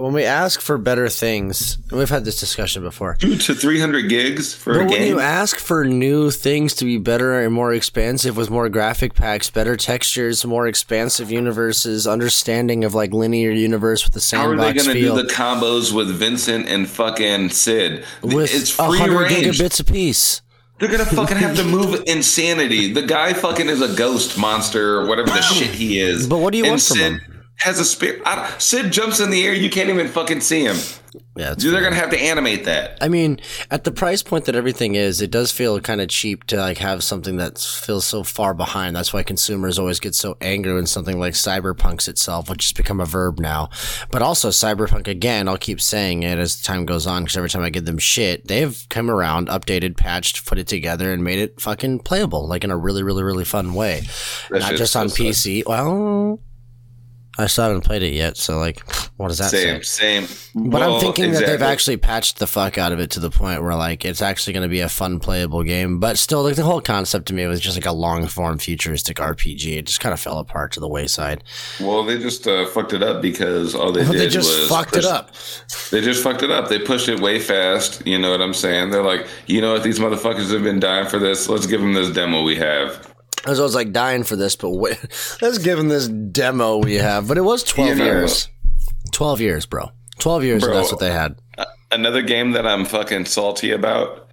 when 0.00 0.12
we 0.12 0.24
ask 0.24 0.60
for 0.60 0.78
better 0.78 1.08
things, 1.08 1.78
and 1.90 1.98
we've 1.98 2.08
had 2.08 2.24
this 2.24 2.40
discussion 2.40 2.82
before. 2.82 3.16
Two 3.20 3.36
to 3.36 3.54
300 3.54 4.08
gigs 4.08 4.54
for 4.54 4.74
But 4.74 4.80
a 4.82 4.84
game. 4.86 4.98
when 5.00 5.08
you 5.08 5.20
ask 5.20 5.58
for 5.58 5.84
new 5.84 6.30
things 6.30 6.74
to 6.76 6.84
be 6.84 6.98
better 6.98 7.40
and 7.40 7.52
more 7.52 7.72
expansive 7.72 8.36
with 8.36 8.50
more 8.50 8.68
graphic 8.68 9.14
packs, 9.14 9.50
better 9.50 9.76
textures, 9.76 10.44
more 10.44 10.66
expansive 10.66 11.30
universes, 11.30 12.06
understanding 12.06 12.84
of 12.84 12.94
like 12.94 13.12
linear 13.12 13.50
universe 13.50 14.04
with 14.04 14.14
the 14.14 14.20
same. 14.20 14.40
how 14.40 14.46
are 14.50 14.56
they 14.56 14.62
sandbox 14.78 14.86
gonna 14.86 15.00
do 15.00 15.14
the 15.14 15.28
combos 15.32 15.92
with 15.92 16.08
Vincent 16.10 16.66
and 16.68 16.88
fucking 16.88 17.50
Cid? 17.50 18.04
with 18.22 18.54
it's 18.54 18.76
hundred 18.76 19.30
range. 19.30 19.58
gigabits 19.60 19.80
apiece. 19.80 20.42
They're 20.78 20.88
gonna 20.88 21.04
fucking 21.04 21.36
have 21.36 21.56
to 21.56 21.64
move 21.64 22.02
insanity. 22.06 22.92
The 22.92 23.02
guy 23.02 23.34
fucking 23.34 23.68
is 23.68 23.82
a 23.82 23.94
ghost 23.94 24.38
monster 24.38 24.96
or 24.98 25.06
whatever 25.06 25.28
the 25.28 25.42
shit 25.42 25.70
he 25.70 26.00
is. 26.00 26.26
But 26.26 26.38
what 26.38 26.52
do 26.52 26.58
you 26.58 26.64
and 26.64 26.70
want 26.72 26.82
from 26.82 26.96
Cid 26.96 27.12
him? 27.12 27.39
Has 27.60 27.78
a 27.78 27.84
spirit. 27.84 28.22
I, 28.24 28.54
Cid 28.58 28.90
jumps 28.90 29.20
in 29.20 29.30
the 29.30 29.44
air. 29.44 29.52
You 29.52 29.68
can't 29.70 29.90
even 29.90 30.08
fucking 30.08 30.40
see 30.40 30.64
him. 30.64 30.76
Yeah, 31.36 31.54
Dude, 31.54 31.74
they're 31.74 31.82
gonna 31.82 31.96
have 31.96 32.10
to 32.10 32.20
animate 32.20 32.64
that. 32.64 32.98
I 33.00 33.08
mean, 33.08 33.40
at 33.70 33.84
the 33.84 33.90
price 33.90 34.22
point 34.22 34.44
that 34.44 34.54
everything 34.54 34.94
is, 34.94 35.20
it 35.20 35.30
does 35.30 35.50
feel 35.50 35.80
kind 35.80 36.00
of 36.00 36.08
cheap 36.08 36.44
to 36.44 36.56
like 36.56 36.78
have 36.78 37.02
something 37.02 37.36
that 37.36 37.58
feels 37.58 38.04
so 38.04 38.22
far 38.22 38.54
behind. 38.54 38.94
That's 38.94 39.12
why 39.12 39.22
consumers 39.22 39.78
always 39.78 40.00
get 40.00 40.14
so 40.14 40.36
angry 40.40 40.74
when 40.74 40.86
something 40.86 41.18
like 41.18 41.34
Cyberpunk's 41.34 42.08
itself, 42.08 42.48
which 42.48 42.64
has 42.64 42.72
become 42.72 43.00
a 43.00 43.06
verb 43.06 43.38
now. 43.38 43.70
But 44.10 44.22
also 44.22 44.50
Cyberpunk 44.50 45.08
again, 45.08 45.48
I'll 45.48 45.56
keep 45.58 45.80
saying 45.80 46.22
it 46.22 46.38
as 46.38 46.60
time 46.60 46.84
goes 46.86 47.06
on 47.06 47.24
because 47.24 47.36
every 47.36 47.50
time 47.50 47.62
I 47.62 47.70
give 47.70 47.86
them 47.86 47.98
shit, 47.98 48.46
they've 48.46 48.86
come 48.88 49.10
around, 49.10 49.48
updated, 49.48 49.96
patched, 49.96 50.46
put 50.46 50.58
it 50.58 50.68
together, 50.68 51.12
and 51.12 51.24
made 51.24 51.38
it 51.38 51.60
fucking 51.60 52.00
playable, 52.00 52.46
like 52.46 52.64
in 52.64 52.70
a 52.70 52.76
really, 52.76 53.02
really, 53.02 53.22
really 53.22 53.44
fun 53.44 53.74
way. 53.74 54.02
That 54.50 54.60
Not 54.60 54.74
just 54.76 54.94
on 54.96 55.08
sick. 55.08 55.26
PC. 55.26 55.66
Well. 55.66 56.40
I 57.38 57.46
still 57.46 57.64
haven't 57.64 57.82
played 57.82 58.02
it 58.02 58.12
yet, 58.12 58.36
so 58.36 58.58
like, 58.58 58.80
what 59.16 59.28
does 59.28 59.38
that 59.38 59.50
say? 59.50 59.80
Same, 59.80 60.26
same. 60.26 60.70
But 60.70 60.80
Well, 60.80 60.94
I'm 60.94 61.00
thinking 61.00 61.32
that 61.32 61.46
they've 61.46 61.62
actually 61.62 61.96
patched 61.96 62.38
the 62.38 62.46
fuck 62.46 62.76
out 62.76 62.92
of 62.92 62.98
it 62.98 63.10
to 63.12 63.20
the 63.20 63.30
point 63.30 63.62
where 63.62 63.76
like 63.76 64.04
it's 64.04 64.20
actually 64.20 64.52
going 64.52 64.64
to 64.64 64.68
be 64.68 64.80
a 64.80 64.88
fun 64.88 65.20
playable 65.20 65.62
game. 65.62 66.00
But 66.00 66.18
still, 66.18 66.42
like 66.42 66.56
the 66.56 66.64
whole 66.64 66.80
concept 66.80 67.26
to 67.28 67.34
me 67.34 67.46
was 67.46 67.60
just 67.60 67.76
like 67.76 67.86
a 67.86 67.92
long 67.92 68.26
form 68.26 68.58
futuristic 68.58 69.18
RPG. 69.18 69.78
It 69.78 69.86
just 69.86 70.00
kind 70.00 70.12
of 70.12 70.20
fell 70.20 70.38
apart 70.38 70.72
to 70.72 70.80
the 70.80 70.88
wayside. 70.88 71.44
Well, 71.80 72.04
they 72.04 72.18
just 72.18 72.46
uh, 72.46 72.66
fucked 72.66 72.92
it 72.92 73.02
up 73.02 73.22
because 73.22 73.74
all 73.74 73.92
they 73.92 74.04
But 74.04 74.12
did 74.12 74.20
they 74.22 74.28
just 74.28 74.48
was 74.48 74.68
fucked 74.68 74.96
it 74.96 75.04
up. 75.04 75.30
They 75.90 76.00
just 76.00 76.22
fucked 76.22 76.42
it 76.42 76.50
up. 76.50 76.68
They 76.68 76.78
pushed 76.78 77.08
it 77.08 77.20
way 77.20 77.38
fast. 77.38 78.06
You 78.06 78.18
know 78.18 78.32
what 78.32 78.40
I'm 78.40 78.54
saying? 78.54 78.90
They're 78.90 79.04
like, 79.04 79.26
you 79.46 79.60
know 79.60 79.74
what? 79.74 79.84
These 79.84 79.98
motherfuckers 79.98 80.50
have 80.52 80.62
been 80.62 80.80
dying 80.80 81.08
for 81.08 81.18
this. 81.18 81.48
Let's 81.48 81.66
give 81.66 81.80
them 81.80 81.92
this 81.94 82.10
demo 82.10 82.42
we 82.42 82.56
have. 82.56 83.09
I 83.46 83.50
was 83.50 83.58
always 83.60 83.74
like 83.74 83.92
dying 83.92 84.22
for 84.22 84.36
this, 84.36 84.54
but 84.56 84.70
wait, 84.70 84.98
let's 85.42 85.58
give 85.58 85.78
them 85.78 85.88
this 85.88 86.08
demo 86.08 86.78
we 86.78 86.94
have. 86.96 87.26
But 87.28 87.38
it 87.38 87.42
was 87.42 87.62
12 87.64 87.88
You 87.90 87.94
know. 87.96 88.04
years. 88.04 88.48
12 89.12 89.40
years, 89.40 89.66
bro. 89.66 89.90
12 90.18 90.44
years, 90.44 90.62
Bro. 90.64 90.74
that's 90.74 90.90
what 90.92 91.00
they 91.00 91.10
had. 91.10 91.36
Another 91.90 92.20
game 92.22 92.52
that 92.52 92.66
I'm 92.66 92.84
fucking 92.84 93.24
salty 93.24 93.70
about. 93.72 94.28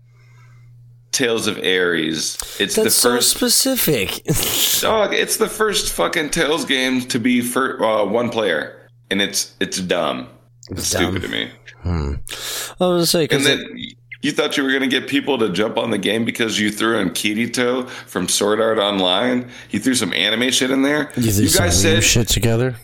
Tales 1.13 1.47
of 1.47 1.57
Arise. 1.59 2.37
It's 2.59 2.75
That's 2.75 2.75
the 2.75 2.89
so 2.91 3.15
first 3.15 3.31
specific. 3.31 4.23
dog. 4.81 5.13
It's 5.13 5.37
the 5.37 5.47
first 5.49 5.93
fucking 5.93 6.29
Tales 6.31 6.65
game 6.65 7.01
to 7.01 7.17
be 7.19 7.41
for 7.41 7.81
uh, 7.83 8.05
one 8.05 8.29
player, 8.29 8.87
and 9.09 9.21
it's 9.21 9.55
it's 9.59 9.79
dumb. 9.79 10.27
It's 10.69 10.91
Dumb. 10.91 11.03
stupid 11.13 11.21
to 11.23 11.27
me. 11.29 11.49
I 11.85 11.89
was 11.89 12.77
going 12.79 12.99
to 12.99 13.05
say, 13.05 13.19
And 13.21 13.29
because 13.29 13.45
then 13.45 13.77
you 14.21 14.31
thought 14.31 14.57
you 14.57 14.63
were 14.63 14.71
gonna 14.71 14.87
get 14.87 15.07
people 15.07 15.37
to 15.37 15.49
jump 15.49 15.77
on 15.77 15.91
the 15.91 15.97
game 15.97 16.25
because 16.25 16.59
you 16.59 16.71
threw 16.71 16.99
in 16.99 17.09
Kirito 17.11 17.89
from 17.89 18.27
Sword 18.27 18.59
Art 18.59 18.77
Online. 18.79 19.49
You 19.71 19.79
threw 19.79 19.95
some 19.95 20.13
anime 20.13 20.51
shit 20.51 20.71
in 20.71 20.81
there. 20.81 21.11
you, 21.15 21.31
some 21.31 21.65
guys 21.65 21.81
said, 21.81 22.03
shit 22.03 22.27
together. 22.27 22.75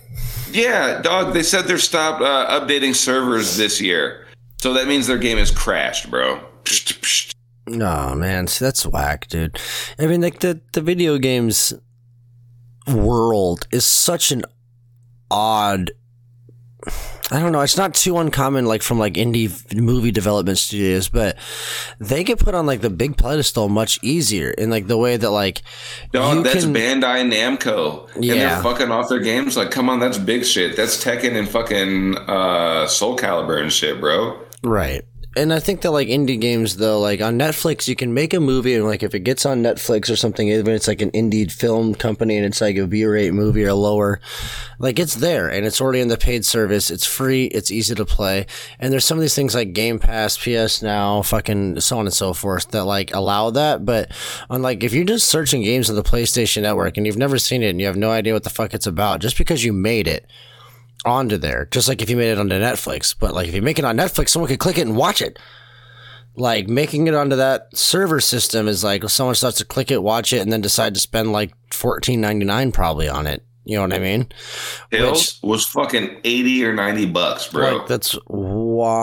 yeah, 0.51 1.01
dog. 1.01 1.33
They 1.33 1.43
said 1.43 1.65
they're 1.65 1.77
stopped 1.77 2.21
uh, 2.21 2.59
updating 2.59 2.95
servers 2.95 3.57
this 3.57 3.81
year, 3.81 4.27
so 4.57 4.73
that 4.73 4.87
means 4.87 5.07
their 5.07 5.17
game 5.17 5.37
is 5.37 5.51
crashed, 5.51 6.09
bro. 6.09 6.39
No, 7.65 8.13
man, 8.15 8.47
see, 8.47 8.65
that's 8.65 8.85
whack, 8.85 9.27
dude. 9.27 9.57
I 9.97 10.07
mean, 10.07 10.21
like 10.21 10.39
the 10.39 10.61
the 10.73 10.81
video 10.81 11.17
games 11.17 11.73
world 12.87 13.67
is 13.71 13.85
such 13.85 14.31
an 14.31 14.43
odd. 15.31 15.91
I 17.33 17.39
don't 17.39 17.51
know. 17.51 17.61
It's 17.61 17.77
not 17.77 17.95
too 17.95 18.19
uncommon, 18.19 18.67
like 18.67 18.83
from 18.83 18.99
like 18.99 19.15
indie 19.15 19.49
movie 19.75 20.11
development 20.11 20.59
studios, 20.59 21.09
but 21.09 21.35
they 21.99 22.23
get 22.23 22.37
put 22.37 22.53
on 22.53 22.67
like 22.67 22.81
the 22.81 22.91
big 22.91 23.17
pedestal 23.17 23.69
much 23.69 23.99
easier 24.03 24.51
in 24.51 24.69
like 24.69 24.85
the 24.85 24.97
way 24.99 25.17
that 25.17 25.31
like 25.31 25.63
Dog, 26.11 26.43
that's 26.43 26.63
can- 26.65 26.75
Bandai 26.75 27.27
Namco. 27.33 28.07
And 28.13 28.23
they're 28.23 28.61
fucking 28.61 28.91
off 28.91 29.09
their 29.09 29.19
games. 29.19 29.57
Like, 29.57 29.71
come 29.71 29.89
on, 29.89 29.99
that's 29.99 30.19
big 30.19 30.45
shit. 30.45 30.75
That's 30.77 31.03
Tekken 31.03 31.35
and 31.35 31.49
fucking 31.49 32.17
uh, 32.19 32.85
Soul 32.85 33.17
Calibur 33.17 33.59
and 33.59 33.73
shit, 33.73 33.99
bro. 33.99 34.39
Right. 34.61 35.03
And 35.35 35.51
I 35.51 35.59
think 35.59 35.81
that 35.81 35.91
like 35.91 36.07
indie 36.07 36.39
games 36.39 36.77
though, 36.77 36.99
like 36.99 37.21
on 37.21 37.39
Netflix, 37.39 37.87
you 37.87 37.95
can 37.95 38.13
make 38.13 38.33
a 38.33 38.39
movie 38.39 38.75
and 38.75 38.85
like 38.85 39.01
if 39.01 39.15
it 39.15 39.21
gets 39.21 39.45
on 39.45 39.63
Netflix 39.63 40.11
or 40.11 40.15
something, 40.15 40.47
even 40.47 40.73
it's 40.73 40.87
like 40.87 41.01
an 41.01 41.11
indie 41.11 41.51
film 41.51 41.95
company 41.95 42.37
and 42.37 42.45
it's 42.45 42.61
like 42.61 42.77
a 42.77 42.85
B-rate 42.85 43.33
movie 43.33 43.65
or 43.65 43.73
lower, 43.73 44.19
like 44.77 44.99
it's 44.99 45.15
there 45.15 45.49
and 45.49 45.65
it's 45.65 45.81
already 45.81 46.01
in 46.01 46.07
the 46.07 46.17
paid 46.17 46.45
service. 46.45 46.91
It's 46.91 47.05
free. 47.05 47.45
It's 47.45 47.71
easy 47.71 47.95
to 47.95 48.05
play. 48.05 48.45
And 48.79 48.93
there's 48.93 49.05
some 49.05 49.17
of 49.17 49.21
these 49.21 49.35
things 49.35 49.55
like 49.55 49.73
Game 49.73 49.97
Pass, 49.97 50.37
PS 50.37 50.81
Now, 50.83 51.21
fucking 51.23 51.79
so 51.79 51.97
on 51.97 52.05
and 52.05 52.13
so 52.13 52.33
forth 52.33 52.69
that 52.69 52.85
like 52.85 53.13
allow 53.13 53.49
that. 53.51 53.85
But 53.85 54.11
on 54.49 54.61
like 54.61 54.83
if 54.83 54.93
you're 54.93 55.03
just 55.03 55.27
searching 55.27 55.63
games 55.63 55.89
on 55.89 55.95
the 55.95 56.03
PlayStation 56.03 56.61
Network 56.61 56.97
and 56.97 57.07
you've 57.07 57.17
never 57.17 57.39
seen 57.39 57.63
it 57.63 57.69
and 57.69 57.79
you 57.79 57.87
have 57.87 57.97
no 57.97 58.11
idea 58.11 58.33
what 58.33 58.43
the 58.43 58.49
fuck 58.49 58.73
it's 58.73 58.87
about, 58.87 59.19
just 59.19 59.37
because 59.37 59.63
you 59.63 59.73
made 59.73 60.07
it 60.07 60.27
onto 61.05 61.37
there, 61.37 61.67
just 61.71 61.87
like 61.87 62.01
if 62.01 62.09
you 62.09 62.17
made 62.17 62.31
it 62.31 62.39
onto 62.39 62.55
Netflix. 62.55 63.15
But 63.17 63.33
like 63.33 63.47
if 63.47 63.55
you 63.55 63.61
make 63.61 63.79
it 63.79 63.85
on 63.85 63.97
Netflix, 63.97 64.29
someone 64.29 64.49
could 64.49 64.59
click 64.59 64.77
it 64.77 64.87
and 64.87 64.95
watch 64.95 65.21
it. 65.21 65.39
Like 66.35 66.67
making 66.67 67.07
it 67.07 67.13
onto 67.13 67.35
that 67.35 67.75
server 67.77 68.19
system 68.19 68.67
is 68.67 68.83
like 68.83 69.07
someone 69.09 69.35
starts 69.35 69.57
to 69.59 69.65
click 69.65 69.91
it, 69.91 70.01
watch 70.01 70.33
it, 70.33 70.39
and 70.39 70.51
then 70.51 70.61
decide 70.61 70.93
to 70.95 70.99
spend 70.99 71.31
like 71.31 71.53
fourteen 71.71 72.21
ninety 72.21 72.45
nine 72.45 72.71
probably 72.71 73.07
on 73.07 73.27
it. 73.27 73.43
You 73.65 73.77
know 73.77 73.83
what 73.83 73.93
I 73.93 73.99
mean? 73.99 74.27
Tales 74.91 75.39
was 75.41 75.65
fucking 75.65 76.19
eighty 76.25 76.65
or 76.65 76.73
ninety 76.73 77.05
bucks, 77.05 77.47
bro. 77.47 77.77
Like 77.77 77.87
that's 77.87 78.17
wild, 78.27 78.99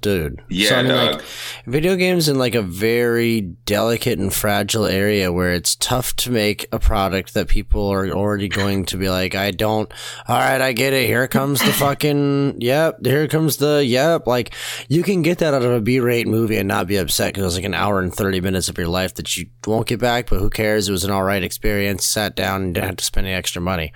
dude. 0.00 0.42
Yeah, 0.48 0.70
so, 0.70 0.76
I 0.76 0.82
mean, 0.82 1.12
like, 1.12 1.20
video 1.66 1.94
games 1.96 2.26
in 2.26 2.38
like 2.38 2.54
a 2.54 2.62
very 2.62 3.42
delicate 3.42 4.18
and 4.18 4.32
fragile 4.32 4.86
area 4.86 5.30
where 5.30 5.52
it's 5.52 5.76
tough 5.76 6.16
to 6.16 6.30
make 6.30 6.66
a 6.72 6.78
product 6.78 7.34
that 7.34 7.48
people 7.48 7.86
are 7.88 8.08
already 8.08 8.48
going 8.48 8.86
to 8.86 8.96
be 8.96 9.10
like, 9.10 9.34
I 9.34 9.50
don't. 9.50 9.92
All 10.26 10.38
right, 10.38 10.62
I 10.62 10.72
get 10.72 10.94
it. 10.94 11.06
Here 11.06 11.28
comes 11.28 11.60
the 11.60 11.72
fucking 11.72 12.62
yep. 12.62 13.04
Here 13.04 13.28
comes 13.28 13.58
the 13.58 13.84
yep. 13.84 14.26
Like 14.26 14.54
you 14.88 15.02
can 15.02 15.20
get 15.20 15.36
that 15.38 15.52
out 15.52 15.62
of 15.62 15.70
a 15.70 15.82
B-rate 15.82 16.26
movie 16.26 16.56
and 16.56 16.68
not 16.68 16.86
be 16.86 16.96
upset 16.96 17.34
because 17.34 17.42
it 17.42 17.46
was 17.46 17.56
like 17.56 17.64
an 17.64 17.74
hour 17.74 18.00
and 18.00 18.14
thirty 18.14 18.40
minutes 18.40 18.70
of 18.70 18.78
your 18.78 18.88
life 18.88 19.12
that 19.16 19.36
you 19.36 19.50
won't 19.66 19.86
get 19.86 20.00
back. 20.00 20.30
But 20.30 20.38
who 20.38 20.48
cares? 20.48 20.88
It 20.88 20.92
was 20.92 21.04
an 21.04 21.10
all 21.10 21.24
right 21.24 21.42
experience. 21.42 22.06
Sat 22.06 22.34
down 22.34 22.53
and 22.62 22.74
didn't 22.74 22.86
have 22.86 22.96
to 22.96 23.04
spend 23.04 23.26
any 23.26 23.34
extra 23.34 23.60
money. 23.60 23.92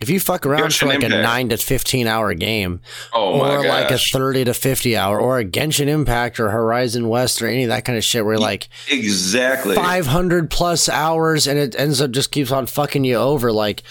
If 0.00 0.08
you 0.08 0.18
fuck 0.20 0.44
around 0.46 0.74
for 0.74 0.86
like 0.86 1.02
a 1.02 1.08
nine 1.08 1.48
to 1.50 1.56
fifteen 1.56 2.06
hour 2.06 2.32
game, 2.34 2.80
Oh 3.12 3.40
or 3.40 3.66
like 3.66 3.90
a 3.90 3.98
30 3.98 4.44
to 4.44 4.54
50 4.54 4.96
hour 4.96 5.20
or 5.20 5.38
a 5.38 5.44
Genshin 5.44 5.86
Impact 5.88 6.40
or 6.40 6.50
Horizon 6.50 7.08
West 7.08 7.40
or 7.42 7.46
any 7.48 7.64
of 7.64 7.68
that 7.68 7.84
kind 7.84 7.96
of 7.98 8.04
shit 8.04 8.24
where 8.24 8.38
like 8.38 8.68
exactly. 8.90 9.74
500 9.74 10.50
plus 10.50 10.88
hours 10.88 11.46
and 11.46 11.58
it 11.58 11.74
ends 11.78 12.00
up 12.00 12.10
just 12.10 12.30
keeps 12.30 12.50
on 12.50 12.66
fucking 12.66 13.04
you 13.04 13.16
over 13.16 13.52
like 13.52 13.82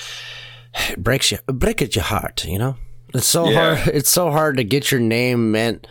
it 0.90 0.98
breaks 1.04 1.32
you 1.32 1.38
break 1.48 1.82
at 1.82 1.96
your 1.96 2.04
heart 2.06 2.46
you 2.46 2.58
know 2.60 2.76
it's 3.14 3.26
so 3.28 3.50
Yeah. 3.50 3.76
hard 3.76 3.88
it's 3.96 4.10
so 4.10 4.32
hard 4.32 4.58
to 4.58 4.64
get 4.64 4.92
your 4.92 5.00
name 5.02 5.52
meant 5.52 5.88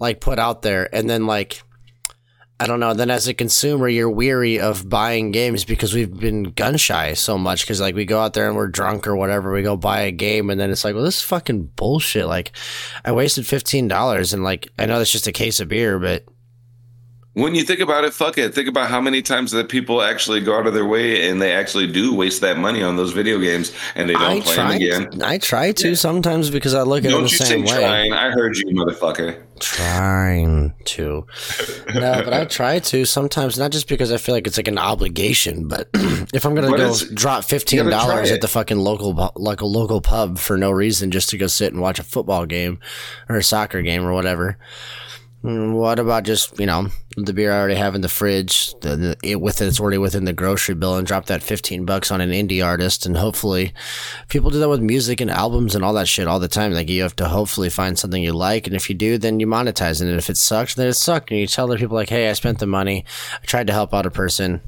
like 0.00 0.20
put 0.20 0.38
out 0.38 0.62
there 0.62 0.94
and 0.94 1.08
then 1.08 1.26
like 1.26 1.62
I 2.60 2.66
don't 2.66 2.78
know. 2.78 2.94
Then, 2.94 3.10
as 3.10 3.26
a 3.26 3.34
consumer, 3.34 3.88
you're 3.88 4.08
weary 4.08 4.60
of 4.60 4.88
buying 4.88 5.32
games 5.32 5.64
because 5.64 5.92
we've 5.92 6.16
been 6.18 6.44
gun 6.44 6.76
shy 6.76 7.14
so 7.14 7.36
much. 7.36 7.62
Because 7.62 7.80
like 7.80 7.96
we 7.96 8.04
go 8.04 8.20
out 8.20 8.34
there 8.34 8.46
and 8.46 8.56
we're 8.56 8.68
drunk 8.68 9.08
or 9.08 9.16
whatever, 9.16 9.52
we 9.52 9.62
go 9.62 9.76
buy 9.76 10.02
a 10.02 10.12
game, 10.12 10.50
and 10.50 10.60
then 10.60 10.70
it's 10.70 10.84
like, 10.84 10.94
well, 10.94 11.04
this 11.04 11.18
is 11.18 11.22
fucking 11.22 11.64
bullshit. 11.76 12.26
Like, 12.26 12.52
I 13.04 13.12
wasted 13.12 13.46
fifteen 13.46 13.88
dollars, 13.88 14.32
and 14.32 14.44
like 14.44 14.68
I 14.78 14.86
know 14.86 14.98
that's 14.98 15.10
just 15.10 15.26
a 15.26 15.32
case 15.32 15.58
of 15.58 15.68
beer, 15.68 15.98
but 15.98 16.24
When 17.34 17.56
you 17.56 17.64
think 17.64 17.80
about 17.80 18.04
it, 18.04 18.14
fuck 18.14 18.38
it. 18.38 18.54
Think 18.54 18.68
about 18.68 18.88
how 18.88 19.00
many 19.00 19.20
times 19.20 19.50
that 19.50 19.68
people 19.68 20.02
actually 20.02 20.40
go 20.40 20.56
out 20.56 20.68
of 20.68 20.74
their 20.74 20.86
way 20.86 21.28
and 21.28 21.42
they 21.42 21.52
actually 21.52 21.88
do 21.88 22.14
waste 22.14 22.40
that 22.42 22.58
money 22.58 22.80
on 22.80 22.94
those 22.96 23.10
video 23.12 23.40
games 23.40 23.72
and 23.96 24.08
they 24.08 24.14
don't 24.14 24.22
I 24.22 24.40
play 24.40 24.54
them 24.54 24.70
again. 24.70 25.22
I 25.22 25.38
try 25.38 25.72
to 25.72 25.96
sometimes 25.96 26.50
because 26.50 26.74
I 26.74 26.82
look 26.82 27.00
at 27.00 27.06
it 27.06 27.10
Don't 27.10 27.24
the 27.24 27.28
same 27.30 27.64
way. 27.64 27.76
trying? 27.76 28.12
I 28.12 28.30
heard 28.30 28.56
you, 28.56 28.66
motherfucker. 28.66 29.42
trying 29.58 30.74
to. 30.84 31.26
No, 31.92 32.22
but 32.24 32.32
I 32.32 32.44
try 32.48 32.78
to 32.78 33.04
sometimes, 33.04 33.58
not 33.58 33.72
just 33.72 33.88
because 33.88 34.12
I 34.12 34.16
feel 34.16 34.36
like 34.36 34.46
it's 34.46 34.56
like 34.56 34.68
an 34.68 34.78
obligation, 34.78 35.66
but 35.66 35.88
if 36.32 36.46
I'm 36.46 36.54
gonna 36.54 36.70
go 36.70 36.94
drop 37.14 37.42
$15 37.42 38.30
at 38.32 38.40
the 38.42 38.48
fucking 38.48 38.78
local 38.78 39.32
like 39.34 39.60
a 39.60 39.66
local 39.66 40.00
pub 40.00 40.38
for 40.38 40.56
no 40.56 40.70
reason 40.70 41.10
just 41.10 41.30
to 41.30 41.36
go 41.36 41.48
sit 41.48 41.72
and 41.72 41.82
watch 41.82 41.98
a 41.98 42.04
football 42.04 42.46
game 42.46 42.78
or 43.28 43.34
a 43.34 43.42
soccer 43.42 43.82
game 43.82 44.04
or 44.04 44.12
whatever. 44.12 44.56
Mm, 45.44 45.72
What 45.72 45.98
about 45.98 46.24
just 46.24 46.58
you 46.58 46.66
know 46.66 46.88
the 47.16 47.32
beer 47.32 47.52
I 47.52 47.58
already 47.58 47.74
have 47.76 47.94
in 47.94 48.00
the 48.00 48.08
fridge, 48.08 48.74
the, 48.80 48.96
the, 48.96 49.16
it 49.22 49.40
with 49.40 49.60
it's 49.60 49.78
already 49.78 49.98
within 49.98 50.24
the 50.24 50.32
grocery 50.32 50.74
bill, 50.74 50.96
and 50.96 51.06
drop 51.06 51.26
that 51.26 51.42
fifteen 51.42 51.84
bucks 51.84 52.10
on 52.10 52.20
an 52.20 52.30
indie 52.30 52.64
artist, 52.64 53.06
and 53.06 53.16
hopefully, 53.16 53.72
people 54.28 54.50
do 54.50 54.58
that 54.58 54.68
with 54.68 54.80
music 54.80 55.20
and 55.20 55.30
albums 55.30 55.74
and 55.74 55.84
all 55.84 55.92
that 55.92 56.08
shit 56.08 56.26
all 56.26 56.40
the 56.40 56.48
time. 56.48 56.72
Like 56.72 56.88
you 56.88 57.02
have 57.02 57.16
to 57.16 57.28
hopefully 57.28 57.70
find 57.70 57.98
something 57.98 58.22
you 58.22 58.32
like, 58.32 58.66
and 58.66 58.74
if 58.74 58.88
you 58.88 58.94
do, 58.96 59.18
then 59.18 59.38
you 59.38 59.46
monetize 59.46 60.00
it. 60.00 60.08
And 60.08 60.18
if 60.18 60.30
it 60.30 60.36
sucks, 60.36 60.74
then 60.74 60.88
it 60.88 60.94
sucked, 60.94 61.30
and 61.30 61.38
you 61.38 61.46
tell 61.46 61.66
the 61.68 61.76
people 61.76 61.94
like, 61.94 62.08
"Hey, 62.08 62.28
I 62.28 62.32
spent 62.32 62.58
the 62.58 62.66
money, 62.66 63.04
I 63.42 63.44
tried 63.46 63.66
to 63.68 63.72
help 63.72 63.94
out 63.94 64.06
a 64.06 64.10
person, 64.10 64.60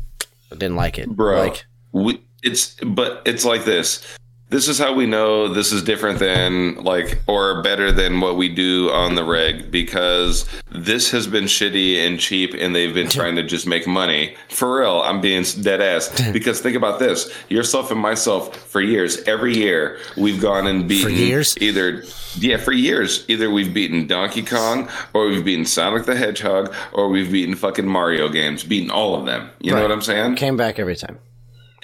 but 0.48 0.58
didn't 0.58 0.76
like 0.76 0.98
it, 0.98 1.08
bro. 1.08 1.46
Like, 1.46 1.64
we, 1.92 2.20
it's 2.42 2.74
but 2.84 3.22
it's 3.24 3.44
like 3.44 3.64
this. 3.64 4.04
This 4.48 4.68
is 4.68 4.78
how 4.78 4.94
we 4.94 5.06
know 5.06 5.48
this 5.48 5.72
is 5.72 5.82
different 5.82 6.20
than 6.20 6.76
like 6.76 7.20
or 7.26 7.62
better 7.62 7.90
than 7.90 8.20
what 8.20 8.36
we 8.36 8.48
do 8.48 8.90
on 8.92 9.16
the 9.16 9.24
reg 9.24 9.72
because 9.72 10.46
this 10.70 11.10
has 11.10 11.26
been 11.26 11.44
shitty 11.44 11.96
and 12.06 12.20
cheap 12.20 12.54
and 12.54 12.74
they've 12.74 12.94
been 12.94 13.08
trying 13.10 13.34
to 13.36 13.42
just 13.42 13.66
make 13.66 13.88
money. 13.88 14.36
For 14.48 14.80
real, 14.80 15.00
I'm 15.02 15.20
being 15.20 15.42
dead 15.62 15.80
ass 15.80 16.08
because 16.32 16.60
think 16.60 16.76
about 16.76 17.00
this. 17.00 17.32
Yourself 17.48 17.90
and 17.90 18.00
myself 18.00 18.56
for 18.56 18.80
years, 18.80 19.20
every 19.22 19.56
year 19.56 19.98
we've 20.16 20.40
gone 20.40 20.68
and 20.68 20.88
beaten 20.88 21.10
for 21.10 21.10
years? 21.10 21.58
either 21.60 22.04
yeah, 22.38 22.56
for 22.56 22.72
years. 22.72 23.24
Either 23.28 23.50
we've 23.50 23.74
beaten 23.74 24.06
Donkey 24.06 24.42
Kong 24.44 24.88
or 25.12 25.26
we've 25.26 25.44
beaten 25.44 25.64
Sonic 25.64 26.04
the 26.04 26.14
Hedgehog 26.16 26.72
or 26.92 27.08
we've 27.08 27.32
beaten 27.32 27.56
fucking 27.56 27.86
Mario 27.86 28.28
games, 28.28 28.62
beaten 28.62 28.90
all 28.90 29.16
of 29.18 29.26
them. 29.26 29.50
You 29.60 29.72
know 29.72 29.82
what 29.82 29.90
I'm 29.90 30.02
saying? 30.02 30.36
came 30.36 30.56
back 30.56 30.78
every 30.78 30.96
time. 30.96 31.18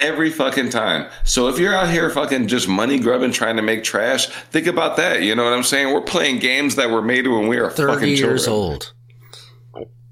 Every 0.03 0.29
fucking 0.29 0.69
time. 0.69 1.09
So 1.23 1.47
if 1.47 1.57
you're 1.57 1.73
out 1.73 1.89
here 1.89 2.09
fucking 2.09 2.47
just 2.47 2.67
money 2.67 2.99
grubbing 2.99 3.31
trying 3.31 3.55
to 3.55 3.61
make 3.61 3.83
trash, 3.83 4.27
think 4.27 4.67
about 4.67 4.97
that. 4.97 5.23
You 5.23 5.33
know 5.35 5.43
what 5.43 5.53
I'm 5.53 5.63
saying? 5.63 5.93
We're 5.93 6.01
playing 6.01 6.39
games 6.39 6.75
that 6.75 6.91
were 6.91 7.01
made 7.01 7.27
when 7.27 7.47
we 7.47 7.59
were 7.59 7.71
Thirty 7.71 7.93
fucking 7.93 8.09
years 8.09 8.45
children. 8.45 8.71
old. 8.71 8.93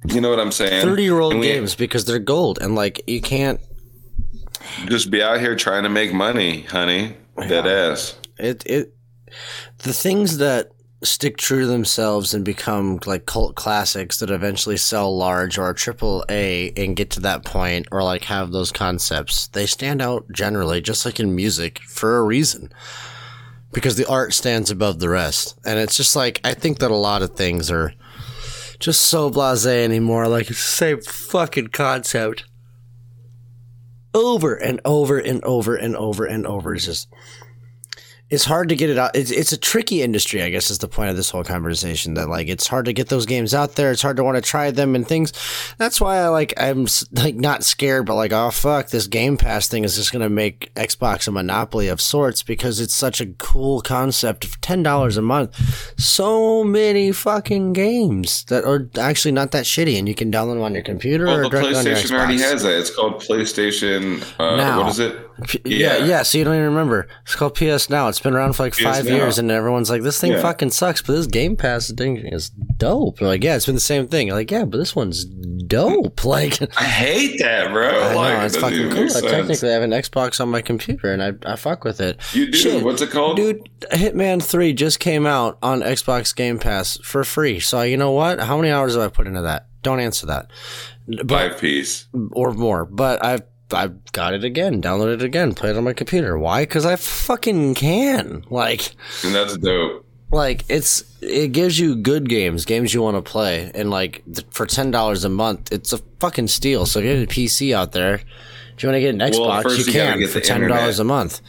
You 0.06 0.20
know 0.22 0.30
what 0.32 0.40
I'm 0.40 0.52
saying? 0.52 0.82
Thirty 0.84 1.04
year 1.04 1.20
old 1.20 1.40
games 1.42 1.76
because 1.76 2.06
they're 2.06 2.18
gold, 2.20 2.58
and 2.60 2.74
like 2.74 3.04
you 3.08 3.22
can't. 3.22 3.60
Just 4.88 5.12
be 5.12 5.22
out 5.22 5.40
here 5.40 5.56
trying 5.56 5.84
to 5.84 5.90
make 5.90 6.14
money, 6.14 6.62
honey. 6.64 7.16
Dead 7.48 7.68
ass. 7.68 8.16
it 8.40 8.64
it 8.66 8.96
the 9.80 9.94
things 9.94 10.38
that 10.38 10.72
stick 11.04 11.38
true 11.38 11.62
to 11.62 11.68
themselves 11.68 12.34
and 12.34 12.46
become 12.46 13.00
like 13.06 13.26
cult 13.26 13.56
classics 13.56 14.20
that 14.20 14.30
eventually 14.30 14.78
sell 14.78 15.16
large 15.16 15.58
or 15.58 15.74
triple 15.74 16.24
A 16.30 16.72
and 16.78 16.96
get 16.96 17.10
to 17.12 17.20
that 17.22 17.44
point 17.44 17.88
or 17.92 18.04
like 18.04 18.26
have 18.26 18.52
those 18.52 18.72
concepts, 18.72 19.48
they 19.48 19.66
stand 19.66 20.02
out 20.02 20.32
generally, 20.32 20.82
just 20.82 21.06
like 21.06 21.20
in 21.20 21.36
music, 21.36 21.80
for 21.80 22.18
a 22.18 22.24
reason. 22.24 22.72
Because 23.74 23.96
the 23.96 24.08
art 24.08 24.34
stands 24.34 24.70
above 24.70 25.00
the 25.00 25.10
rest. 25.10 25.58
And 25.66 25.80
it's 25.80 25.98
just 25.98 26.16
like 26.16 26.40
I 26.44 26.54
think 26.54 26.80
that 26.80 26.92
a 26.92 26.96
lot 26.96 27.22
of 27.22 27.36
things 27.36 27.72
are 27.72 27.94
just 28.80 29.02
so 29.02 29.32
blasé 29.32 29.84
anymore. 29.84 30.28
Like 30.28 30.50
it's 30.50 30.64
the 30.64 30.78
same 30.78 31.02
fucking 31.02 31.68
concept. 31.68 32.46
Over 34.14 34.56
and 34.56 34.82
over 34.84 35.18
and 35.18 35.42
over 35.46 35.76
and 35.76 35.96
over 35.96 36.26
and 36.26 36.46
over. 36.46 36.76
It's 36.76 36.86
just 36.86 37.08
it's 38.32 38.46
hard 38.46 38.70
to 38.70 38.76
get 38.78 38.90
it 38.90 38.98
out. 38.98 39.14
It's, 39.14 39.30
it's 39.30 39.52
a 39.52 39.58
tricky 39.58 40.02
industry, 40.02 40.42
I 40.42 40.50
guess, 40.50 40.72
is 40.72 40.78
the 40.78 40.88
point 40.88 41.10
of 41.10 41.18
this 41.18 41.30
whole 41.30 41.44
conversation. 41.44 42.14
That 42.14 42.30
like 42.30 42.48
it's 42.48 42.66
hard 42.68 42.86
to 42.86 42.94
get 42.94 43.10
those 43.10 43.26
games 43.26 43.54
out 43.54 43.76
there. 43.76 43.92
It's 43.92 44.02
hard 44.02 44.16
to 44.18 44.24
want 44.24 44.38
to 44.38 44.42
try 44.42 44.72
them 44.72 44.96
and 44.96 45.06
things. 45.06 45.34
That's 45.78 46.00
why 46.00 46.18
I 46.20 46.30
like 46.30 46.54
I'm 46.58 46.88
like 47.12 47.36
not 47.36 47.64
scared, 47.66 48.06
but 48.06 48.16
like 48.16 48.32
oh 48.32 48.50
fuck, 48.50 48.90
this 48.90 49.08
Game 49.08 49.36
Pass 49.38 49.68
thing 49.68 49.84
is 49.84 49.96
just 49.98 50.14
gonna 50.14 50.30
make 50.30 50.74
Xbox 50.76 51.28
a 51.28 51.32
monopoly 51.32 51.90
of 51.90 52.00
sorts 52.00 52.42
because 52.42 52.80
it's 52.80 52.96
such 52.96 53.20
a 53.20 53.28
cool 53.38 53.82
concept 53.82 54.46
of 54.46 54.60
ten 54.62 54.82
dollars 54.82 55.18
a 55.18 55.22
month. 55.22 55.94
So 56.00 56.64
many 56.64 57.12
fucking 57.12 57.74
games 57.74 58.46
that 58.46 58.64
are 58.64 58.90
actually 58.98 59.34
not 59.34 59.52
that 59.52 59.66
shitty, 59.66 60.00
and 60.00 60.08
you 60.08 60.16
can 60.16 60.32
download 60.32 60.54
them 60.54 60.62
on 60.64 60.74
your 60.74 60.84
computer 60.84 61.26
Well, 61.26 61.46
or 61.46 61.50
directly 61.50 61.76
on 61.76 61.86
your 61.86 61.96
PlayStation 61.96 62.12
already 62.12 62.38
Xbox. 62.38 62.42
has 62.52 62.64
that. 62.64 62.80
It's 62.80 62.96
called 62.96 63.22
PlayStation. 63.22 64.24
Uh, 64.40 64.56
Now. 64.56 64.84
What 64.84 64.90
is 64.92 65.00
it? 65.00 65.31
P- 65.48 65.62
yeah. 65.66 65.98
Yeah. 65.98 66.06
yeah, 66.06 66.24
So 66.24 66.38
you 66.38 66.44
don't 66.44 66.54
even 66.56 66.66
remember. 66.68 67.08
It's 67.24 67.36
called 67.36 67.56
PS 67.56 67.90
Now. 67.90 68.08
It's 68.08 68.20
been 68.20 68.34
around 68.36 68.54
for 68.54 68.64
like 68.64 68.74
PS 68.74 68.84
five 68.84 69.06
Now. 69.06 69.16
years, 69.16 69.40
and 69.40 69.50
everyone's 69.52 69.90
like, 69.90 70.02
"This 70.04 70.20
thing 70.20 70.32
Yeah. 70.34 70.42
fucking 70.42 70.72
sucks," 70.72 71.02
but 71.02 71.14
this 71.14 71.28
Game 71.28 71.56
Pass 71.56 71.92
thing 71.92 72.18
is 72.18 72.50
dope. 72.50 73.22
Like, 73.22 73.44
"Yeah, 73.44 73.56
it's 73.56 73.66
been 73.66 73.76
the 73.76 73.82
same 73.82 74.08
thing." 74.08 74.30
Like, 74.30 74.52
"Yeah, 74.52 74.66
but 74.66 74.78
this 74.78 74.96
one's 74.96 75.26
dope." 75.26 76.24
Like, 76.32 76.62
I 76.80 76.84
hate 76.84 77.40
that, 77.40 77.72
bro. 77.72 77.88
I 77.90 78.14
like, 78.14 78.34
know 78.38 78.42
it 78.42 78.46
it's 78.46 78.58
fucking 78.58 78.90
cool. 78.92 79.10
sense. 79.10 79.26
technically 79.32 79.70
I 79.70 79.74
have 79.74 79.82
an 79.84 79.92
Xbox 79.92 80.40
on 80.40 80.50
my 80.50 80.62
computer, 80.62 81.12
and 81.12 81.22
I 81.24 81.34
I 81.52 81.56
fuck 81.56 81.84
with 81.84 82.00
it. 82.00 82.18
You 82.34 82.52
do. 82.52 82.58
Shit. 82.58 82.84
What's 82.84 83.02
it 83.02 83.10
called? 83.12 83.38
Dude, 83.38 83.68
Hitman 83.92 84.42
3 84.44 84.74
just 84.74 85.00
came 85.00 85.26
out 85.26 85.58
on 85.64 85.82
Xbox 85.82 86.36
Game 86.36 86.60
Pass 86.60 86.98
for 87.04 87.24
free. 87.24 87.60
So, 87.60 87.82
you 87.82 87.98
know 87.98 88.12
what? 88.12 88.40
How 88.40 88.58
many 88.58 88.70
hours 88.72 88.94
have 88.94 89.04
I 89.04 89.08
put 89.08 89.28
into 89.28 89.42
that? 89.42 89.68
Don't 89.82 90.00
answer 90.00 90.28
that. 90.28 90.52
But, 91.08 91.28
Five 91.52 91.60
piece. 91.60 92.06
or 92.32 92.54
more. 92.54 92.86
But 92.86 93.24
I've 93.26 93.42
I've 93.74 94.12
got 94.12 94.34
it 94.34 94.44
again, 94.44 94.82
downloaded 94.82 95.16
it 95.16 95.24
again, 95.24 95.54
played 95.54 95.72
it 95.72 95.78
on 95.78 95.84
my 95.84 95.94
computer. 95.94 96.38
Why? 96.38 96.64
Because 96.64 96.86
I 96.86 96.96
fucking 96.96 97.76
can. 97.76 98.44
Like, 98.50 98.92
And 99.24 99.34
that's 99.36 99.58
dope. 99.58 100.06
like 100.32 100.64
it's 100.70 101.04
it 101.22 101.52
gives 101.52 101.78
you 101.80 101.96
good 101.96 102.28
games, 102.30 102.66
games 102.66 102.94
you 102.94 103.02
want 103.02 103.18
to 103.18 103.22
play, 103.32 103.72
and 103.76 103.90
like 103.90 104.24
th- 104.26 104.48
for 104.52 104.66
ten 104.66 104.92
dollars 104.92 105.24
a 105.26 105.30
month, 105.30 105.72
it's 105.72 105.94
a 105.94 105.98
fucking 106.20 106.48
steal. 106.48 106.86
So 106.86 107.02
get 107.02 107.24
a 107.24 107.28
PC 107.28 107.74
out 107.74 107.92
there. 107.92 108.22
If 108.76 108.84
you 108.84 108.90
want 108.90 108.96
to 108.96 109.02
get 109.02 109.14
an 109.14 109.20
Xbox, 109.20 109.64
first 109.64 109.80
you 109.80 109.86
you 109.86 109.92
can 109.92 110.20
get 110.20 110.30
for 110.30 110.40
ten 110.40 110.68
dollars 110.68 111.00
a 111.00 111.04
month. 111.04 111.42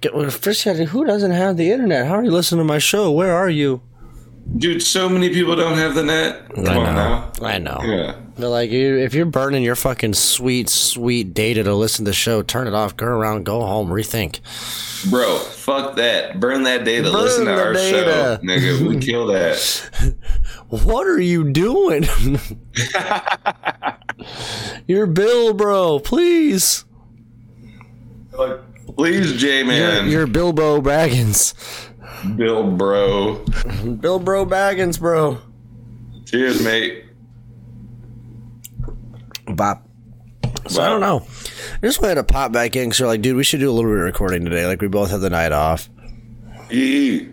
Get, 0.00 0.14
well, 0.14 0.28
first, 0.30 0.64
you 0.66 0.72
gotta- 0.72 0.84
who 0.86 1.04
doesn't 1.04 1.30
have 1.30 1.56
the 1.56 1.70
internet? 1.70 2.06
How 2.06 2.14
are 2.16 2.24
you 2.24 2.30
listening 2.30 2.58
to 2.60 2.64
my 2.64 2.78
show? 2.78 3.10
Where 3.12 3.32
are 3.34 3.48
you? 3.48 3.80
Dude, 4.58 4.82
so 4.82 5.08
many 5.08 5.30
people 5.30 5.56
don't 5.56 5.78
have 5.78 5.94
the 5.94 6.02
net. 6.04 6.48
Come 6.54 6.66
I 6.68 6.76
on 6.76 6.84
know. 6.84 6.92
now. 6.92 7.32
I 7.42 7.58
know. 7.58 7.80
Yeah. 7.82 8.16
But 8.38 8.50
like, 8.50 8.70
you, 8.70 8.98
if 8.98 9.14
you're 9.14 9.26
burning 9.26 9.62
your 9.64 9.74
fucking 9.74 10.14
sweet, 10.14 10.68
sweet 10.68 11.34
data 11.34 11.62
to 11.64 11.74
listen 11.74 12.04
to 12.04 12.10
the 12.10 12.14
show, 12.14 12.42
turn 12.42 12.68
it 12.68 12.74
off. 12.74 12.96
Go 12.96 13.06
around, 13.06 13.44
go 13.44 13.60
home, 13.64 13.88
rethink. 13.88 14.40
Bro, 15.10 15.38
fuck 15.38 15.96
that. 15.96 16.38
Burn 16.40 16.62
that 16.64 16.84
data. 16.84 17.10
Burn 17.10 17.22
Listen 17.22 17.44
to 17.46 17.52
our 17.52 17.72
data. 17.72 18.38
show. 18.40 18.46
Nigga, 18.46 18.86
we 18.86 18.98
kill 19.00 19.26
that. 19.28 19.90
What 20.68 21.06
are 21.06 21.20
you 21.20 21.50
doing? 21.52 22.04
your 24.86 25.06
bill, 25.06 25.54
bro. 25.54 25.98
Please. 26.00 26.84
Like, 28.32 28.60
please, 28.96 29.40
J 29.40 29.58
You're, 29.58 29.66
Man. 29.66 30.08
you're 30.08 30.26
Bilbo 30.26 30.80
Baggins. 30.80 31.54
Bill, 32.36 32.70
bro. 32.70 33.44
Bill 34.00 34.18
Bro 34.18 34.46
Baggins, 34.46 34.98
bro. 34.98 35.38
Cheers, 36.24 36.62
mate. 36.62 37.04
Bop. 39.46 39.86
So 40.68 40.82
I 40.82 40.88
don't 40.88 41.00
know. 41.00 41.26
I 41.74 41.86
just 41.86 42.00
wanted 42.00 42.14
to 42.16 42.24
pop 42.24 42.52
back 42.52 42.76
in 42.76 42.88
because 42.88 42.98
you're 42.98 43.08
like, 43.08 43.20
dude, 43.20 43.36
we 43.36 43.44
should 43.44 43.60
do 43.60 43.70
a 43.70 43.72
little 43.72 43.90
bit 43.90 43.98
of 43.98 44.04
recording 44.04 44.44
today. 44.44 44.66
Like 44.66 44.80
we 44.80 44.88
both 44.88 45.10
have 45.10 45.20
the 45.20 45.30
night 45.30 45.52
off. 45.52 45.90
Yee. 46.70 47.30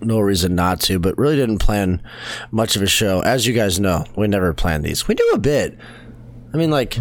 No 0.00 0.20
reason 0.20 0.54
not 0.54 0.80
to, 0.82 0.98
but 0.98 1.16
really 1.18 1.36
didn't 1.36 1.58
plan 1.58 2.02
much 2.50 2.76
of 2.76 2.82
a 2.82 2.86
show. 2.86 3.20
As 3.20 3.46
you 3.46 3.54
guys 3.54 3.80
know, 3.80 4.04
we 4.16 4.28
never 4.28 4.52
plan 4.54 4.82
these. 4.82 5.08
We 5.08 5.14
do 5.14 5.30
a 5.34 5.38
bit. 5.38 5.76
I 6.52 6.56
mean, 6.56 6.70
like 6.70 6.98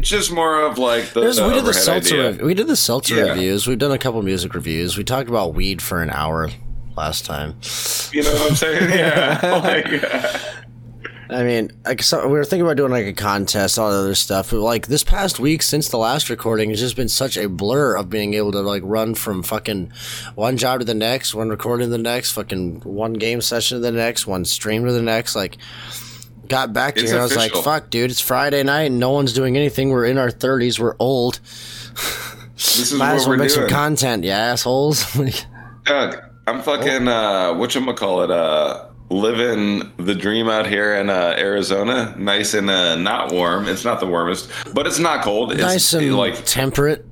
It's 0.00 0.08
just 0.08 0.32
more 0.32 0.62
of 0.62 0.78
like 0.78 1.10
the, 1.12 1.20
the 1.20 1.46
we 1.48 1.54
did 1.54 1.64
the 1.64 1.72
seltzer. 1.74 2.28
idea. 2.28 2.44
We 2.44 2.54
did 2.54 2.66
the 2.66 2.76
seltzer 2.76 3.16
Yeah. 3.16 3.22
reviews. 3.32 3.66
We've 3.66 3.78
done 3.78 3.92
a 3.92 3.98
couple 3.98 4.20
music 4.22 4.54
reviews. 4.54 4.96
We 4.96 5.04
talked 5.04 5.28
about 5.28 5.54
weed 5.54 5.80
for 5.80 6.02
an 6.02 6.10
hour 6.10 6.48
last 6.96 7.24
time. 7.24 7.56
You 8.12 8.22
know 8.22 8.32
what 8.32 8.50
I'm 8.50 8.56
saying? 8.56 8.90
Yeah. 8.98 9.60
Like, 9.62 10.04
uh, 10.04 10.38
I 11.32 11.44
mean, 11.44 11.70
like 11.84 12.02
so 12.02 12.26
we 12.26 12.32
were 12.32 12.44
thinking 12.44 12.66
about 12.66 12.76
doing 12.76 12.90
like 12.90 13.06
a 13.06 13.12
contest, 13.12 13.78
all 13.78 13.90
the 13.92 13.98
other 13.98 14.14
stuff. 14.16 14.50
But 14.50 14.60
like 14.62 14.88
this 14.88 15.04
past 15.04 15.38
week 15.38 15.62
since 15.62 15.88
the 15.88 15.96
last 15.96 16.28
recording, 16.28 16.72
it's 16.72 16.80
just 16.80 16.96
been 16.96 17.08
such 17.08 17.36
a 17.36 17.48
blur 17.48 17.94
of 17.94 18.10
being 18.10 18.34
able 18.34 18.50
to 18.52 18.60
like 18.62 18.82
run 18.84 19.14
from 19.14 19.44
fucking 19.44 19.92
one 20.34 20.56
job 20.56 20.80
to 20.80 20.84
the 20.84 20.92
next, 20.94 21.32
one 21.34 21.48
recording 21.48 21.86
to 21.86 21.90
the 21.90 21.98
next, 22.02 22.32
fucking 22.32 22.80
one 22.80 23.12
game 23.12 23.40
session 23.40 23.76
to 23.76 23.80
the 23.80 23.92
next, 23.92 24.26
one 24.26 24.44
stream 24.44 24.84
to 24.86 24.92
the 24.92 25.02
next. 25.02 25.36
Like, 25.36 25.56
got 26.50 26.72
back 26.72 26.96
to 26.96 27.00
It's 27.00 27.10
here, 27.10 27.20
I 27.20 27.22
was 27.22 27.36
like, 27.36 27.52
"Fuck, 27.52 27.88
dude, 27.88 28.10
it's 28.10 28.20
Friday 28.20 28.62
night 28.62 28.82
and 28.90 28.98
no 29.00 29.10
one's 29.10 29.32
doing 29.32 29.56
anything. 29.56 29.90
We're 29.90 30.04
in 30.04 30.18
our 30.18 30.30
thirties, 30.30 30.78
we're 30.78 30.96
old. 30.98 31.40
this 32.54 32.92
is 32.92 32.92
Might 32.98 33.14
as 33.14 33.22
well 33.22 33.30
we're 33.30 33.44
make 33.44 33.50
some 33.50 33.68
content, 33.68 34.24
you 34.24 34.30
assholes." 34.30 35.06
Doug, 35.84 36.18
I'm 36.46 36.60
fucking 36.62 37.08
uh 37.08 37.54
whatchamacallit, 37.54 38.30
uh 38.30 38.86
living 39.10 39.90
the 39.96 40.14
dream 40.14 40.48
out 40.48 40.66
here 40.66 40.94
in 40.94 41.10
uh, 41.10 41.34
Arizona. 41.36 42.14
Nice 42.16 42.54
and 42.54 42.70
uh, 42.70 42.94
not 42.96 43.32
warm. 43.32 43.66
It's 43.66 43.84
not 43.84 43.98
the 43.98 44.06
warmest, 44.06 44.48
but 44.72 44.86
it's 44.86 45.00
not 45.00 45.24
cold. 45.24 45.52
It's 45.52 45.60
nice 45.60 45.92
and 45.92 46.16
like 46.16 46.44
temperate. 46.44 47.04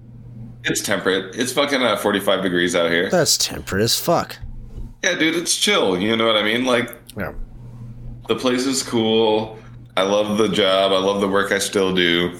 it's 0.64 0.80
temperate. 0.80 1.34
It's 1.34 1.52
fucking 1.52 1.82
uh, 1.82 1.96
45 1.96 2.42
degrees 2.42 2.76
out 2.76 2.90
here. 2.90 3.10
That's 3.10 3.36
temperate 3.36 3.82
as 3.82 3.98
fuck. 3.98 4.36
Yeah, 5.02 5.14
dude, 5.16 5.34
it's 5.36 5.56
chill. 5.56 5.98
You 5.98 6.16
know 6.16 6.26
what 6.26 6.36
I 6.36 6.42
mean? 6.42 6.64
Like 6.64 6.94
Yeah. 7.16 7.32
The 8.28 8.36
place 8.36 8.66
is 8.66 8.82
cool. 8.82 9.58
I 9.96 10.02
love 10.02 10.38
the 10.38 10.48
job. 10.48 10.92
I 10.92 10.98
love 10.98 11.20
the 11.20 11.28
work 11.28 11.50
I 11.50 11.58
still 11.58 11.92
do. 11.94 12.38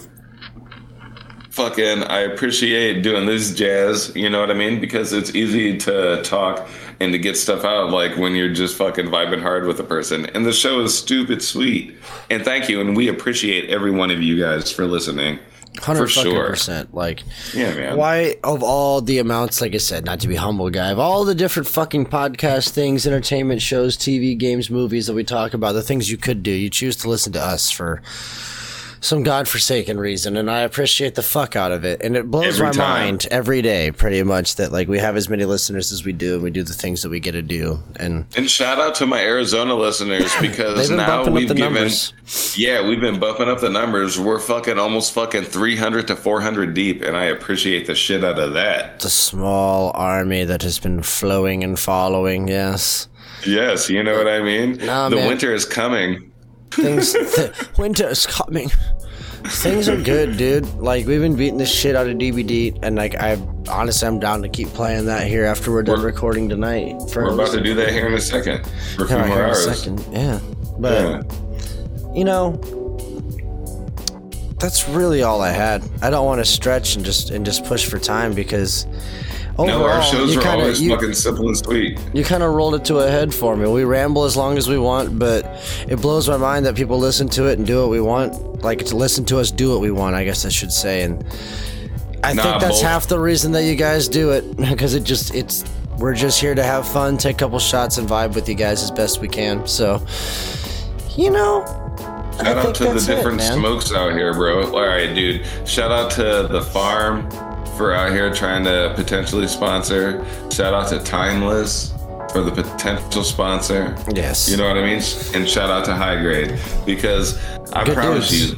Fucking, 1.51 2.05
I 2.05 2.20
appreciate 2.20 3.03
doing 3.03 3.26
this 3.26 3.53
jazz. 3.53 4.14
You 4.14 4.30
know 4.30 4.39
what 4.39 4.51
I 4.51 4.55
mean? 4.55 4.80
Because 4.80 5.12
it's 5.12 5.34
easy 5.34 5.76
to 5.78 6.22
talk 6.22 6.68
and 7.01 7.11
to 7.12 7.18
get 7.18 7.36
stuff 7.36 7.64
out 7.64 7.91
like 7.91 8.16
when 8.16 8.36
you're 8.36 8.53
just 8.53 8.76
fucking 8.76 9.07
vibing 9.07 9.43
hard 9.43 9.66
with 9.66 9.80
a 9.80 9.84
person. 9.84 10.26
And 10.26 10.47
the 10.47 10.53
show 10.53 10.80
is 10.82 10.97
stupid 10.97 11.43
sweet. 11.43 11.97
And 12.30 12.45
thank 12.45 12.68
you. 12.68 12.80
And 12.80 12.97
we 12.97 13.09
appreciate 13.09 13.70
every 13.70 13.91
one 13.91 14.12
of 14.12 14.22
you 14.22 14.39
guys 14.39 14.70
for 14.70 14.86
listening. 14.86 15.41
Hundred 15.79 16.09
fucking 16.09 16.33
sure. 16.33 16.49
percent. 16.51 16.95
Like, 16.95 17.22
Yeah, 17.55 17.74
man. 17.74 17.97
why 17.97 18.37
of 18.45 18.62
all 18.62 19.01
the 19.01 19.18
amounts, 19.18 19.61
like 19.61 19.74
I 19.74 19.79
said, 19.79 20.05
not 20.05 20.20
to 20.20 20.29
be 20.29 20.37
humble, 20.37 20.70
guy, 20.70 20.91
of 20.91 20.99
all 20.99 21.24
the 21.24 21.35
different 21.35 21.68
fucking 21.68 22.07
podcast 22.07 22.70
things, 22.70 23.07
entertainment 23.07 23.62
shows, 23.62 23.97
TV, 23.97 24.37
games, 24.37 24.70
movies 24.70 25.07
that 25.07 25.14
we 25.14 25.24
talk 25.24 25.55
about, 25.55 25.72
the 25.72 25.83
things 25.83 26.11
you 26.11 26.16
could 26.16 26.43
do, 26.43 26.51
you 26.51 26.70
choose 26.70 26.97
to 26.97 27.09
listen 27.09 27.33
to 27.33 27.41
us 27.43 27.70
for 27.70 28.03
some 29.01 29.23
godforsaken 29.23 29.99
reason, 29.99 30.37
and 30.37 30.51
I 30.51 30.61
appreciate 30.61 31.15
the 31.15 31.23
fuck 31.23 31.57
out 31.57 31.73
of 31.73 31.85
it. 31.85 32.01
And 32.03 32.17
it 32.17 32.31
blows 32.31 32.55
Every 32.55 32.67
my 32.67 32.73
time. 32.73 33.05
mind 33.05 33.27
every 33.31 33.63
day, 33.63 33.91
pretty 33.91 34.23
much, 34.23 34.57
that 34.57 34.73
like 34.73 34.89
we 34.89 34.99
have 34.99 35.17
as 35.17 35.29
many 35.29 35.45
listeners 35.45 35.93
as 35.93 36.05
we 36.05 36.13
do, 36.13 36.35
and 36.35 36.43
we 36.43 36.51
do 36.51 36.63
the 36.63 36.73
things 36.75 37.03
that 37.03 37.09
we 37.11 37.21
get 37.21 37.33
to 37.33 37.43
do, 37.43 37.79
and 37.97 38.27
And 38.37 38.51
shout 38.51 38.79
out 38.79 38.95
to 38.97 39.07
my 39.07 39.21
Arizona 39.21 39.75
listeners 39.75 40.33
because 40.41 40.91
now 40.91 41.29
we've 41.29 41.49
given 41.49 41.75
numbers. 41.75 42.13
Yeah, 42.57 42.87
we've 42.87 43.01
been 43.01 43.19
bumping 43.19 43.49
up 43.49 43.61
the 43.61 43.71
numbers. 43.71 44.19
We're 44.19 44.39
fucking 44.39 44.79
almost 44.79 45.13
fucking 45.13 45.45
300 45.45 46.09
to 46.09 46.17
400 46.17 46.75
deep, 46.75 47.03
and 47.03 47.17
I 47.17 47.25
appreciate 47.25 47.87
the 47.87 47.95
shit 47.95 48.25
out 48.25 48.39
of 48.39 48.53
that. 48.55 49.01
The 49.01 49.11
small 49.11 49.93
army 49.95 50.45
that 50.45 50.63
has 50.63 50.79
been 50.79 51.03
flowing 51.03 51.65
and 51.65 51.79
following, 51.79 52.49
yes. 52.49 53.09
Yes, 53.47 53.89
you 53.89 54.03
know 54.03 54.17
what 54.19 54.27
I 54.29 54.43
mean? 54.43 54.79
Nah, 54.79 55.09
the 55.09 55.17
man. 55.17 55.29
winter 55.29 55.55
is 55.55 55.65
coming. 55.65 56.28
Things, 56.83 57.12
th- 57.12 57.53
winter 57.79 58.09
is 58.09 58.26
coming. 58.26 58.70
Things 59.47 59.89
are 59.89 59.97
good, 60.01 60.37
dude. 60.37 60.66
Like 60.74 61.07
we've 61.07 61.20
been 61.20 61.37
beating 61.37 61.59
this 61.59 61.72
shit 61.72 61.95
out 61.97 62.07
of 62.09 62.16
DBD, 62.16 62.79
and 62.83 62.97
like 62.97 63.14
I 63.14 63.37
honestly, 63.68 64.07
I'm 64.09 64.18
down 64.18 64.43
to 64.43 64.49
keep 64.49 64.68
playing 64.68 65.07
that 65.07 65.26
here 65.26 65.45
after 65.45 65.70
we're 65.72 65.83
done 65.83 66.01
We're- 66.01 66.12
recording 66.12 66.49
tonight. 66.49 67.01
For 67.11 67.24
We're 67.24 67.35
about 67.35 67.53
to 67.53 67.61
do 67.61 67.74
that 67.74 67.91
here 67.93 68.07
in 68.07 68.14
a 68.14 68.20
second 68.20 68.64
for 68.97 69.05
a 69.05 69.07
few 69.09 69.16
Yeah, 69.16 69.26
more 69.26 69.37
here 69.37 69.45
in 69.45 69.51
a 69.51 69.53
hours. 69.55 69.64
second. 69.81 70.05
Yeah, 70.12 70.41
but 70.79 71.03
Yeah. 71.03 72.12
you 72.14 72.24
know, 72.24 72.61
that's 74.59 74.89
really 74.89 75.22
all 75.22 75.41
I 75.41 75.51
had. 75.51 75.83
I 76.03 76.11
don't 76.11 76.26
want 76.26 76.41
to 76.41 76.45
stretch 76.45 76.97
and 76.97 77.05
just 77.05 77.31
and 77.31 77.45
just 77.47 77.64
push 77.64 77.87
for 77.87 77.99
time 77.99 78.35
because 78.35 78.87
overall, 79.59 79.79
No, 79.81 79.85
our 79.87 80.03
shows 80.03 80.37
are 80.37 80.41
kinda- 80.41 80.59
always 80.63 80.81
you, 80.81 80.91
fucking 80.91 81.15
simple 81.15 81.47
and 81.49 81.57
sweet. 81.59 81.99
you 82.13 82.25
kind 82.25 82.43
of 82.43 82.53
rolled 82.55 82.75
it 82.77 82.85
to 82.87 82.99
a 82.99 83.11
head 83.11 83.35
for 83.35 83.57
me. 83.57 83.69
We 83.69 83.85
ramble 83.85 84.25
as 84.25 84.37
long 84.37 84.57
as 84.57 84.69
we 84.69 84.79
want, 84.79 85.19
but 85.19 85.45
it 85.89 85.97
blows 86.01 86.29
my 86.29 86.37
mind 86.37 86.65
that 86.67 86.75
people 86.77 86.99
listen 86.99 87.29
to 87.31 87.47
it 87.47 87.59
and 87.59 87.67
do 87.67 87.81
what 87.81 87.91
we 87.91 88.01
want. 88.01 88.63
Like 88.63 88.85
to 88.87 88.97
listen 88.97 89.25
to 89.27 89.39
us 89.39 89.51
do 89.51 89.71
what 89.71 89.81
we 89.81 89.91
want, 89.91 90.15
I 90.17 90.25
guess 90.25 90.45
I 90.47 90.49
should 90.49 90.73
say. 90.73 91.03
And 91.03 91.25
I 92.25 92.33
Nah, 92.35 92.43
think 92.43 92.61
that's 92.61 92.75
both. 92.77 92.83
half 92.83 93.07
the 93.09 93.19
reason 93.19 93.53
that 93.53 93.65
you 93.65 93.75
guys 93.77 94.09
do 94.09 94.31
it 94.31 94.57
because 94.71 94.95
it 94.95 95.05
just 95.05 95.35
it's 95.35 95.65
we're 95.99 96.15
just 96.15 96.41
here 96.41 96.55
to 96.55 96.63
have 96.63 96.87
fun, 96.87 97.17
take 97.19 97.35
a 97.35 97.39
couple 97.39 97.59
shots, 97.59 97.99
and 97.99 98.09
vibe 98.09 98.35
with 98.37 98.49
you 98.49 98.55
guys 98.55 98.83
as 98.85 98.91
best 98.93 99.21
we 99.21 99.27
can. 99.27 99.67
So, 99.67 100.01
you 101.17 101.31
know, 101.31 101.65
Shout 102.41 102.57
out 102.57 102.75
to 102.77 102.85
the 102.85 102.91
it, 102.97 103.07
different 103.07 103.39
man. 103.39 103.59
smokes 103.59 103.93
out 103.93 104.13
here, 104.13 104.33
bro. 104.33 104.71
All 104.73 104.87
right, 104.87 105.13
dude. 105.13 105.43
Shout 105.65 105.91
out 105.91 106.13
to 106.13 106.47
the 106.49 106.63
farm 106.73 107.29
for 107.79 107.95
out 107.95 108.11
here 108.11 108.35
trying 108.35 108.64
to 108.64 108.93
potentially 108.97 109.47
sponsor. 109.47 110.24
Shout 110.51 110.74
out 110.74 110.89
to 110.89 110.99
Timeless 110.99 111.95
for 112.33 112.43
the 112.43 112.51
potential 112.51 113.22
sponsor. 113.22 113.97
Yes. 114.14 114.51
You 114.51 114.57
know 114.59 114.66
what 114.66 114.76
I 114.76 114.83
mean? 114.83 115.01
And 115.35 115.49
shout 115.49 115.70
out 115.70 115.85
to 115.87 115.95
High 115.95 116.20
Grade 116.20 116.59
because 116.85 117.39
I 117.72 117.85
Good 117.85 117.95
promise 117.95 118.29
dudes. 118.29 118.51
you, 118.51 118.57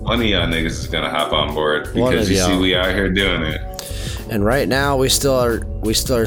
one 0.00 0.20
of 0.20 0.26
y'all 0.26 0.48
niggas 0.48 0.64
is 0.66 0.86
gonna 0.86 1.10
hop 1.10 1.32
on 1.32 1.54
board 1.54 1.92
because 1.94 2.28
you 2.28 2.36
see 2.36 2.50
y'all. 2.50 2.60
we 2.60 2.74
out 2.74 2.92
here 2.94 3.10
doing 3.10 3.42
it. 3.42 3.60
And 4.30 4.44
right 4.44 4.68
now 4.68 4.96
we 4.96 5.08
still 5.08 5.34
are 5.34 5.66
we 5.82 5.94
still 5.94 6.16
are 6.16 6.26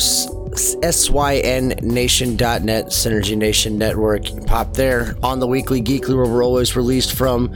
synnation.net 0.58 2.86
Synergy 2.88 3.38
Nation 3.38 3.78
Network. 3.78 4.24
Pop 4.46 4.74
there 4.74 5.16
on 5.22 5.40
the 5.40 5.48
weekly 5.48 5.82
Geekly 5.82 6.16
where 6.16 6.26
we're 6.26 6.44
always 6.44 6.76
released 6.76 7.16
from 7.16 7.54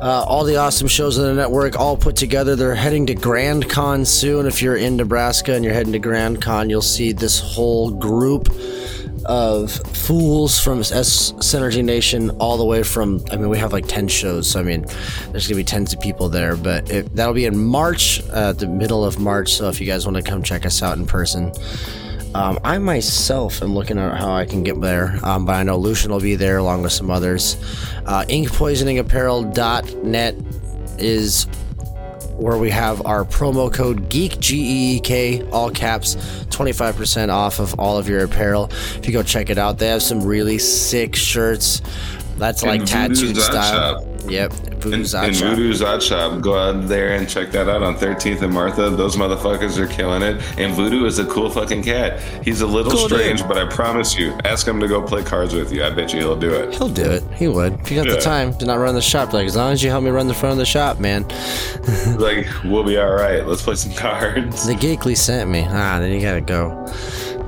uh, 0.00 0.24
all 0.26 0.44
the 0.44 0.56
awesome 0.56 0.88
shows 0.88 1.18
on 1.18 1.24
the 1.24 1.34
network 1.34 1.78
all 1.78 1.96
put 1.96 2.16
together. 2.16 2.56
They're 2.56 2.74
heading 2.74 3.06
to 3.06 3.14
Grand 3.14 3.70
Con 3.70 4.04
soon. 4.04 4.46
If 4.46 4.62
you're 4.62 4.76
in 4.76 4.96
Nebraska 4.96 5.54
and 5.54 5.64
you're 5.64 5.74
heading 5.74 5.92
to 5.92 5.98
Grand 5.98 6.42
Con, 6.42 6.68
you'll 6.68 6.82
see 6.82 7.12
this 7.12 7.40
whole 7.40 7.90
group 7.90 8.48
of 9.26 9.70
fools 9.70 10.58
from 10.58 10.80
S 10.80 11.32
Synergy 11.32 11.84
Nation 11.84 12.30
all 12.38 12.56
the 12.56 12.64
way 12.64 12.82
from 12.82 13.22
I 13.30 13.36
mean 13.36 13.48
we 13.48 13.58
have 13.58 13.72
like 13.72 13.86
10 13.86 14.08
shows 14.08 14.50
so 14.50 14.60
I 14.60 14.62
mean 14.62 14.84
there's 15.30 15.46
gonna 15.46 15.56
be 15.56 15.64
tens 15.64 15.92
of 15.92 16.00
people 16.00 16.28
there 16.28 16.56
but 16.56 16.90
it, 16.90 17.14
that'll 17.14 17.34
be 17.34 17.46
in 17.46 17.58
March 17.58 18.22
uh, 18.30 18.52
the 18.52 18.66
middle 18.66 19.04
of 19.04 19.18
March 19.18 19.54
so 19.54 19.68
if 19.68 19.80
you 19.80 19.86
guys 19.86 20.06
want 20.06 20.16
to 20.16 20.22
come 20.22 20.42
check 20.42 20.66
us 20.66 20.82
out 20.82 20.98
in 20.98 21.06
person. 21.06 21.52
Um, 22.34 22.58
I 22.64 22.78
myself 22.78 23.62
am 23.62 23.74
looking 23.74 23.98
at 23.98 24.18
how 24.18 24.32
I 24.32 24.46
can 24.46 24.62
get 24.62 24.80
there 24.80 25.18
um, 25.22 25.44
but 25.44 25.56
I 25.56 25.62
know 25.62 25.76
Lucian 25.76 26.10
will 26.10 26.20
be 26.20 26.34
there 26.34 26.58
along 26.58 26.82
with 26.82 26.92
some 26.92 27.10
others. 27.10 27.56
Uh, 28.06 28.24
inkpoisoningapparel.net 28.28 30.34
is 30.98 31.46
where 32.42 32.58
we 32.58 32.70
have 32.70 33.06
our 33.06 33.24
promo 33.24 33.72
code 33.72 34.10
GEEK, 34.10 34.38
G 34.40 34.56
E 34.56 34.96
E 34.96 35.00
K, 35.00 35.42
all 35.50 35.70
caps, 35.70 36.16
25% 36.50 37.30
off 37.30 37.60
of 37.60 37.78
all 37.78 37.98
of 37.98 38.08
your 38.08 38.24
apparel. 38.24 38.64
If 38.96 39.06
you 39.06 39.12
go 39.12 39.22
check 39.22 39.48
it 39.48 39.58
out, 39.58 39.78
they 39.78 39.88
have 39.88 40.02
some 40.02 40.22
really 40.22 40.58
sick 40.58 41.14
shirts. 41.14 41.80
That's 42.36 42.62
like 42.64 42.84
tattooed 42.84 43.36
style. 43.36 44.04
Yep. 44.28 44.52
Voodoo's 44.82 45.14
Odd 45.14 45.28
in 45.28 45.34
Shop. 45.34 45.48
Voodoo's 45.50 45.82
Odd 45.82 46.02
Shop, 46.02 46.40
go 46.40 46.56
out 46.58 46.88
there 46.88 47.14
and 47.14 47.28
check 47.28 47.50
that 47.52 47.68
out 47.68 47.82
on 47.82 47.96
13th 47.96 48.42
and 48.42 48.52
Martha. 48.52 48.90
Those 48.90 49.16
motherfuckers 49.16 49.78
are 49.78 49.86
killing 49.86 50.22
it. 50.22 50.42
And 50.58 50.74
Voodoo 50.74 51.04
is 51.04 51.18
a 51.18 51.24
cool 51.26 51.50
fucking 51.50 51.82
cat. 51.82 52.20
He's 52.44 52.60
a 52.60 52.66
little 52.66 52.90
Cool 52.92 53.08
dude. 53.08 53.18
strange, 53.20 53.46
but 53.46 53.58
I 53.58 53.68
promise 53.68 54.16
you, 54.16 54.36
ask 54.44 54.66
him 54.66 54.80
to 54.80 54.88
go 54.88 55.02
play 55.02 55.22
cards 55.22 55.54
with 55.54 55.72
you. 55.72 55.84
I 55.84 55.90
bet 55.90 56.12
you 56.12 56.20
he'll 56.20 56.36
do 56.36 56.52
it. 56.52 56.74
He'll 56.74 56.88
do 56.88 57.02
it. 57.10 57.22
He 57.34 57.48
would. 57.48 57.74
If 57.80 57.90
you 57.90 58.02
got 58.02 58.10
the 58.12 58.20
time 58.20 58.54
to 58.58 58.66
not 58.66 58.78
run 58.78 58.94
the 58.94 59.02
shop, 59.02 59.32
like 59.32 59.46
as 59.46 59.56
long 59.56 59.72
as 59.72 59.82
you 59.82 59.90
help 59.90 60.02
me 60.04 60.10
run 60.10 60.26
the 60.28 60.34
front 60.34 60.52
of 60.52 60.58
the 60.58 60.66
shop, 60.66 60.98
man. 61.00 61.22
like, 62.18 62.46
we'll 62.64 62.84
be 62.84 62.96
all 62.98 63.12
right. 63.12 63.46
Let's 63.46 63.62
play 63.62 63.74
some 63.76 63.92
cards. 63.94 64.66
The 64.66 64.74
Geekly 64.74 65.16
sent 65.16 65.50
me. 65.50 65.64
Ah, 65.68 65.98
then 66.00 66.12
you 66.12 66.20
gotta 66.20 66.40
go. 66.40 66.86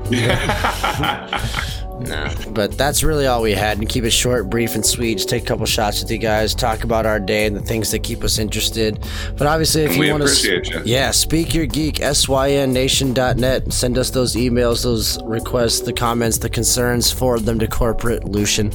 Nah, 2.01 2.35
but 2.51 2.77
that's 2.77 3.03
really 3.03 3.27
all 3.27 3.43
we 3.43 3.53
had. 3.53 3.79
And 3.79 3.89
keep 3.89 4.05
it 4.05 4.11
short, 4.11 4.51
brief, 4.51 4.75
and 4.75 4.85
sweet. 4.85 5.15
Just 5.15 5.29
take 5.29 5.45
a 5.45 5.47
couple 5.47 5.65
shots 5.67 6.03
with 6.03 6.11
you 6.11 6.19
guys, 6.19 6.55
talk 6.55 6.85
about 6.85 7.07
our 7.07 7.21
day 7.21 7.47
and 7.47 7.57
the 7.57 7.61
things 7.61 7.91
that 7.93 8.03
keep 8.03 8.25
us 8.25 8.39
interested. 8.39 8.99
But 9.37 9.47
obviously, 9.47 9.85
if 9.85 9.95
you 9.95 10.01
we 10.01 10.11
want 10.13 10.27
to, 10.27 10.63
you. 10.65 10.83
yeah, 10.85 11.11
speak 11.13 11.55
your 11.55 11.67
geek, 11.67 11.97
synnation.net. 11.97 13.73
Send 13.73 13.99
us 13.99 14.11
those 14.11 14.35
emails, 14.35 14.83
those 14.83 15.23
requests, 15.25 15.81
the 15.81 15.93
comments, 15.93 16.39
the 16.39 16.51
concerns, 16.51 17.11
forward 17.11 17.43
them 17.43 17.59
to 17.59 17.69
corporate 17.69 18.25
Lucian. 18.25 18.73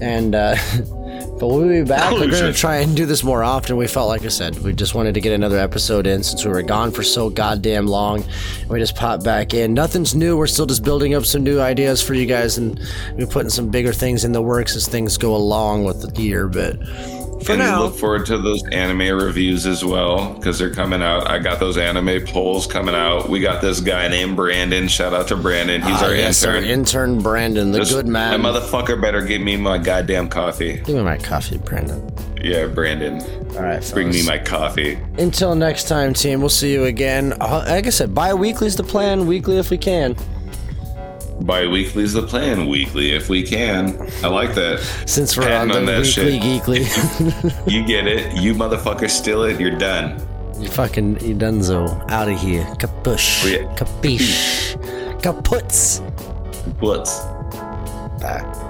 And, 0.00 0.34
uh, 0.34 0.56
but 1.42 1.48
we'll 1.48 1.68
be 1.68 1.82
back. 1.82 2.12
We're 2.12 2.30
going 2.30 2.52
to 2.52 2.52
try 2.52 2.76
and 2.76 2.96
do 2.96 3.04
this 3.04 3.24
more 3.24 3.42
often. 3.42 3.76
We 3.76 3.88
felt 3.88 4.06
like 4.06 4.24
I 4.24 4.28
said, 4.28 4.56
we 4.60 4.72
just 4.72 4.94
wanted 4.94 5.14
to 5.14 5.20
get 5.20 5.32
another 5.32 5.58
episode 5.58 6.06
in 6.06 6.22
since 6.22 6.44
we 6.44 6.52
were 6.52 6.62
gone 6.62 6.92
for 6.92 7.02
so 7.02 7.30
goddamn 7.30 7.88
long. 7.88 8.22
We 8.68 8.78
just 8.78 8.94
popped 8.94 9.24
back 9.24 9.52
in. 9.52 9.74
Nothing's 9.74 10.14
new. 10.14 10.36
We're 10.36 10.46
still 10.46 10.66
just 10.66 10.84
building 10.84 11.14
up 11.14 11.24
some 11.24 11.42
new 11.42 11.58
ideas 11.58 12.00
for 12.00 12.14
you 12.14 12.26
guys, 12.26 12.58
and 12.58 12.78
we're 13.14 13.26
putting 13.26 13.50
some 13.50 13.70
bigger 13.70 13.92
things 13.92 14.24
in 14.24 14.30
the 14.30 14.40
works 14.40 14.76
as 14.76 14.86
things 14.86 15.18
go 15.18 15.34
along 15.34 15.82
with 15.82 16.14
the 16.14 16.22
year. 16.22 16.46
But 16.46 16.76
for 17.44 17.52
and 17.52 17.60
now, 17.60 17.82
look 17.82 17.96
forward 17.96 18.26
to 18.26 18.38
those 18.38 18.62
anime 18.68 19.16
reviews 19.16 19.66
as 19.66 19.84
well 19.84 20.34
because 20.34 20.58
they're 20.58 20.74
coming 20.74 21.02
out. 21.02 21.28
I 21.30 21.38
got 21.38 21.60
those 21.60 21.76
anime 21.78 22.24
polls 22.26 22.66
coming 22.66 22.94
out. 22.94 23.28
We 23.28 23.40
got 23.40 23.60
this 23.60 23.80
guy 23.80 24.08
named 24.08 24.36
Brandon. 24.36 24.88
Shout 24.88 25.12
out 25.12 25.28
to 25.28 25.36
Brandon. 25.36 25.82
He's 25.82 25.90
Ah, 26.02 26.06
our 26.06 26.14
yes, 26.14 26.44
our 26.44 26.56
intern. 26.56 26.70
intern 26.70 27.18
Brandon, 27.20 27.72
the 27.72 27.80
This- 27.80 27.92
good 27.92 28.06
man. 28.06 28.40
That 28.42 28.54
motherfucker 28.54 29.00
better 29.00 29.20
give 29.22 29.40
me 29.42 29.56
my 29.56 29.78
goddamn 29.78 30.28
coffee. 30.28 30.80
Give 30.84 30.96
me 30.96 31.02
my 31.02 31.16
coffee, 31.18 31.58
Brandon. 31.58 32.02
Yeah, 32.42 32.66
Brandon. 32.66 33.20
All 33.56 33.62
right, 33.62 33.90
Bring 33.92 34.10
me 34.10 34.24
my 34.26 34.38
coffee. 34.38 34.98
Until 35.18 35.54
next 35.54 35.86
time, 35.88 36.14
team. 36.14 36.40
We'll 36.40 36.48
see 36.48 36.72
you 36.72 36.84
again. 36.84 37.34
Uh, 37.40 37.64
Like 37.68 37.86
I 37.86 37.90
said, 37.90 38.14
bi-weekly 38.14 38.66
is 38.66 38.76
the 38.76 38.82
plan. 38.82 39.26
Weekly 39.26 39.58
if 39.58 39.70
we 39.70 39.76
can. 39.78 40.16
Bi-weekly 41.44 42.04
is 42.04 42.12
the 42.12 42.22
plan. 42.22 42.68
Weekly 42.68 43.12
if 43.12 43.28
we 43.28 43.42
can. 43.42 43.98
I 44.22 44.28
like 44.28 44.54
that. 44.54 44.80
Since 45.06 45.36
we're 45.36 45.44
Patting 45.44 45.72
on 45.72 45.84
the 45.86 45.92
on 45.96 46.02
that 46.02 46.02
weekly 46.02 46.38
shit. 46.38 46.42
geekly. 46.42 47.66
You 47.70 47.84
get 47.84 48.06
it. 48.06 48.36
You 48.36 48.54
motherfucker 48.54 49.08
steal 49.10 49.42
it. 49.44 49.60
You're 49.60 49.76
done. 49.78 50.20
You 50.58 50.68
fucking 50.68 51.20
you 51.26 51.34
donezo. 51.34 52.08
Out 52.10 52.28
of 52.28 52.38
here. 52.40 52.64
Kapush. 52.78 53.44
Oh, 53.44 53.48
yeah. 53.48 53.74
Capiche. 53.74 54.76
Kaputs. 55.20 56.00
What's 56.80 57.20
Bye. 58.20 58.68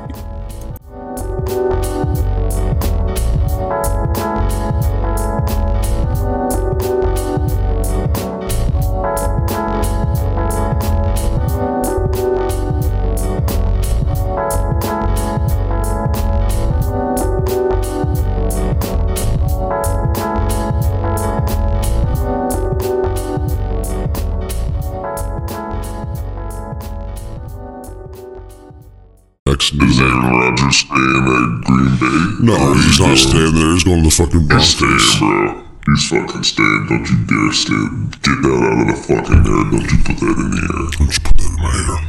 No, 32.43 32.75
he's 32.75 32.99
not 33.01 33.17
staying 33.17 33.55
there. 33.55 33.73
He's 33.73 33.85
going 33.85 34.03
to 34.03 34.09
the 34.11 34.11
fucking 34.11 34.41
He's 34.41 34.49
Broncos. 34.49 34.75
staying, 34.75 35.19
bro. 35.21 35.63
He's 35.87 36.09
fucking 36.11 36.43
staying. 36.43 36.87
Don't 36.89 37.07
you 37.09 37.19
dare 37.31 37.53
stand. 37.53 38.11
Get 38.23 38.43
that 38.43 38.61
out 38.67 38.81
of 38.83 38.87
the 38.91 38.99
fucking 38.99 39.43
air. 39.47 39.63
Don't 39.71 39.87
you 39.87 39.99
put 40.03 40.17
that 40.19 40.37
in 40.43 40.51
the 40.51 40.59
air. 40.59 40.91
Don't 40.91 41.07
you 41.07 41.21
put 41.23 41.37
that 41.39 41.47
in 41.47 41.55
my 41.63 41.71
hair. 41.71 42.03